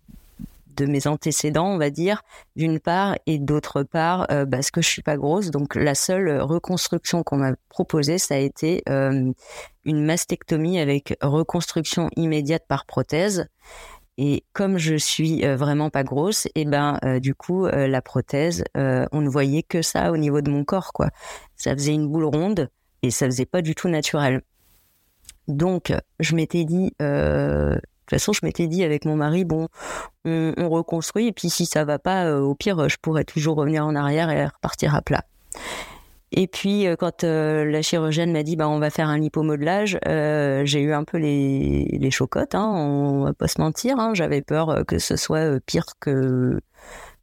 de 0.80 0.86
mes 0.86 1.08
antécédents, 1.08 1.68
on 1.68 1.78
va 1.78 1.90
dire, 1.90 2.24
d'une 2.56 2.80
part, 2.80 3.16
et 3.26 3.38
d'autre 3.38 3.84
part, 3.84 4.28
euh, 4.32 4.46
parce 4.46 4.72
que 4.72 4.82
je 4.82 4.88
suis 4.88 5.02
pas 5.02 5.18
grosse. 5.18 5.52
Donc 5.52 5.76
la 5.76 5.94
seule 5.94 6.42
reconstruction 6.42 7.24
qu'on 7.24 7.38
m'a 7.38 7.54
proposée, 7.68 8.18
ça 8.18 8.36
a 8.36 8.38
été 8.38 8.82
euh, 8.90 9.32
une 9.86 10.06
mastectomie 10.06 10.80
avec 10.80 11.16
reconstruction 11.22 12.10
immédiate 12.16 12.64
par 12.68 12.86
prothèse. 12.86 13.48
Et 14.18 14.44
comme 14.54 14.78
je 14.78 14.96
suis 14.96 15.46
euh, 15.46 15.56
vraiment 15.56 15.90
pas 15.90 16.04
grosse, 16.04 16.46
et 16.48 16.62
eh 16.62 16.66
ben 16.66 17.00
du 17.22 17.36
coup 17.36 17.68
la 17.68 18.02
prothèse, 18.02 18.64
on 18.76 19.22
ne 19.22 19.30
voyait 19.30 19.64
que 19.64 19.82
ça 19.82 20.12
au 20.12 20.18
niveau 20.18 20.42
de 20.42 20.50
mon 20.50 20.64
corps, 20.64 20.94
quoi. 20.94 21.10
Ça 21.56 21.74
faisait 21.74 21.94
une 21.94 22.08
boule 22.08 22.26
ronde 22.26 22.70
et 23.04 23.12
ça 23.12 23.26
faisait 23.26 23.46
pas 23.46 23.62
du 23.62 23.76
tout 23.76 23.90
naturel. 23.90 24.42
Donc 25.48 25.94
je 26.20 26.36
m'étais 26.36 26.66
dit, 26.66 26.92
de 28.10 28.16
toute 28.16 28.22
façon, 28.22 28.34
je 28.34 28.44
m'étais 28.44 28.66
dit 28.66 28.84
avec 28.84 29.06
mon 29.06 29.16
mari, 29.16 29.46
bon, 29.46 29.68
on, 30.26 30.70
reconstruit, 30.70 31.28
et 31.28 31.32
puis 31.32 31.52
si 31.52 31.68
ça 31.68 31.86
va 31.86 32.00
pas, 32.00 32.26
euh, 32.26 32.40
au 32.40 32.56
pire, 32.56 32.90
je 32.90 32.98
pourrais 33.00 33.24
toujours 33.24 33.56
revenir 33.56 33.86
en 33.86 33.94
arrière 33.94 34.32
et 34.32 34.48
repartir 34.48 34.96
à 34.96 35.04
plat. 35.04 35.26
Et 36.32 36.48
puis, 36.48 36.88
euh, 36.88 36.96
quand 36.96 37.24
euh, 37.24 37.66
la 37.66 37.84
chirurgienne 37.84 38.32
m'a 38.32 38.42
dit, 38.42 38.56
bah, 38.56 38.68
on 38.68 38.80
va 38.80 38.90
faire 38.90 39.10
un 39.10 39.20
lipomodelage, 39.20 40.00
j'ai 40.08 40.82
eu 40.82 40.92
un 40.92 41.04
peu 41.04 41.18
les, 41.18 41.86
les 41.86 42.12
chocottes, 42.12 42.56
hein, 42.56 42.66
on 42.68 43.26
va 43.26 43.34
pas 43.34 43.48
se 43.48 43.62
mentir. 43.62 44.00
Hein, 44.00 44.14
J'avais 44.16 44.42
peur 44.42 44.84
que 44.88 44.98
ce 44.98 45.16
soit 45.16 45.60
pire 45.64 45.86
que 46.00 46.60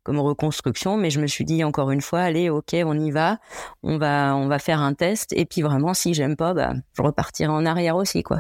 comme 0.07 0.21
reconstruction, 0.21 0.97
mais 0.97 1.11
je 1.11 1.21
me 1.21 1.27
suis 1.27 1.45
dit 1.45 1.65
encore 1.65 1.91
une 1.91 2.01
fois, 2.01 2.21
allez, 2.21 2.49
ok, 2.49 2.77
on 2.85 2.97
y 2.97 3.11
va, 3.11 3.39
on 3.83 3.99
va, 3.99 4.37
on 4.37 4.47
va 4.47 4.61
faire 4.61 4.81
un 4.81 4.95
test, 4.95 5.33
et 5.33 5.47
puis 5.47 5.63
vraiment, 5.63 5.95
si 5.95 6.15
j'aime 6.15 6.37
pas, 6.37 6.55
bah, 6.55 6.75
je 6.97 7.03
repartirai 7.03 7.51
en 7.51 7.67
arrière 7.67 7.97
aussi, 7.97 8.23
quoi. 8.23 8.39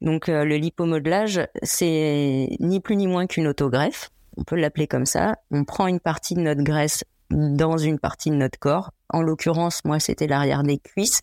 Donc 0.00 0.28
euh, 0.28 0.44
le 0.44 0.56
lipomodelage, 0.56 1.46
c'est 1.62 2.48
ni 2.58 2.80
plus 2.80 2.96
ni 2.96 3.06
moins 3.06 3.28
qu'une 3.28 3.46
autogreffe. 3.46 4.10
On 4.36 4.42
peut 4.42 4.56
l'appeler 4.56 4.88
comme 4.88 5.06
ça. 5.06 5.36
On 5.52 5.62
prend 5.62 5.86
une 5.86 6.00
partie 6.00 6.34
de 6.34 6.40
notre 6.40 6.64
graisse 6.64 7.04
dans 7.32 7.78
une 7.78 7.98
partie 7.98 8.30
de 8.30 8.36
notre 8.36 8.58
corps. 8.58 8.92
En 9.08 9.22
l'occurrence, 9.22 9.84
moi, 9.84 10.00
c'était 10.00 10.26
l'arrière 10.26 10.62
des 10.62 10.78
cuisses 10.78 11.22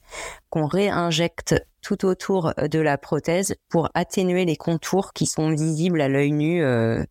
qu'on 0.49 0.67
réinjecte 0.67 1.55
tout 1.81 2.05
autour 2.05 2.53
de 2.55 2.79
la 2.79 2.97
prothèse 2.97 3.55
pour 3.69 3.89
atténuer 3.93 4.45
les 4.45 4.57
contours 4.57 5.13
qui 5.13 5.25
sont 5.25 5.51
visibles 5.51 6.01
à 6.01 6.09
l'œil 6.09 6.31
nu 6.31 6.61
euh, 6.61 7.03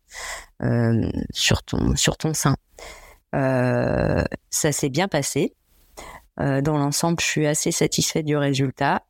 euh, 0.61 1.09
sur 1.31 1.63
ton 1.63 1.95
sur 1.95 2.17
ton 2.17 2.33
sein. 2.33 2.55
ça 3.33 4.71
s'est 4.71 4.89
bien 4.89 5.07
passé. 5.07 5.53
dans 6.37 6.77
l'ensemble, 6.77 7.19
je 7.19 7.25
suis 7.25 7.47
assez 7.47 7.71
satisfaite 7.71 8.25
du 8.25 8.37
résultat. 8.37 9.03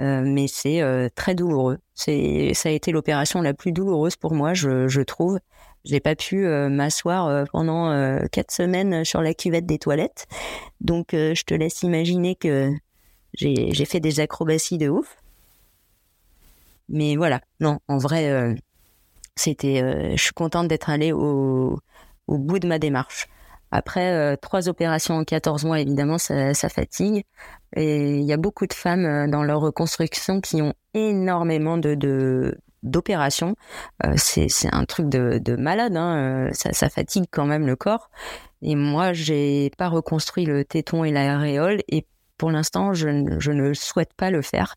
Euh, 0.00 0.22
mais 0.24 0.46
c'est 0.46 0.82
euh, 0.82 1.08
très 1.14 1.34
douloureux. 1.34 1.78
Ça 1.94 2.10
a 2.12 2.70
été 2.70 2.92
l'opération 2.92 3.40
la 3.40 3.54
plus 3.54 3.72
douloureuse 3.72 4.16
pour 4.16 4.34
moi, 4.34 4.54
je 4.54 5.00
trouve. 5.02 5.38
J'ai 5.86 6.00
pas 6.00 6.16
pu 6.16 6.46
euh, 6.46 6.68
m'asseoir 6.68 7.46
pendant 7.52 8.20
quatre 8.30 8.50
semaines 8.50 9.04
sur 9.04 9.22
la 9.22 9.34
cuvette 9.34 9.66
des 9.66 9.78
toilettes. 9.78 10.26
Donc, 10.80 11.08
je 11.12 11.42
te 11.44 11.54
laisse 11.54 11.82
imaginer 11.82 12.34
que 12.34 12.72
j'ai, 13.34 13.72
fait 13.84 14.00
des 14.00 14.20
acrobaties 14.20 14.78
de 14.78 14.88
ouf. 14.88 15.16
Mais 16.88 17.16
voilà, 17.16 17.40
non, 17.60 17.78
en 17.88 17.98
vrai, 17.98 18.54
c'était. 19.36 20.16
je 20.16 20.22
suis 20.22 20.32
contente 20.32 20.68
d'être 20.68 20.90
allée 20.90 21.12
au, 21.12 21.80
bout 22.28 22.58
de 22.58 22.66
ma 22.66 22.78
démarche. 22.78 23.28
Après, 23.70 24.12
euh, 24.12 24.36
trois 24.36 24.68
opérations 24.68 25.16
en 25.16 25.24
14 25.24 25.64
mois, 25.64 25.80
évidemment, 25.80 26.18
ça, 26.18 26.54
fatigue. 26.54 27.24
Et 27.74 28.18
il 28.18 28.24
y 28.24 28.32
a 28.32 28.36
beaucoup 28.36 28.66
de 28.66 28.72
femmes 28.72 29.04
euh, 29.04 29.28
dans 29.28 29.42
leur 29.42 29.60
reconstruction 29.60 30.40
qui 30.40 30.62
ont 30.62 30.74
énormément 30.94 31.76
de, 31.76 32.56
d'opérations. 32.86 33.56
Euh, 34.04 34.14
c'est, 34.16 34.48
un 34.72 34.84
truc 34.84 35.08
de, 35.08 35.38
de 35.38 35.56
malade, 35.56 35.96
hein. 35.96 36.48
ça, 36.52 36.72
ça, 36.72 36.88
fatigue 36.88 37.26
quand 37.30 37.46
même 37.46 37.66
le 37.66 37.76
corps. 37.76 38.10
Et 38.62 38.74
moi, 38.74 39.12
j'ai 39.12 39.70
pas 39.76 39.88
reconstruit 39.88 40.46
le 40.46 40.64
téton 40.64 41.04
et 41.04 41.12
l'aréole 41.12 41.82
et 41.88 42.06
pour 42.38 42.50
l'instant, 42.50 42.92
je, 42.92 43.36
je, 43.38 43.50
ne 43.50 43.72
souhaite 43.74 44.12
pas 44.14 44.30
le 44.30 44.42
faire. 44.42 44.76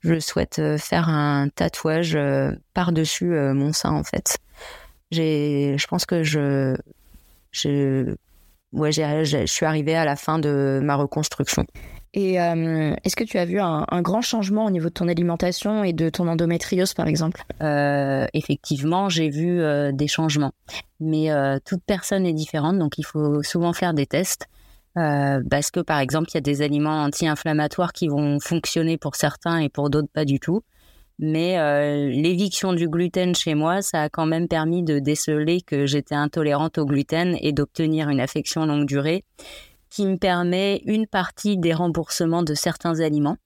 Je 0.00 0.18
souhaite 0.18 0.60
faire 0.78 1.08
un 1.08 1.48
tatouage 1.48 2.18
par-dessus 2.74 3.30
mon 3.30 3.72
sein, 3.72 3.92
en 3.92 4.04
fait. 4.04 4.38
Je 5.10 5.86
pense 5.86 6.04
que 6.04 6.22
je, 6.22 6.76
je 7.50 8.14
ouais, 8.72 8.92
je 8.92 9.46
suis 9.46 9.66
arrivée 9.66 9.96
à 9.96 10.04
la 10.04 10.16
fin 10.16 10.38
de 10.38 10.80
ma 10.82 10.96
reconstruction. 10.96 11.66
Et 12.14 12.40
euh, 12.40 12.94
est-ce 13.04 13.16
que 13.16 13.24
tu 13.24 13.38
as 13.38 13.44
vu 13.44 13.60
un, 13.60 13.84
grand 14.02 14.22
changement 14.22 14.64
au 14.64 14.70
niveau 14.70 14.88
de 14.88 14.94
ton 14.94 15.08
alimentation 15.08 15.84
et 15.84 15.92
de 15.92 16.08
ton 16.08 16.26
endométriose, 16.26 16.94
par 16.94 17.06
exemple? 17.06 17.44
Euh, 17.62 18.26
Effectivement, 18.32 19.08
j'ai 19.08 19.28
vu 19.28 19.60
euh, 19.60 19.92
des 19.92 20.08
changements. 20.08 20.52
Mais 21.00 21.28
toute 21.64 21.82
personne 21.86 22.26
est 22.26 22.32
différente, 22.32 22.78
donc 22.78 22.98
il 22.98 23.04
faut 23.04 23.42
souvent 23.42 23.72
faire 23.72 23.94
des 23.94 24.06
tests. 24.06 24.46
parce 24.94 25.70
que, 25.70 25.80
par 25.80 26.00
exemple, 26.00 26.28
il 26.32 26.34
y 26.34 26.38
a 26.38 26.40
des 26.40 26.62
aliments 26.62 27.02
anti-inflammatoires 27.04 27.92
qui 27.92 28.08
vont 28.08 28.40
fonctionner 28.40 28.96
pour 28.98 29.14
certains 29.14 29.58
et 29.58 29.68
pour 29.68 29.90
d'autres 29.90 30.08
pas 30.12 30.24
du 30.24 30.40
tout. 30.40 30.62
Mais 31.20 31.56
l'éviction 32.10 32.72
du 32.72 32.88
gluten 32.88 33.34
chez 33.34 33.54
moi, 33.54 33.80
ça 33.80 34.02
a 34.02 34.08
quand 34.08 34.26
même 34.26 34.48
permis 34.48 34.82
de 34.82 34.98
déceler 34.98 35.60
que 35.60 35.86
j'étais 35.86 36.16
intolérante 36.16 36.78
au 36.78 36.84
gluten 36.84 37.36
et 37.40 37.52
d'obtenir 37.52 38.08
une 38.08 38.20
affection 38.20 38.66
longue 38.66 38.86
durée 38.86 39.24
qui 39.90 40.06
me 40.06 40.16
permet 40.16 40.82
une 40.84 41.06
partie 41.06 41.56
des 41.58 41.72
remboursements 41.72 42.42
de 42.42 42.54
certains 42.54 43.00
aliments. 43.00 43.36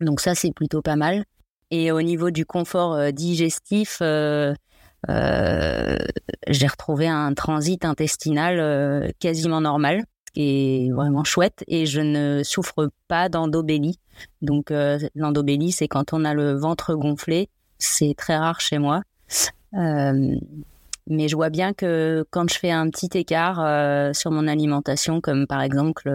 Donc 0.00 0.20
ça, 0.20 0.34
c'est 0.34 0.52
plutôt 0.52 0.82
pas 0.82 0.96
mal. 0.96 1.24
Et 1.70 1.90
au 1.90 2.02
niveau 2.02 2.30
du 2.30 2.46
confort 2.46 2.94
euh, 2.94 3.10
digestif, 3.10 3.98
euh, 4.02 4.54
j'ai 6.48 6.66
retrouvé 6.66 7.08
un 7.08 7.34
transit 7.34 7.84
intestinal 7.84 9.12
quasiment 9.20 9.60
normal 9.60 10.04
est 10.36 10.92
vraiment 10.92 11.24
chouette 11.24 11.64
et 11.66 11.86
je 11.86 12.00
ne 12.00 12.42
souffre 12.44 12.90
pas 13.08 13.28
d'endobélie. 13.28 13.98
Donc 14.42 14.70
euh, 14.70 14.98
l'endobélie, 15.14 15.72
c'est 15.72 15.88
quand 15.88 16.12
on 16.12 16.24
a 16.24 16.34
le 16.34 16.52
ventre 16.52 16.94
gonflé. 16.94 17.48
C'est 17.78 18.14
très 18.16 18.36
rare 18.36 18.60
chez 18.60 18.78
moi. 18.78 19.02
Euh, 21.10 21.14
mais 21.14 21.28
je 21.28 21.36
vois 21.36 21.50
bien 21.50 21.72
que 21.72 22.24
quand 22.30 22.48
je 22.50 22.58
fais 22.58 22.70
un 22.70 22.88
petit 22.90 23.10
écart 23.18 23.60
euh, 23.60 24.12
sur 24.12 24.30
mon 24.30 24.46
alimentation, 24.48 25.20
comme 25.20 25.46
par 25.46 25.62
exemple 25.62 26.10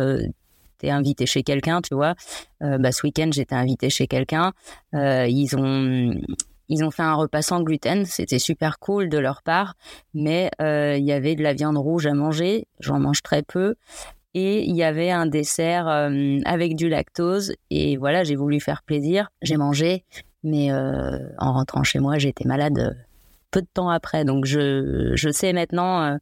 t'es 0.78 0.90
invité 0.90 1.26
chez 1.28 1.44
quelqu'un, 1.44 1.82
tu 1.82 1.94
vois. 1.94 2.16
bah, 2.60 2.92
ce 2.92 3.06
week-end, 3.06 3.30
j'étais 3.32 3.54
invité 3.54 3.92
chez 3.92 4.08
quelqu'un. 4.08 4.52
ils 4.94 5.56
ont 5.56 6.20
ils 6.72 6.86
ont 6.86 6.90
fait 6.90 7.04
un 7.04 7.16
repas 7.16 7.42
sans 7.42 7.62
gluten, 7.62 8.06
c'était 8.06 8.40
super 8.40 8.80
cool 8.80 9.10
de 9.10 9.18
leur 9.18 9.44
part, 9.44 9.76
mais 10.14 10.50
euh, 10.62 10.96
il 10.98 11.04
y 11.04 11.12
avait 11.12 11.36
de 11.36 11.44
la 11.44 11.54
viande 11.54 11.78
rouge 11.78 12.08
à 12.08 12.14
manger, 12.14 12.66
j'en 12.80 12.98
mange 12.98 13.22
très 13.22 13.44
peu, 13.44 13.76
et 14.34 14.64
il 14.64 14.74
y 14.74 14.84
avait 14.84 15.12
un 15.12 15.26
dessert 15.26 15.90
euh, 15.90 16.40
avec 16.46 16.78
du 16.78 16.88
lactose, 16.88 17.54
et 17.72 17.98
voilà, 17.98 18.24
j'ai 18.24 18.38
voulu 18.38 18.62
faire 18.62 18.84
plaisir, 18.84 19.28
j'ai 19.42 19.58
mangé, 19.58 20.06
mais 20.44 20.72
euh, 20.72 21.20
en 21.40 21.52
rentrant 21.52 21.84
chez 21.84 22.00
moi, 22.00 22.18
j'étais 22.18 22.48
malade 22.48 22.96
peu 23.52 23.62
de 23.62 23.68
temps 23.74 23.90
après, 23.90 24.26
donc 24.26 24.46
je, 24.46 25.12
je 25.16 25.30
sais 25.30 25.54
maintenant 25.54 26.18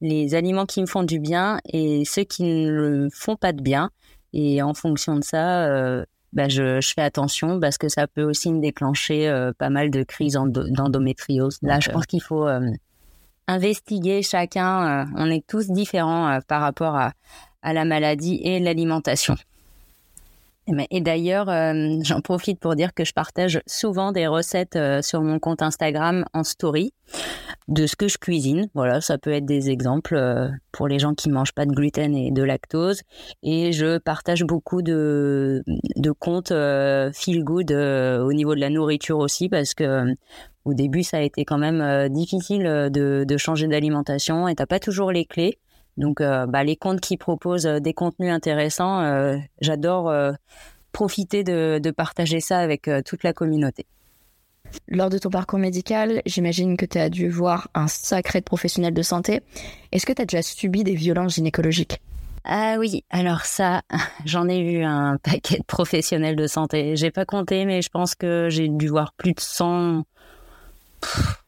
les 0.00 0.34
aliments 0.34 0.66
qui 0.66 0.80
me 0.80 0.86
font 0.86 1.04
du 1.04 1.20
bien 1.20 1.60
et 1.64 2.04
ceux 2.04 2.24
qui 2.24 2.42
ne 2.42 3.08
font 3.12 3.36
pas 3.36 3.52
de 3.52 3.62
bien, 3.62 3.90
et 4.32 4.62
en 4.62 4.74
fonction 4.74 5.16
de 5.16 5.22
ça, 5.22 6.04
bah, 6.32 6.48
je, 6.48 6.80
je, 6.80 6.92
fais 6.94 7.02
attention 7.02 7.60
parce 7.60 7.76
que 7.76 7.88
ça 7.88 8.06
peut 8.06 8.22
aussi 8.22 8.50
me 8.50 8.60
déclencher 8.60 9.28
euh, 9.28 9.52
pas 9.56 9.68
mal 9.68 9.90
de 9.90 10.02
crises 10.02 10.32
d'endométriose. 10.32 11.58
Là, 11.60 11.78
je 11.80 11.90
pense 11.90 12.06
qu'il 12.06 12.22
faut 12.22 12.46
euh, 12.48 12.70
investiguer 13.48 14.22
chacun. 14.22 15.02
Euh, 15.02 15.10
on 15.16 15.30
est 15.30 15.46
tous 15.46 15.68
différents 15.68 16.38
par 16.48 16.62
rapport 16.62 16.96
à, 16.96 17.12
à 17.60 17.72
la 17.74 17.84
maladie 17.84 18.40
et 18.42 18.60
l'alimentation. 18.60 19.36
Et 20.90 21.00
d'ailleurs, 21.00 21.48
euh, 21.48 21.96
j'en 22.02 22.20
profite 22.20 22.60
pour 22.60 22.76
dire 22.76 22.94
que 22.94 23.04
je 23.04 23.12
partage 23.12 23.60
souvent 23.66 24.12
des 24.12 24.28
recettes 24.28 24.76
euh, 24.76 25.02
sur 25.02 25.20
mon 25.20 25.40
compte 25.40 25.60
Instagram 25.60 26.24
en 26.34 26.44
story 26.44 26.94
de 27.66 27.86
ce 27.86 27.96
que 27.96 28.06
je 28.06 28.16
cuisine. 28.16 28.68
Voilà, 28.74 29.00
ça 29.00 29.18
peut 29.18 29.32
être 29.32 29.44
des 29.44 29.70
exemples 29.70 30.14
euh, 30.14 30.48
pour 30.70 30.86
les 30.86 31.00
gens 31.00 31.14
qui 31.14 31.30
mangent 31.30 31.52
pas 31.52 31.66
de 31.66 31.72
gluten 31.72 32.14
et 32.14 32.30
de 32.30 32.42
lactose. 32.44 33.02
Et 33.42 33.72
je 33.72 33.98
partage 33.98 34.44
beaucoup 34.44 34.82
de, 34.82 35.64
de 35.96 36.10
comptes 36.12 36.52
feel 37.12 37.42
good 37.42 37.72
au 37.72 38.32
niveau 38.32 38.54
de 38.54 38.60
la 38.60 38.70
nourriture 38.70 39.18
aussi 39.18 39.48
parce 39.48 39.74
que 39.74 40.14
au 40.64 40.74
début, 40.74 41.02
ça 41.02 41.16
a 41.16 41.22
été 41.22 41.44
quand 41.44 41.58
même 41.58 42.08
difficile 42.08 42.62
de, 42.62 43.24
de 43.26 43.36
changer 43.36 43.66
d'alimentation 43.66 44.46
et 44.46 44.54
t'as 44.54 44.66
pas 44.66 44.78
toujours 44.78 45.10
les 45.10 45.24
clés. 45.24 45.58
Donc, 45.96 46.20
euh, 46.20 46.46
bah, 46.46 46.64
les 46.64 46.76
comptes 46.76 47.00
qui 47.00 47.16
proposent 47.16 47.66
euh, 47.66 47.80
des 47.80 47.92
contenus 47.92 48.32
intéressants, 48.32 49.00
euh, 49.00 49.36
j'adore 49.60 50.12
profiter 50.92 51.44
de, 51.44 51.90
partager 51.90 52.40
ça 52.40 52.58
avec 52.58 52.90
toute 53.04 53.22
la 53.22 53.32
communauté. 53.32 53.86
Lors 54.88 55.10
de 55.10 55.18
ton 55.18 55.30
parcours 55.30 55.58
médical, 55.58 56.22
j'imagine 56.26 56.76
que 56.76 56.86
tu 56.86 56.98
as 56.98 57.10
dû 57.10 57.28
voir 57.28 57.68
un 57.74 57.88
sacré 57.88 58.40
de 58.40 58.44
professionnels 58.44 58.94
de 58.94 59.02
santé. 59.02 59.40
Est-ce 59.90 60.06
que 60.06 60.12
tu 60.12 60.22
as 60.22 60.24
déjà 60.24 60.42
subi 60.42 60.84
des 60.84 60.94
violences 60.94 61.34
gynécologiques? 61.34 62.00
Ah 62.44 62.76
oui, 62.78 63.04
alors 63.10 63.44
ça, 63.44 63.82
j'en 64.24 64.48
ai 64.48 64.62
vu 64.62 64.82
un 64.82 65.16
paquet 65.22 65.58
de 65.58 65.64
professionnels 65.64 66.36
de 66.36 66.46
santé. 66.46 66.96
J'ai 66.96 67.10
pas 67.10 67.24
compté, 67.24 67.64
mais 67.64 67.82
je 67.82 67.88
pense 67.88 68.14
que 68.14 68.48
j'ai 68.50 68.68
dû 68.68 68.88
voir 68.88 69.12
plus 69.12 69.32
de 69.32 69.40
100, 69.40 70.04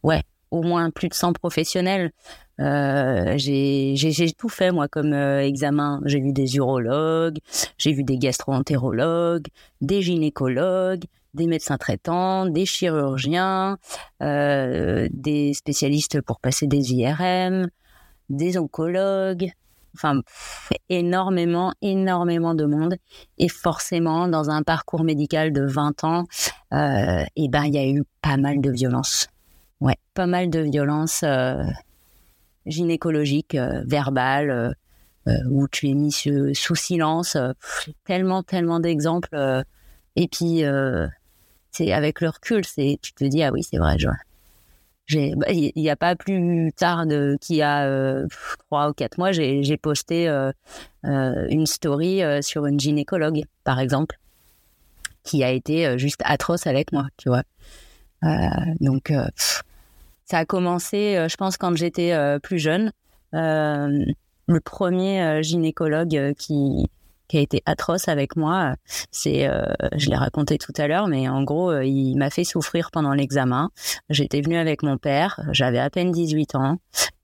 ouais, 0.03 0.23
au 0.51 0.63
moins 0.63 0.91
plus 0.91 1.09
de 1.09 1.15
100 1.15 1.33
professionnels. 1.33 2.13
Euh, 2.61 3.35
j'ai 3.37 4.33
tout 4.37 4.49
fait 4.49 4.71
moi 4.71 4.89
comme 4.89 5.13
euh, 5.13 5.41
examen. 5.41 6.01
J'ai 6.05 6.21
vu 6.21 6.33
des 6.33 6.57
urologues, 6.57 7.39
j'ai 7.79 7.93
vu 7.93 8.05
des 8.05 8.19
gastroentérologues, 8.19 9.49
des 9.81 10.03
gynécologues, 10.03 11.05
des 11.35 11.47
médecins 11.47 11.79
traitants, 11.79 12.47
des 12.47 12.65
chirurgiens, 12.65 13.79
euh, 14.23 15.09
des 15.13 15.53
spécialistes 15.55 16.21
pour 16.21 16.41
passer 16.41 16.67
des 16.67 16.93
IRM, 16.95 17.69
des 18.29 18.57
oncologues. 18.59 19.51
Enfin, 19.97 20.23
énormément, 20.89 21.73
énormément 21.81 22.57
de 22.57 22.65
monde. 22.65 22.97
Et 23.39 23.49
forcément, 23.49 24.27
dans 24.27 24.51
un 24.51 24.65
parcours 24.65 25.05
médical 25.05 25.53
de 25.53 25.65
20 25.65 26.03
ans, 26.03 26.25
eh 26.73 27.49
ben, 27.49 27.65
il 27.65 27.75
y 27.75 27.79
a 27.79 27.87
eu 27.87 28.03
pas 28.21 28.37
mal 28.37 28.61
de 28.61 28.71
violence. 28.73 29.29
Ouais, 29.81 29.95
pas 30.15 30.27
mal 30.27 30.51
de 30.51 30.59
violence 30.59 31.23
gynécologique, 32.67 33.55
euh, 33.55 33.83
verbale, 33.87 34.51
euh, 34.51 34.73
euh, 35.29 35.39
où 35.51 35.69
tu 35.69 35.89
es 35.89 35.95
mis 35.95 36.13
sous 36.13 36.75
silence. 36.75 37.37
tellement, 38.05 38.43
tellement 38.43 38.81
d'exemples. 38.81 39.65
et 40.17 40.29
puis, 40.29 40.63
c'est 41.71 41.93
avec 41.93 42.21
le 42.21 42.29
recul, 42.29 42.65
c'est, 42.65 42.99
tu 43.01 43.13
te 43.15 43.25
dis, 43.25 43.43
ah 43.43 43.51
oui, 43.51 43.63
c'est 43.63 43.79
vrai, 43.79 43.97
je, 43.99 45.35
bah, 45.35 45.47
il 45.51 45.73
n'y 45.77 45.91
a 45.91 45.97
pas 45.97 46.15
plus 46.15 46.73
tard 46.77 47.07
qu'il 47.41 47.57
y 47.57 47.63
a 47.63 48.23
trois 48.69 48.91
ou 48.91 48.93
quatre 48.93 49.17
mois, 49.17 49.33
j'ai 49.33 49.77
posté 49.79 50.29
une 51.03 51.67
story 51.67 52.21
sur 52.43 52.67
une 52.67 52.79
gynécologue, 52.79 53.45
par 53.65 53.81
exemple, 53.81 54.19
qui 55.23 55.43
a 55.43 55.51
été 55.51 55.99
juste 55.99 56.21
atroce 56.25 56.67
avec 56.67 56.93
moi, 56.93 57.07
tu 57.17 57.31
vois. 57.31 57.45
donc, 58.81 59.11
ça 60.25 60.39
a 60.39 60.45
commencé, 60.45 61.17
euh, 61.17 61.29
je 61.29 61.37
pense, 61.37 61.57
quand 61.57 61.77
j'étais 61.77 62.13
euh, 62.13 62.39
plus 62.39 62.59
jeune. 62.59 62.93
Euh, 63.35 64.05
le 64.47 64.61
premier 64.61 65.43
gynécologue 65.43 66.35
qui, 66.39 66.87
a 67.33 67.39
été 67.39 67.63
atroce 67.67 68.07
avec 68.07 68.37
moi. 68.37 68.77
C'est, 69.11 69.49
je 69.97 70.09
l'ai 70.09 70.15
raconté 70.15 70.57
tout 70.57 70.75
à 70.77 70.87
l'heure, 70.87 71.09
mais 71.09 71.29
en 71.29 71.43
gros, 71.43 71.81
il 71.81 72.15
m'a 72.17 72.31
fait 72.31 72.45
souffrir 72.45 72.91
pendant 72.93 73.13
l'examen. 73.13 73.71
J'étais 74.11 74.41
venue 74.41 74.59
avec 74.59 74.85
mon 74.85 74.99
père, 74.99 75.41
j'avais 75.51 75.81
à 75.81 75.91
peine 75.91 76.13
18 76.13 76.55
ans, 76.55 76.77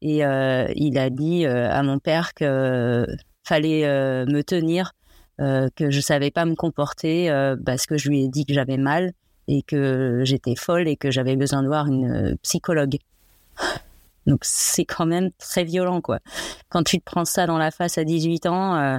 et 0.02 0.22
il 0.22 0.98
a 0.98 1.10
dit 1.10 1.46
à 1.46 1.82
mon 1.84 2.00
père 2.00 2.32
que 2.34 3.06
fallait 3.44 3.84
me 4.26 4.40
tenir, 4.40 4.94
que 5.38 5.90
je 5.90 6.00
savais 6.00 6.32
pas 6.32 6.46
me 6.46 6.56
comporter 6.56 7.30
parce 7.64 7.86
que 7.86 7.98
je 7.98 8.08
lui 8.08 8.24
ai 8.24 8.28
dit 8.28 8.46
que 8.46 8.54
j'avais 8.54 8.78
mal 8.78 9.12
et 9.50 9.62
que 9.62 10.22
j'étais 10.24 10.54
folle 10.54 10.88
et 10.88 10.96
que 10.96 11.10
j'avais 11.10 11.36
besoin 11.36 11.62
de 11.62 11.66
voir 11.66 11.86
une 11.86 12.10
euh, 12.10 12.34
psychologue. 12.42 12.98
Donc 14.26 14.40
c'est 14.42 14.84
quand 14.84 15.06
même 15.06 15.30
très 15.38 15.64
violent, 15.64 16.00
quoi. 16.00 16.20
Quand 16.68 16.84
tu 16.84 16.98
te 16.98 17.04
prends 17.04 17.24
ça 17.24 17.46
dans 17.46 17.58
la 17.58 17.70
face 17.70 17.98
à 17.98 18.04
18 18.04 18.46
ans, 18.46 18.76
euh, 18.76 18.98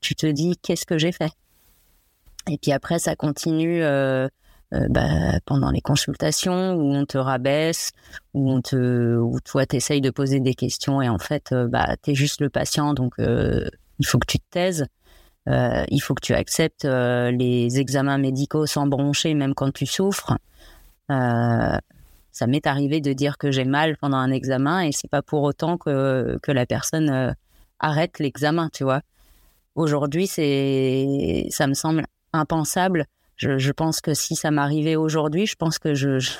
tu 0.00 0.14
te 0.14 0.26
dis 0.26 0.56
qu'est-ce 0.62 0.86
que 0.86 0.96
j'ai 0.96 1.12
fait? 1.12 1.32
Et 2.48 2.56
puis 2.56 2.72
après, 2.72 2.98
ça 2.98 3.14
continue 3.14 3.82
euh, 3.82 4.28
bah, 4.72 5.38
pendant 5.44 5.70
les 5.70 5.82
consultations 5.82 6.74
où 6.74 6.94
on 6.94 7.04
te 7.04 7.18
rabaisse, 7.18 7.90
où 8.32 8.50
on 8.50 8.62
te, 8.62 9.16
où 9.16 9.38
toi 9.40 9.66
t'essayes 9.66 10.00
de 10.00 10.10
poser 10.10 10.40
des 10.40 10.54
questions 10.54 11.02
et 11.02 11.08
en 11.08 11.18
fait, 11.18 11.52
bah 11.52 11.96
t'es 12.00 12.14
juste 12.14 12.40
le 12.40 12.48
patient, 12.48 12.94
donc 12.94 13.14
il 13.18 14.06
faut 14.06 14.18
que 14.18 14.26
tu 14.26 14.38
te 14.38 14.50
taises. 14.50 14.86
Euh, 15.48 15.84
il 15.88 16.00
faut 16.00 16.14
que 16.14 16.24
tu 16.24 16.34
acceptes 16.34 16.84
euh, 16.84 17.30
les 17.30 17.80
examens 17.80 18.18
médicaux 18.18 18.66
sans 18.66 18.86
broncher, 18.86 19.34
même 19.34 19.54
quand 19.54 19.72
tu 19.72 19.86
souffres. 19.86 20.36
Euh, 21.10 21.76
ça 22.32 22.46
m'est 22.46 22.66
arrivé 22.66 23.00
de 23.00 23.12
dire 23.12 23.38
que 23.38 23.50
j'ai 23.50 23.64
mal 23.64 23.96
pendant 23.96 24.18
un 24.18 24.30
examen 24.30 24.82
et 24.82 24.92
c'est 24.92 25.08
pas 25.08 25.22
pour 25.22 25.42
autant 25.42 25.78
que, 25.78 26.38
que 26.42 26.52
la 26.52 26.66
personne 26.66 27.34
arrête 27.80 28.18
l'examen, 28.18 28.68
tu 28.72 28.84
vois. 28.84 29.00
Aujourd'hui, 29.74 30.26
c'est, 30.26 31.46
ça 31.50 31.66
me 31.66 31.74
semble 31.74 32.04
impensable. 32.32 33.06
Je, 33.36 33.72
pense 33.72 34.00
que 34.00 34.14
si 34.14 34.36
ça 34.36 34.50
m'arrivait 34.50 34.96
aujourd'hui, 34.96 35.46
je 35.46 35.56
pense 35.56 35.78
que 35.78 35.94
je, 35.94 36.18
je, 36.18 36.36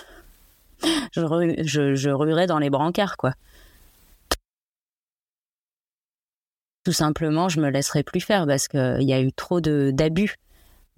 je, 1.12 1.94
je 1.94 2.10
ruerais 2.10 2.46
dans 2.46 2.58
les 2.58 2.70
brancards, 2.70 3.16
quoi. 3.16 3.32
Tout 6.84 6.92
simplement, 6.92 7.48
je 7.48 7.60
me 7.60 7.68
laisserai 7.70 8.02
plus 8.02 8.20
faire 8.20 8.46
parce 8.46 8.68
qu'il 8.68 9.02
y 9.02 9.12
a 9.12 9.20
eu 9.20 9.32
trop 9.32 9.60
d'abus, 9.60 10.36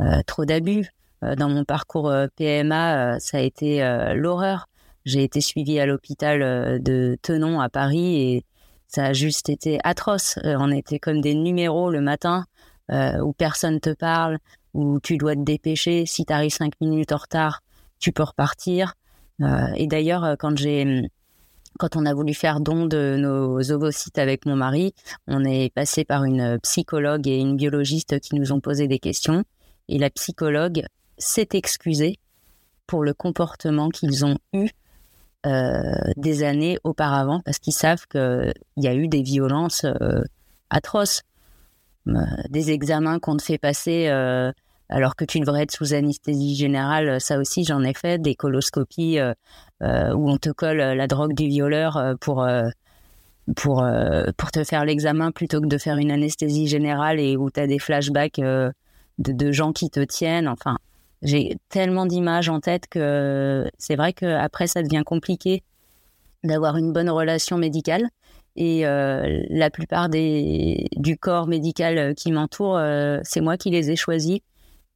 euh, 0.00 0.22
trop 0.26 0.44
d'abus. 0.44 0.88
Euh, 1.24 1.34
dans 1.36 1.48
mon 1.48 1.64
parcours 1.64 2.08
euh, 2.08 2.26
PMA, 2.36 3.18
ça 3.20 3.38
a 3.38 3.40
été 3.40 3.80
l'horreur. 4.14 4.68
J'ai 5.04 5.24
été 5.24 5.40
suivie 5.40 5.80
à 5.80 5.86
l'hôpital 5.86 6.80
de 6.80 7.18
Tenon 7.22 7.60
à 7.60 7.68
Paris 7.68 8.16
et 8.16 8.44
ça 8.86 9.06
a 9.06 9.12
juste 9.12 9.48
été 9.48 9.80
atroce. 9.82 10.38
on 10.44 10.70
était 10.70 11.00
comme 11.00 11.20
des 11.20 11.34
numéros 11.34 11.90
le 11.90 12.00
matin 12.00 12.44
où 12.88 13.32
personne 13.32 13.80
te 13.80 13.90
parle, 13.90 14.38
où 14.74 15.00
tu 15.00 15.16
dois 15.16 15.34
te 15.34 15.40
dépêcher. 15.40 16.06
Si 16.06 16.24
tu 16.24 16.50
cinq 16.50 16.74
minutes 16.80 17.10
en 17.10 17.16
retard, 17.16 17.62
tu 17.98 18.12
peux 18.12 18.22
repartir. 18.22 18.94
et 19.74 19.88
d'ailleurs, 19.88 20.36
quand 20.38 20.56
j'ai 20.56 21.10
quand 21.82 21.96
on 21.96 22.06
a 22.06 22.14
voulu 22.14 22.32
faire 22.32 22.60
don 22.60 22.86
de 22.86 23.16
nos 23.18 23.72
ovocytes 23.72 24.16
avec 24.20 24.46
mon 24.46 24.54
mari, 24.54 24.94
on 25.26 25.44
est 25.44 25.74
passé 25.74 26.04
par 26.04 26.22
une 26.22 26.60
psychologue 26.60 27.26
et 27.26 27.36
une 27.38 27.56
biologiste 27.56 28.20
qui 28.20 28.36
nous 28.36 28.52
ont 28.52 28.60
posé 28.60 28.86
des 28.86 29.00
questions. 29.00 29.42
Et 29.88 29.98
la 29.98 30.08
psychologue 30.08 30.84
s'est 31.18 31.48
excusée 31.54 32.20
pour 32.86 33.02
le 33.02 33.14
comportement 33.14 33.88
qu'ils 33.88 34.24
ont 34.24 34.38
eu 34.52 34.68
euh, 35.44 35.80
des 36.16 36.44
années 36.44 36.78
auparavant, 36.84 37.40
parce 37.40 37.58
qu'ils 37.58 37.72
savent 37.72 38.06
qu'il 38.06 38.52
y 38.76 38.86
a 38.86 38.94
eu 38.94 39.08
des 39.08 39.22
violences 39.22 39.82
euh, 39.82 40.22
atroces, 40.70 41.22
euh, 42.06 42.14
des 42.48 42.70
examens 42.70 43.18
qu'on 43.18 43.36
te 43.36 43.42
fait 43.42 43.58
passer 43.58 44.06
alors 44.92 45.16
que 45.16 45.24
tu 45.24 45.40
devrais 45.40 45.62
être 45.62 45.72
sous 45.72 45.94
anesthésie 45.94 46.54
générale. 46.54 47.18
Ça 47.20 47.38
aussi, 47.38 47.64
j'en 47.64 47.82
ai 47.82 47.94
fait 47.94 48.20
des 48.20 48.34
coloscopies 48.34 49.18
euh, 49.18 50.12
où 50.12 50.30
on 50.30 50.36
te 50.36 50.50
colle 50.50 50.80
euh, 50.80 50.94
la 50.94 51.06
drogue 51.06 51.34
du 51.34 51.48
violeur 51.48 51.96
euh, 51.96 52.14
pour 52.20 52.46
pour 53.56 53.82
te 54.52 54.62
faire 54.62 54.84
l'examen 54.84 55.32
plutôt 55.32 55.60
que 55.60 55.66
de 55.66 55.78
faire 55.78 55.96
une 55.96 56.12
anesthésie 56.12 56.68
générale 56.68 57.18
et 57.18 57.36
où 57.36 57.50
tu 57.50 57.58
as 57.58 57.66
des 57.66 57.80
flashbacks 57.80 58.38
de, 58.38 58.72
de, 59.18 59.50
gens 59.50 59.72
qui 59.72 59.90
te 59.90 59.98
tiennent. 59.98 60.46
Enfin, 60.46 60.78
j'ai 61.22 61.56
tellement 61.68 62.06
d'images 62.06 62.48
en 62.48 62.60
tête 62.60 62.86
que 62.86 63.68
c'est 63.78 63.96
vrai 63.96 64.12
qu'après 64.12 64.68
ça 64.68 64.82
devient 64.82 65.02
compliqué 65.04 65.64
d'avoir 66.44 66.76
une 66.76 66.92
bonne 66.92 67.10
relation 67.10 67.58
médicale. 67.58 68.08
Et 68.54 68.82
la 68.84 69.70
plupart 69.70 70.08
des, 70.08 70.86
du 70.96 71.16
corps 71.16 71.48
médical 71.48 72.14
qui 72.14 72.30
m'entoure, 72.30 72.80
c'est 73.24 73.40
moi 73.40 73.56
qui 73.56 73.70
les 73.70 73.90
ai 73.90 73.96
choisis. 73.96 74.38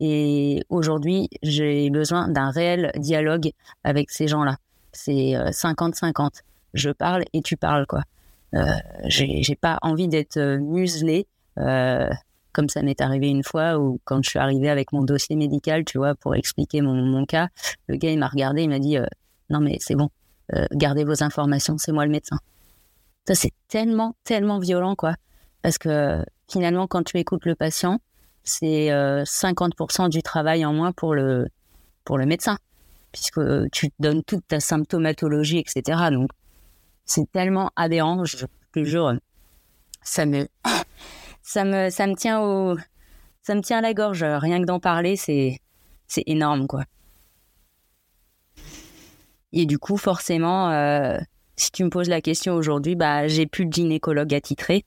Et 0.00 0.62
aujourd'hui, 0.68 1.28
j'ai 1.42 1.88
besoin 1.90 2.28
d'un 2.28 2.50
réel 2.50 2.92
dialogue 2.96 3.50
avec 3.84 4.10
ces 4.10 4.28
gens-là 4.28 4.56
c'est 4.96 5.34
50-50. 5.50 6.24
Euh, 6.24 6.30
je 6.74 6.90
parle 6.90 7.24
et 7.32 7.42
tu 7.42 7.56
parles, 7.56 7.86
quoi. 7.86 8.02
Euh, 8.54 8.64
j'ai 9.06 9.56
pas 9.60 9.78
envie 9.82 10.08
d'être 10.08 10.38
euh, 10.38 10.58
muselé, 10.58 11.26
comme 11.56 12.68
ça 12.68 12.82
m'est 12.82 13.00
arrivé 13.00 13.28
une 13.28 13.42
fois 13.42 13.78
où 13.78 14.00
quand 14.04 14.22
je 14.24 14.30
suis 14.30 14.38
arrivée 14.38 14.70
avec 14.70 14.92
mon 14.92 15.02
dossier 15.02 15.36
médical, 15.36 15.84
tu 15.84 15.98
vois, 15.98 16.14
pour 16.14 16.34
expliquer 16.34 16.80
mon, 16.80 17.26
cas, 17.26 17.48
le 17.86 17.96
gars 17.96 18.10
il 18.10 18.18
m'a 18.18 18.28
regardé, 18.28 18.62
il 18.62 18.70
m'a 18.70 18.78
dit 18.78 18.96
non 19.50 19.60
mais 19.60 19.76
c'est 19.80 19.94
bon, 19.94 20.08
gardez 20.72 21.04
vos 21.04 21.22
informations, 21.22 21.76
c'est 21.76 21.92
moi 21.92 22.06
le 22.06 22.10
médecin. 22.12 22.38
Ça 23.28 23.34
c'est 23.34 23.52
tellement 23.68 24.14
tellement 24.24 24.58
violent 24.58 24.94
quoi, 24.96 25.16
parce 25.60 25.76
que 25.76 26.24
finalement 26.48 26.86
quand 26.86 27.02
tu 27.02 27.18
écoutes 27.18 27.44
le 27.44 27.54
patient, 27.54 28.00
c'est 28.46 28.88
50% 28.88 30.08
du 30.08 30.22
travail 30.22 30.64
en 30.64 30.72
moins 30.72 30.92
pour 30.92 31.14
le 31.14 31.48
pour 32.04 32.16
le 32.18 32.26
médecin 32.26 32.58
puisque 33.16 33.70
tu 33.70 33.90
donnes 33.98 34.22
toute 34.22 34.46
ta 34.46 34.60
symptomatologie, 34.60 35.58
etc. 35.58 36.10
Donc, 36.10 36.30
c'est 37.06 37.30
tellement 37.32 37.70
adhérent, 37.74 38.24
je 38.24 38.44
te 38.72 38.84
jure, 38.84 39.14
ça 40.02 40.26
me, 40.26 40.46
ça 41.42 41.64
me, 41.64 41.88
ça 41.88 42.06
me 42.06 42.14
tient 42.14 42.40
au, 42.40 42.76
ça 43.42 43.54
me 43.54 43.62
tient 43.62 43.78
à 43.78 43.80
la 43.80 43.94
gorge. 43.94 44.22
Rien 44.22 44.60
que 44.60 44.66
d'en 44.66 44.80
parler, 44.80 45.16
c'est, 45.16 45.60
c'est 46.06 46.24
énorme, 46.26 46.66
quoi. 46.66 46.84
Et 49.52 49.64
du 49.64 49.78
coup, 49.78 49.96
forcément, 49.96 50.70
euh, 50.70 51.18
si 51.56 51.70
tu 51.70 51.84
me 51.84 51.90
poses 51.90 52.10
la 52.10 52.20
question 52.20 52.54
aujourd'hui, 52.54 52.96
bah, 52.96 53.28
j'ai 53.28 53.46
plus 53.46 53.64
de 53.64 53.72
gynécologue 53.72 54.34
attitré 54.34 54.84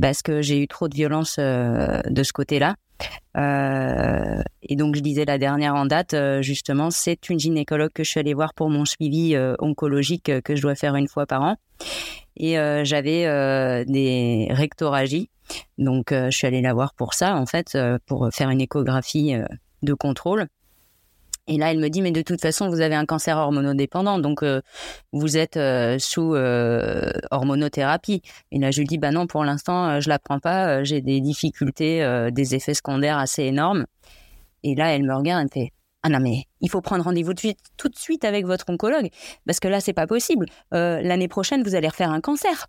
parce 0.00 0.22
que 0.22 0.42
j'ai 0.42 0.60
eu 0.60 0.66
trop 0.66 0.88
de 0.88 0.94
violence 0.94 1.36
euh, 1.38 2.00
de 2.08 2.22
ce 2.24 2.32
côté-là. 2.32 2.74
Et 3.36 4.76
donc, 4.76 4.96
je 4.96 5.00
disais 5.00 5.24
la 5.24 5.38
dernière 5.38 5.74
en 5.74 5.86
date, 5.86 6.14
justement, 6.40 6.90
c'est 6.90 7.28
une 7.28 7.38
gynécologue 7.38 7.92
que 7.92 8.04
je 8.04 8.10
suis 8.10 8.20
allée 8.20 8.34
voir 8.34 8.54
pour 8.54 8.70
mon 8.70 8.84
suivi 8.84 9.36
oncologique 9.58 10.42
que 10.42 10.56
je 10.56 10.62
dois 10.62 10.74
faire 10.74 10.96
une 10.96 11.08
fois 11.08 11.26
par 11.26 11.42
an. 11.42 11.56
Et 12.36 12.54
j'avais 12.84 13.84
des 13.86 14.48
rectoragies. 14.50 15.30
Donc, 15.78 16.12
je 16.12 16.30
suis 16.30 16.46
allée 16.46 16.62
la 16.62 16.74
voir 16.74 16.94
pour 16.94 17.14
ça, 17.14 17.36
en 17.36 17.46
fait, 17.46 17.76
pour 18.06 18.28
faire 18.32 18.50
une 18.50 18.60
échographie 18.60 19.34
de 19.82 19.94
contrôle. 19.94 20.46
Et 21.50 21.58
là, 21.58 21.72
elle 21.72 21.80
me 21.80 21.88
dit, 21.88 22.00
mais 22.00 22.12
de 22.12 22.22
toute 22.22 22.40
façon, 22.40 22.68
vous 22.68 22.80
avez 22.80 22.94
un 22.94 23.04
cancer 23.06 23.36
hormonodépendant, 23.36 24.20
donc 24.20 24.44
euh, 24.44 24.60
vous 25.12 25.36
êtes 25.36 25.56
euh, 25.56 25.98
sous 25.98 26.36
euh, 26.36 27.10
hormonothérapie. 27.32 28.22
Et 28.52 28.60
là, 28.60 28.70
je 28.70 28.78
lui 28.78 28.86
dis, 28.86 28.98
bah 28.98 29.10
non, 29.10 29.26
pour 29.26 29.42
l'instant, 29.42 29.98
je 29.98 30.08
la 30.08 30.20
prends 30.20 30.38
pas. 30.38 30.84
J'ai 30.84 31.00
des 31.00 31.20
difficultés, 31.20 32.30
des 32.30 32.54
effets 32.54 32.72
secondaires 32.72 33.18
assez 33.18 33.42
énormes. 33.42 33.86
Et 34.62 34.76
là, 34.76 34.94
elle 34.94 35.02
me 35.02 35.12
regarde, 35.12 35.40
elle 35.40 35.60
me 35.60 35.66
fait, 35.66 35.72
ah 36.04 36.08
non 36.08 36.20
mais 36.20 36.44
il 36.60 36.70
faut 36.70 36.80
prendre 36.80 37.04
rendez-vous 37.04 37.34
tout 37.34 37.88
de 37.88 37.96
suite 37.96 38.24
avec 38.24 38.46
votre 38.46 38.70
oncologue 38.70 39.10
parce 39.44 39.60
que 39.60 39.68
là 39.68 39.80
c'est 39.80 39.92
pas 39.92 40.06
possible. 40.06 40.46
L'année 40.70 41.28
prochaine 41.28 41.62
vous 41.62 41.74
allez 41.74 41.88
refaire 41.88 42.10
un 42.10 42.22
cancer. 42.22 42.68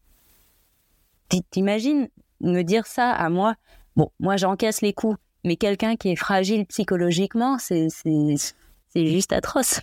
T'imagines 1.49 2.09
me 2.41 2.61
dire 2.63 2.87
ça 2.87 3.11
à 3.11 3.29
moi? 3.29 3.55
Bon, 3.95 4.09
moi 4.19 4.35
j'encaisse 4.35 4.81
les 4.81 4.91
coups, 4.91 5.17
mais 5.45 5.55
quelqu'un 5.55 5.95
qui 5.95 6.09
est 6.09 6.17
fragile 6.17 6.65
psychologiquement, 6.65 7.57
c'est 7.57 7.87
c'est 8.93 9.07
juste 9.07 9.33
atroce. 9.33 9.81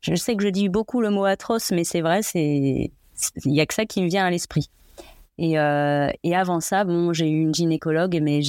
Je 0.00 0.14
sais 0.14 0.36
que 0.36 0.42
je 0.42 0.48
dis 0.48 0.68
beaucoup 0.68 1.00
le 1.00 1.10
mot 1.10 1.24
atroce, 1.24 1.72
mais 1.72 1.84
c'est 1.84 2.00
vrai, 2.00 2.22
c'est 2.22 2.92
il 3.44 3.54
y 3.54 3.60
a 3.60 3.66
que 3.66 3.74
ça 3.74 3.86
qui 3.86 4.02
me 4.02 4.08
vient 4.08 4.26
à 4.26 4.30
l'esprit. 4.30 4.68
Et, 5.38 5.58
euh, 5.58 6.08
et, 6.22 6.34
avant 6.34 6.60
ça, 6.60 6.84
bon, 6.84 7.12
j'ai 7.12 7.28
eu 7.28 7.42
une 7.42 7.54
gynécologue, 7.54 8.18
mais 8.22 8.40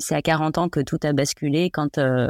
c'est 0.00 0.14
à 0.14 0.22
40 0.22 0.58
ans 0.58 0.68
que 0.68 0.80
tout 0.80 0.98
a 1.04 1.12
basculé 1.12 1.70
quand 1.70 1.98
euh, 1.98 2.28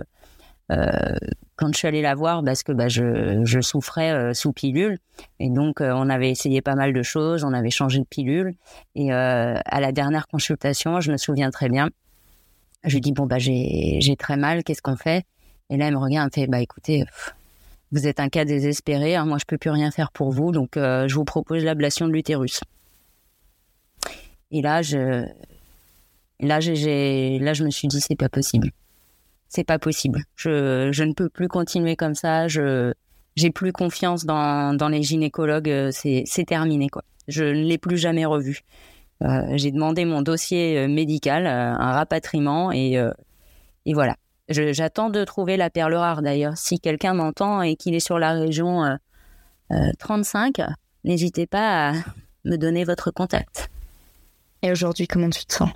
euh, 0.70 1.16
quand 1.57 1.72
je 1.72 1.78
suis 1.78 1.88
allée 1.88 2.03
la 2.03 2.14
voir 2.14 2.42
parce 2.44 2.62
que 2.62 2.72
bah, 2.72 2.88
je, 2.88 3.42
je 3.44 3.61
souffrais 3.61 4.34
sous 4.34 4.53
pilule 4.53 4.98
et 5.38 5.48
donc 5.48 5.80
on 5.80 6.09
avait 6.09 6.30
essayé 6.30 6.61
pas 6.61 6.74
mal 6.74 6.92
de 6.92 7.03
choses, 7.03 7.44
on 7.44 7.53
avait 7.53 7.70
changé 7.70 7.98
de 8.00 8.05
pilule 8.05 8.55
et 8.94 9.12
à 9.12 9.80
la 9.80 9.92
dernière 9.92 10.26
consultation, 10.28 11.00
je 11.00 11.12
me 11.12 11.18
souviens 11.18 11.50
très 11.50 11.68
bien, 11.68 11.90
je 12.84 12.94
lui 12.94 13.00
dis 13.00 13.12
bon 13.12 13.26
bah 13.26 13.38
j'ai 13.38 14.16
très 14.18 14.36
mal, 14.36 14.64
qu'est-ce 14.64 14.82
qu'on 14.82 14.96
fait? 14.96 15.24
Et 15.73 15.79
là, 15.79 15.87
elle 15.89 15.95
me 15.95 15.99
regarde, 15.99 16.27
me 16.27 16.31
fait, 16.43 16.47
bah 16.47 16.61
écoutez, 16.61 17.03
vous 17.93 18.07
êtes 18.07 18.20
un 18.20 18.29
cas 18.29 18.45
désespéré, 18.45 19.16
hein, 19.16 19.25
moi 19.25 19.39
je 19.39 19.45
peux 19.47 19.57
plus 19.57 19.70
rien 19.70 19.91
faire 19.91 20.12
pour 20.12 20.31
vous, 20.31 20.53
donc 20.53 20.77
euh, 20.77 21.09
je 21.09 21.14
vous 21.14 21.25
propose 21.25 21.64
l'ablation 21.64 22.07
de 22.07 22.12
l'utérus. 22.12 22.61
Et 24.51 24.61
là, 24.61 24.83
je, 24.83 25.25
là, 26.41 26.61
j'ai, 26.61 27.39
là, 27.39 27.55
je 27.55 27.64
me 27.64 27.70
suis 27.70 27.89
dit, 27.89 28.03
c'est 28.03 28.16
pas 28.16 28.29
possible. 28.29 28.70
C'est 29.49 29.64
pas 29.64 29.79
possible. 29.79 30.25
Je, 30.37 30.91
je 30.93 31.05
ne 31.05 31.14
peux 31.14 31.31
plus 31.31 31.49
continuer 31.49 31.97
comme 31.97 32.14
ça. 32.14 32.49
Je, 32.49 32.93
j'ai 33.35 33.51
plus 33.51 33.73
confiance 33.73 34.27
dans, 34.27 34.77
dans 34.77 34.91
les 34.91 35.03
gynécologues. 35.03 35.70
Euh, 35.70 35.91
c'est, 35.91 36.25
c'est 36.27 36.45
terminé, 36.45 36.91
quoi. 36.91 37.03
Je 37.29 37.45
ne 37.45 37.62
l'ai 37.62 37.79
plus 37.79 37.97
jamais 37.97 38.27
revu. 38.27 38.61
Euh, 39.23 39.57
j'ai 39.57 39.70
demandé 39.70 40.05
mon 40.05 40.20
dossier 40.20 40.87
médical, 40.87 41.47
un 41.47 41.93
rapatriement, 41.93 42.73
et, 42.73 43.01
et 43.87 43.95
voilà. 43.95 44.16
J'attends 44.53 45.11
de 45.11 45.24
trouver 45.24 45.57
la 45.57 45.70
perle 45.70 45.94
rare 45.94 46.22
d'ailleurs. 46.22 46.57
Si 46.57 46.80
quelqu'un 46.80 47.14
m'entend 47.14 47.62
et 47.62 47.76
qu'il 47.76 47.94
est 47.94 48.00
sur 48.00 48.18
la 48.18 48.32
région 48.32 48.98
35, 49.98 50.59
euh, 50.59 50.62
euh, 50.62 50.66
n'hésitez 51.05 51.46
pas 51.46 51.90
à 51.90 51.92
me 52.44 52.57
donner 52.57 52.84
votre 52.84 53.11
contact. 53.11 53.70
Et 54.62 54.70
aujourd'hui, 54.70 55.07
comment 55.07 55.30
tu 55.30 55.44
te 55.44 55.55
sens? 55.55 55.70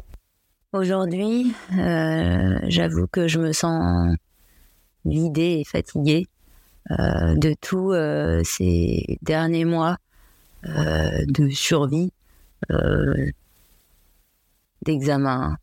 Aujourd'hui, 0.72 1.54
euh, 1.78 2.58
j'avoue 2.68 3.06
que 3.06 3.28
je 3.28 3.38
me 3.38 3.52
sens 3.52 4.14
vidée 5.04 5.60
et 5.60 5.64
fatiguée 5.64 6.26
de 6.88 7.54
tous 7.60 7.94
ces 8.44 9.18
derniers 9.22 9.64
mois 9.64 9.96
de 10.64 11.48
survie, 11.48 12.12
d'examen, 14.82 15.56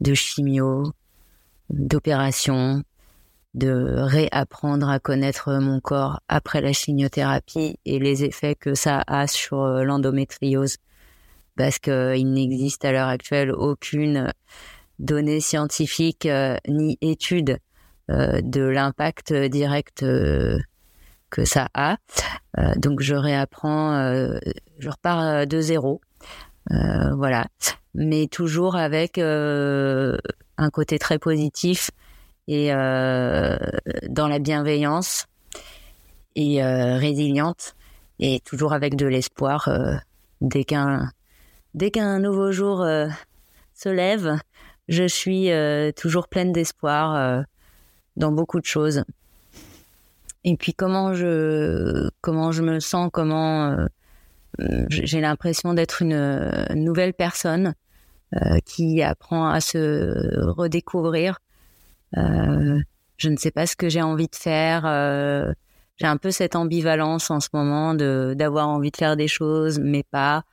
de 0.00 0.14
chimio, 0.14 0.92
d'opération, 1.70 2.82
de 3.54 3.96
réapprendre 3.98 4.88
à 4.88 4.98
connaître 4.98 5.52
mon 5.54 5.80
corps 5.80 6.20
après 6.28 6.60
la 6.60 6.72
chimiothérapie 6.72 7.78
et 7.84 7.98
les 7.98 8.24
effets 8.24 8.54
que 8.54 8.74
ça 8.74 9.02
a 9.06 9.26
sur 9.26 9.62
euh, 9.62 9.84
l'endométriose. 9.84 10.76
Parce 11.56 11.78
qu'il 11.78 12.32
n'existe 12.32 12.84
à 12.84 12.92
l'heure 12.92 13.08
actuelle 13.08 13.52
aucune 13.52 14.32
donnée 14.98 15.40
scientifique 15.40 16.24
euh, 16.24 16.56
ni 16.66 16.96
étude 17.02 17.58
euh, 18.10 18.40
de 18.42 18.62
l'impact 18.62 19.34
direct 19.34 20.02
que 21.30 21.44
ça 21.44 21.68
a. 21.74 21.96
donc 22.76 23.00
je 23.00 23.14
réapprends, 23.14 23.94
je 24.78 24.88
repars 24.88 25.46
de 25.46 25.60
zéro. 25.60 26.00
voilà. 26.68 27.46
Mais 27.94 28.26
toujours 28.26 28.76
avec 28.76 29.18
un 30.58 30.70
côté 30.70 30.98
très 30.98 31.18
positif 31.18 31.90
et 32.48 32.72
euh, 32.72 33.56
dans 34.08 34.28
la 34.28 34.38
bienveillance 34.38 35.26
et 36.34 36.62
euh, 36.62 36.96
résiliente 36.96 37.74
et 38.18 38.40
toujours 38.40 38.72
avec 38.72 38.96
de 38.96 39.06
l'espoir 39.06 39.68
euh, 39.68 39.94
dès 40.40 40.64
qu'un 40.64 41.10
dès 41.74 41.90
qu'un 41.90 42.18
nouveau 42.18 42.52
jour 42.52 42.86
se 43.74 43.88
lève 43.88 44.38
je 44.88 45.06
suis 45.06 45.50
toujours 45.96 46.28
pleine 46.28 46.52
d'espoir 46.52 47.44
dans 48.16 48.32
beaucoup 48.32 48.60
de 48.60 48.66
choses. 48.66 49.04
Et 50.44 50.56
puis 50.56 50.74
comment 50.74 51.14
je 51.14 52.10
comment 52.20 52.52
je 52.52 52.62
me 52.62 52.80
sens 52.80 53.08
comment 53.10 53.76
j'ai 54.58 55.20
l'impression 55.20 55.72
d'être 55.72 56.02
une 56.02 56.44
nouvelle 56.74 57.14
personne 57.14 57.74
qui 58.64 59.02
apprend 59.02 59.48
à 59.48 59.60
se 59.60 60.40
redécouvrir. 60.40 61.38
Euh, 62.16 62.80
je 63.16 63.28
ne 63.28 63.36
sais 63.36 63.50
pas 63.50 63.66
ce 63.66 63.76
que 63.76 63.88
j'ai 63.88 64.02
envie 64.02 64.28
de 64.28 64.36
faire. 64.36 64.84
Euh, 64.86 65.52
j'ai 65.96 66.06
un 66.06 66.16
peu 66.16 66.30
cette 66.30 66.56
ambivalence 66.56 67.30
en 67.30 67.40
ce 67.40 67.48
moment 67.52 67.94
de 67.94 68.34
d'avoir 68.36 68.68
envie 68.68 68.90
de 68.90 68.96
faire 68.96 69.16
des 69.16 69.28
choses, 69.28 69.78
mais 69.78 70.02
pas. 70.02 70.44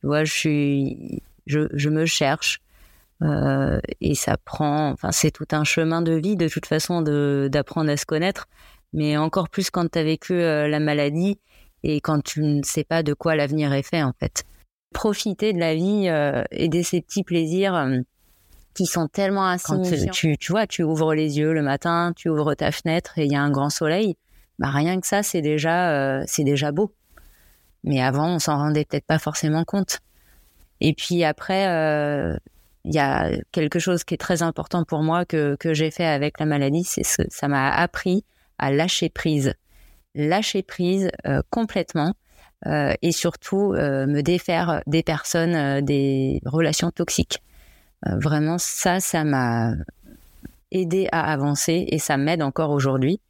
Tu 0.00 0.06
vois, 0.06 0.24
je 0.24 0.32
suis, 0.32 1.22
je, 1.46 1.68
je 1.72 1.88
me 1.88 2.06
cherche. 2.06 2.60
Euh, 3.22 3.80
et 4.00 4.14
ça 4.14 4.36
prend, 4.38 4.90
enfin, 4.90 5.12
c'est 5.12 5.30
tout 5.30 5.46
un 5.52 5.64
chemin 5.64 6.00
de 6.02 6.12
vie 6.12 6.36
de 6.36 6.48
toute 6.48 6.66
façon 6.66 7.02
de 7.02 7.48
d'apprendre 7.52 7.90
à 7.90 7.96
se 7.96 8.06
connaître, 8.06 8.48
mais 8.92 9.16
encore 9.16 9.48
plus 9.50 9.70
quand 9.70 9.90
tu 9.90 9.98
as 9.98 10.04
vécu 10.04 10.38
la 10.38 10.80
maladie 10.80 11.38
et 11.82 12.00
quand 12.00 12.22
tu 12.22 12.42
ne 12.42 12.62
sais 12.62 12.84
pas 12.84 13.02
de 13.02 13.14
quoi 13.14 13.36
l'avenir 13.36 13.72
est 13.72 13.82
fait 13.82 14.02
en 14.02 14.12
fait 14.18 14.44
profiter 14.92 15.52
de 15.52 15.58
la 15.58 15.74
vie 15.74 16.08
euh, 16.08 16.42
et 16.50 16.68
de 16.68 16.82
ces 16.82 17.00
petits 17.00 17.22
plaisirs 17.22 17.74
euh, 17.74 17.98
qui 18.74 18.86
sont 18.86 19.08
tellement 19.08 19.46
insignifiants. 19.46 20.10
Tu, 20.12 20.36
tu 20.38 20.52
vois, 20.52 20.66
tu 20.66 20.82
ouvres 20.82 21.14
les 21.14 21.38
yeux 21.38 21.52
le 21.52 21.62
matin, 21.62 22.12
tu 22.16 22.28
ouvres 22.28 22.54
ta 22.54 22.72
fenêtre 22.72 23.18
et 23.18 23.24
il 23.24 23.32
y 23.32 23.36
a 23.36 23.42
un 23.42 23.50
grand 23.50 23.70
soleil. 23.70 24.16
Bah 24.58 24.70
rien 24.70 25.00
que 25.00 25.06
ça, 25.06 25.22
c'est 25.22 25.42
déjà, 25.42 25.90
euh, 25.90 26.24
c'est 26.26 26.44
déjà 26.44 26.72
beau. 26.72 26.92
Mais 27.82 28.00
avant, 28.02 28.28
on 28.28 28.38
s'en 28.38 28.58
rendait 28.58 28.84
peut-être 28.84 29.06
pas 29.06 29.18
forcément 29.18 29.64
compte. 29.64 30.00
Et 30.80 30.92
puis 30.92 31.24
après, 31.24 31.64
il 32.84 32.94
y 32.94 32.98
a 32.98 33.30
quelque 33.52 33.78
chose 33.78 34.04
qui 34.04 34.14
est 34.14 34.18
très 34.18 34.42
important 34.42 34.84
pour 34.84 35.02
moi 35.02 35.24
que, 35.24 35.56
que 35.56 35.72
j'ai 35.72 35.90
fait 35.90 36.06
avec 36.06 36.38
la 36.40 36.46
maladie, 36.46 36.84
c'est 36.84 37.04
ce, 37.04 37.22
ça 37.28 37.48
m'a 37.48 37.70
appris 37.70 38.24
à 38.58 38.70
lâcher 38.70 39.08
prise, 39.08 39.54
lâcher 40.14 40.62
prise 40.62 41.10
complètement 41.50 42.14
euh, 42.66 42.92
et 43.00 43.12
surtout 43.12 43.72
euh, 43.72 44.06
me 44.06 44.22
défaire 44.22 44.82
des 44.86 45.02
personnes, 45.02 45.54
euh, 45.54 45.80
des 45.80 46.42
relations 46.44 46.90
toxiques. 46.90 47.42
vraiment, 48.04 48.58
ça, 48.58 49.00
ça 49.00 49.24
m'a 49.24 49.74
aidé 50.70 51.08
à 51.12 51.32
avancer 51.32 51.86
et 51.88 51.98
ça 51.98 52.16
m'aide 52.16 52.42
encore 52.42 52.70
aujourd'hui. 52.70 53.20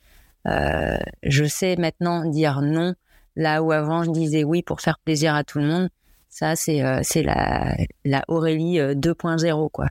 je 0.46 1.44
sais 1.44 1.76
maintenant 1.76 2.24
dire 2.24 2.60
non 2.62 2.94
là 3.36 3.62
où 3.62 3.72
avant 3.72 4.04
je 4.04 4.10
disais 4.10 4.44
oui 4.44 4.62
pour 4.62 4.80
faire 4.80 4.98
plaisir 4.98 5.34
à 5.34 5.44
tout 5.44 5.58
le 5.58 5.66
monde. 5.66 5.88
Ça, 6.28 6.54
c'est 6.56 6.82
c'est 7.02 7.22
la, 7.22 7.76
la 8.04 8.22
Aurélie 8.28 8.78
2.0 8.78 9.70
quoi. 9.70 9.88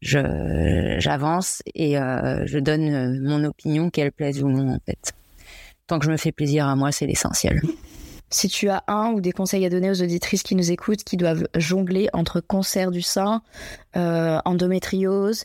Je 0.00 0.96
j'avance 0.98 1.62
et 1.74 1.94
je 1.94 2.58
donne 2.58 3.20
mon 3.22 3.44
opinion 3.44 3.90
qu'elle 3.90 4.12
plaise 4.12 4.42
ou 4.42 4.48
non 4.48 4.74
en 4.74 4.80
fait. 4.84 5.12
Tant 5.86 5.98
que 5.98 6.06
je 6.06 6.10
me 6.10 6.16
fais 6.16 6.32
plaisir 6.32 6.66
à 6.66 6.74
moi, 6.76 6.90
c'est 6.92 7.06
l'essentiel. 7.06 7.60
Si 8.30 8.48
tu 8.48 8.68
as 8.68 8.84
un 8.88 9.12
ou 9.12 9.20
des 9.20 9.32
conseils 9.32 9.64
à 9.64 9.70
donner 9.70 9.90
aux 9.90 10.02
auditrices 10.02 10.42
qui 10.42 10.54
nous 10.54 10.70
écoutent, 10.70 11.02
qui 11.02 11.16
doivent 11.16 11.46
jongler 11.54 12.08
entre 12.12 12.40
cancer 12.40 12.90
du 12.90 13.00
sein, 13.00 13.42
euh, 13.96 14.38
endométriose, 14.44 15.44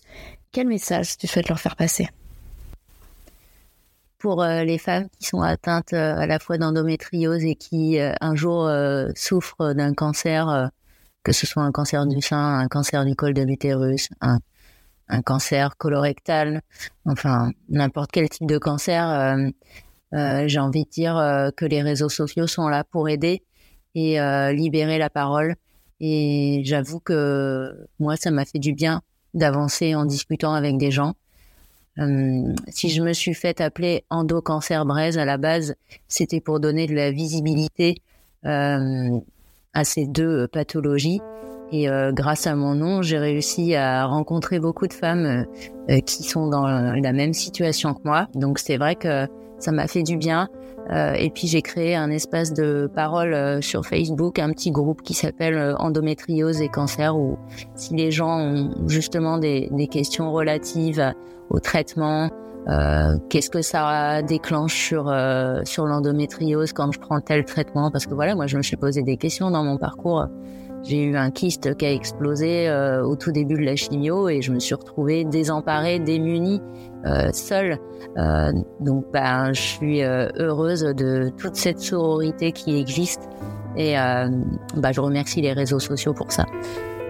quel 0.51 0.67
message 0.67 1.17
tu 1.17 1.27
souhaites 1.27 1.47
leur 1.47 1.59
faire 1.59 1.77
passer? 1.77 2.09
Pour 4.17 4.43
euh, 4.43 4.63
les 4.63 4.77
femmes 4.77 5.07
qui 5.17 5.25
sont 5.27 5.41
atteintes 5.41 5.93
euh, 5.93 6.17
à 6.17 6.27
la 6.27 6.39
fois 6.39 6.57
d'endométriose 6.57 7.43
et 7.45 7.55
qui 7.55 7.99
un 7.99 8.35
jour 8.35 8.69
souffrent 9.15 9.73
d'un 9.73 9.93
cancer, 9.93 10.69
que 11.23 11.31
ce 11.31 11.47
soit 11.47 11.63
un 11.63 11.71
cancer 11.71 12.05
du 12.05 12.21
sein, 12.21 12.59
un 12.59 12.67
cancer 12.67 13.05
du 13.05 13.15
col 13.15 13.33
de 13.33 13.43
l'utérus, 13.43 14.09
un, 14.19 14.39
un 15.07 15.21
cancer 15.21 15.77
colorectal, 15.77 16.61
enfin 17.05 17.51
n'importe 17.69 18.11
quel 18.11 18.27
type 18.27 18.47
de 18.47 18.57
cancer, 18.57 19.51
j'ai 20.13 20.59
envie 20.59 20.85
de 20.85 20.89
dire 20.89 21.51
que 21.57 21.65
les 21.65 21.81
réseaux 21.81 22.09
sociaux 22.09 22.47
sont 22.47 22.67
là 22.67 22.83
pour 22.83 23.09
aider 23.09 23.41
et 23.95 24.17
libérer 24.53 24.97
la 24.97 25.09
parole. 25.09 25.55
Et 25.99 26.61
j'avoue 26.65 26.99
que 26.99 27.87
moi, 27.99 28.15
ça 28.15 28.29
m'a 28.29 28.45
fait 28.45 28.59
du 28.59 28.73
bien 28.73 29.01
d'avancer 29.33 29.95
en 29.95 30.05
discutant 30.05 30.53
avec 30.53 30.77
des 30.77 30.91
gens. 30.91 31.15
Euh, 31.99 32.53
si 32.69 32.89
je 32.89 33.03
me 33.03 33.13
suis 33.13 33.33
fait 33.33 33.61
appeler 33.61 34.03
endocancer 34.09 34.77
braise 34.85 35.17
à 35.17 35.25
la 35.25 35.37
base, 35.37 35.75
c'était 36.07 36.41
pour 36.41 36.59
donner 36.59 36.87
de 36.87 36.95
la 36.95 37.11
visibilité 37.11 37.97
euh, 38.45 39.19
à 39.73 39.83
ces 39.83 40.07
deux 40.07 40.47
pathologies. 40.47 41.21
Et 41.71 41.89
euh, 41.89 42.11
grâce 42.11 42.45
à 42.45 42.55
mon 42.55 42.75
nom, 42.75 43.01
j'ai 43.01 43.17
réussi 43.17 43.75
à 43.75 44.05
rencontrer 44.05 44.59
beaucoup 44.59 44.87
de 44.87 44.93
femmes 44.93 45.45
euh, 45.89 45.99
qui 46.01 46.23
sont 46.23 46.47
dans 46.47 46.67
la 46.67 47.13
même 47.13 47.33
situation 47.33 47.93
que 47.93 48.01
moi. 48.03 48.27
Donc 48.35 48.59
c'est 48.59 48.77
vrai 48.77 48.95
que 48.95 49.27
ça 49.63 49.71
m'a 49.71 49.87
fait 49.87 50.03
du 50.03 50.17
bien. 50.17 50.49
Euh, 50.91 51.13
et 51.13 51.29
puis 51.29 51.47
j'ai 51.47 51.61
créé 51.61 51.95
un 51.95 52.09
espace 52.09 52.53
de 52.53 52.91
parole 52.93 53.33
euh, 53.33 53.61
sur 53.61 53.85
Facebook, 53.85 54.37
un 54.37 54.49
petit 54.51 54.71
groupe 54.71 55.01
qui 55.01 55.13
s'appelle 55.13 55.55
euh, 55.55 55.75
Endométriose 55.77 56.61
et 56.61 56.67
cancer, 56.67 57.17
où 57.17 57.37
si 57.75 57.95
les 57.95 58.11
gens 58.11 58.37
ont 58.37 58.87
justement 58.87 59.37
des, 59.37 59.69
des 59.71 59.87
questions 59.87 60.33
relatives 60.33 61.13
au 61.49 61.59
traitement, 61.59 62.29
euh, 62.67 63.17
qu'est-ce 63.29 63.49
que 63.49 63.61
ça 63.61 64.21
déclenche 64.21 64.75
sur 64.75 65.13
sur 65.63 65.85
l'endométriose 65.85 66.73
quand 66.73 66.91
je 66.91 66.99
prends 66.99 67.21
tel 67.21 67.45
traitement? 67.45 67.89
Parce 67.89 68.05
que 68.05 68.13
voilà, 68.13 68.35
moi 68.35 68.47
je 68.47 68.57
me 68.57 68.61
suis 68.61 68.77
posé 68.77 69.03
des 69.03 69.15
questions 69.15 69.51
dans 69.51 69.63
mon 69.63 69.77
parcours. 69.77 70.27
J'ai 70.83 71.03
eu 71.03 71.15
un 71.15 71.31
kyste 71.31 71.75
qui 71.77 71.85
a 71.85 71.91
explosé 71.91 72.69
au 73.03 73.15
tout 73.15 73.31
début 73.31 73.55
de 73.55 73.63
la 73.63 73.75
chimio 73.75 74.27
et 74.27 74.41
je 74.41 74.51
me 74.51 74.59
suis 74.59 74.75
retrouvée 74.75 75.23
désemparée, 75.23 75.99
démunie 75.99 76.61
euh, 77.05 77.31
seule. 77.33 77.77
Euh, 78.17 78.51
donc, 78.79 79.05
ben, 79.11 79.51
je 79.53 79.61
suis 79.61 80.03
euh, 80.03 80.29
heureuse 80.37 80.83
de 80.83 81.31
toute 81.37 81.55
cette 81.55 81.79
sororité 81.79 82.53
qui 82.53 82.79
existe 82.79 83.29
et 83.75 83.95
ben, 83.95 84.91
je 84.91 85.01
remercie 85.01 85.41
les 85.41 85.51
réseaux 85.51 85.79
sociaux 85.79 86.13
pour 86.13 86.31
ça. 86.31 86.45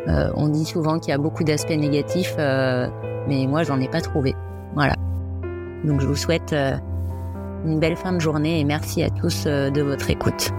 on 0.08 0.48
dit 0.48 0.64
souvent 0.64 0.98
qu'il 0.98 1.12
y 1.12 1.14
a 1.14 1.18
beaucoup 1.18 1.44
d'aspects 1.44 1.72
négatifs, 1.72 2.36
mais 2.38 3.46
moi, 3.48 3.64
j'en 3.64 3.82
ai 3.82 3.90
pas 3.90 4.00
trouvé. 4.00 4.34
Voilà. 4.74 4.96
Donc, 5.84 6.00
je 6.00 6.08
vous 6.08 6.16
souhaite 6.16 6.56
une 7.66 7.80
belle 7.80 7.98
fin 7.98 8.14
de 8.14 8.22
journée 8.22 8.62
et 8.62 8.64
merci 8.64 9.04
à 9.04 9.10
tous 9.10 9.44
de 9.46 9.82
votre 9.82 10.10
écoute. 10.10 10.54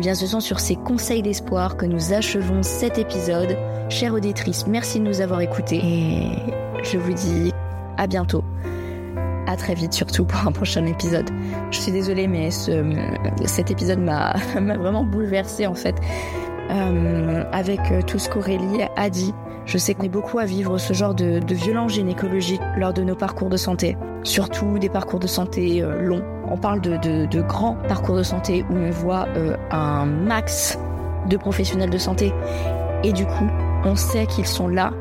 Eh 0.00 0.02
bien, 0.02 0.14
ce 0.14 0.26
sont 0.26 0.40
sur 0.40 0.60
ces 0.60 0.76
conseils 0.76 1.20
d'espoir 1.20 1.76
que 1.76 1.84
nous 1.84 2.14
achevons 2.14 2.62
cet 2.62 2.96
épisode. 2.96 3.54
Chère 3.90 4.14
auditrice, 4.14 4.66
merci 4.66 4.98
de 4.98 5.04
nous 5.04 5.20
avoir 5.20 5.42
écoutés 5.42 5.76
et 5.76 6.22
je 6.82 6.96
vous 6.96 7.12
dis 7.12 7.52
à 7.98 8.06
bientôt. 8.06 8.42
À 9.46 9.58
très 9.58 9.74
vite 9.74 9.92
surtout 9.92 10.24
pour 10.24 10.48
un 10.48 10.52
prochain 10.52 10.86
épisode. 10.86 11.28
Je 11.70 11.78
suis 11.80 11.92
désolée 11.92 12.28
mais 12.28 12.50
ce, 12.50 12.82
cet 13.44 13.70
épisode 13.70 13.98
m'a 14.00 14.36
vraiment 14.56 15.04
bouleversée 15.04 15.66
en 15.66 15.74
fait. 15.74 15.96
Euh, 16.70 17.44
avec 17.52 17.80
euh, 17.92 18.00
tout 18.00 18.18
ce 18.18 18.30
qu'Aurélie 18.30 18.80
a 18.96 19.10
dit, 19.10 19.34
je 19.66 19.76
sais 19.76 19.92
qu'on 19.92 20.04
est 20.04 20.08
beaucoup 20.08 20.38
à 20.38 20.46
vivre 20.46 20.78
ce 20.78 20.94
genre 20.94 21.14
de, 21.14 21.40
de 21.40 21.54
violence 21.54 21.92
gynécologique 21.92 22.62
lors 22.78 22.94
de 22.94 23.02
nos 23.02 23.16
parcours 23.16 23.50
de 23.50 23.58
santé. 23.58 23.98
Surtout 24.22 24.78
des 24.78 24.88
parcours 24.88 25.20
de 25.20 25.26
santé 25.26 25.82
euh, 25.82 26.00
longs. 26.00 26.39
On 26.50 26.56
parle 26.56 26.80
de, 26.80 27.40
grands 27.42 27.76
parcours 27.88 28.16
de 28.16 28.22
santé 28.22 28.64
où 28.70 28.74
on 28.74 28.90
voit 28.90 29.26
un 29.70 30.04
max 30.04 30.78
de 31.28 31.36
professionnels 31.36 31.90
de 31.90 31.98
santé. 31.98 32.32
Et 33.02 33.12
du 33.12 33.24
coup, 33.24 33.48
on 33.84 33.96
sait 33.96 34.26
qu'ils 34.26 34.46
sont 34.46 34.68
là 34.68 34.92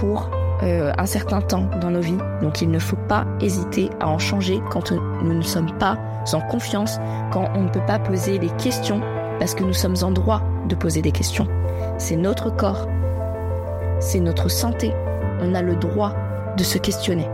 pour 0.00 0.30
euh, 0.62 0.92
un 0.98 1.06
certain 1.06 1.40
temps 1.40 1.66
dans 1.80 1.90
nos 1.90 2.00
vies. 2.00 2.18
Donc 2.42 2.60
il 2.60 2.70
ne 2.70 2.78
faut 2.78 2.98
pas 3.08 3.24
hésiter 3.40 3.88
à 4.00 4.08
en 4.08 4.18
changer 4.18 4.60
quand 4.70 4.92
nous 4.92 5.34
ne 5.34 5.42
sommes 5.42 5.72
pas 5.78 5.96
en 6.32 6.40
confiance, 6.40 6.98
quand 7.32 7.48
on 7.54 7.62
ne 7.62 7.68
peut 7.70 7.84
pas 7.86 7.98
poser 7.98 8.38
les 8.38 8.50
questions, 8.50 9.00
parce 9.38 9.54
que 9.54 9.64
nous 9.64 9.72
sommes 9.72 9.96
en 10.02 10.10
droit 10.10 10.42
de 10.68 10.74
poser 10.74 11.00
des 11.00 11.12
questions. 11.12 11.46
C'est 11.96 12.16
notre 12.16 12.54
corps, 12.54 12.86
c'est 14.00 14.20
notre 14.20 14.48
santé. 14.48 14.92
On 15.40 15.54
a 15.54 15.62
le 15.62 15.76
droit 15.76 16.12
de 16.58 16.62
se 16.62 16.76
questionner. 16.76 17.26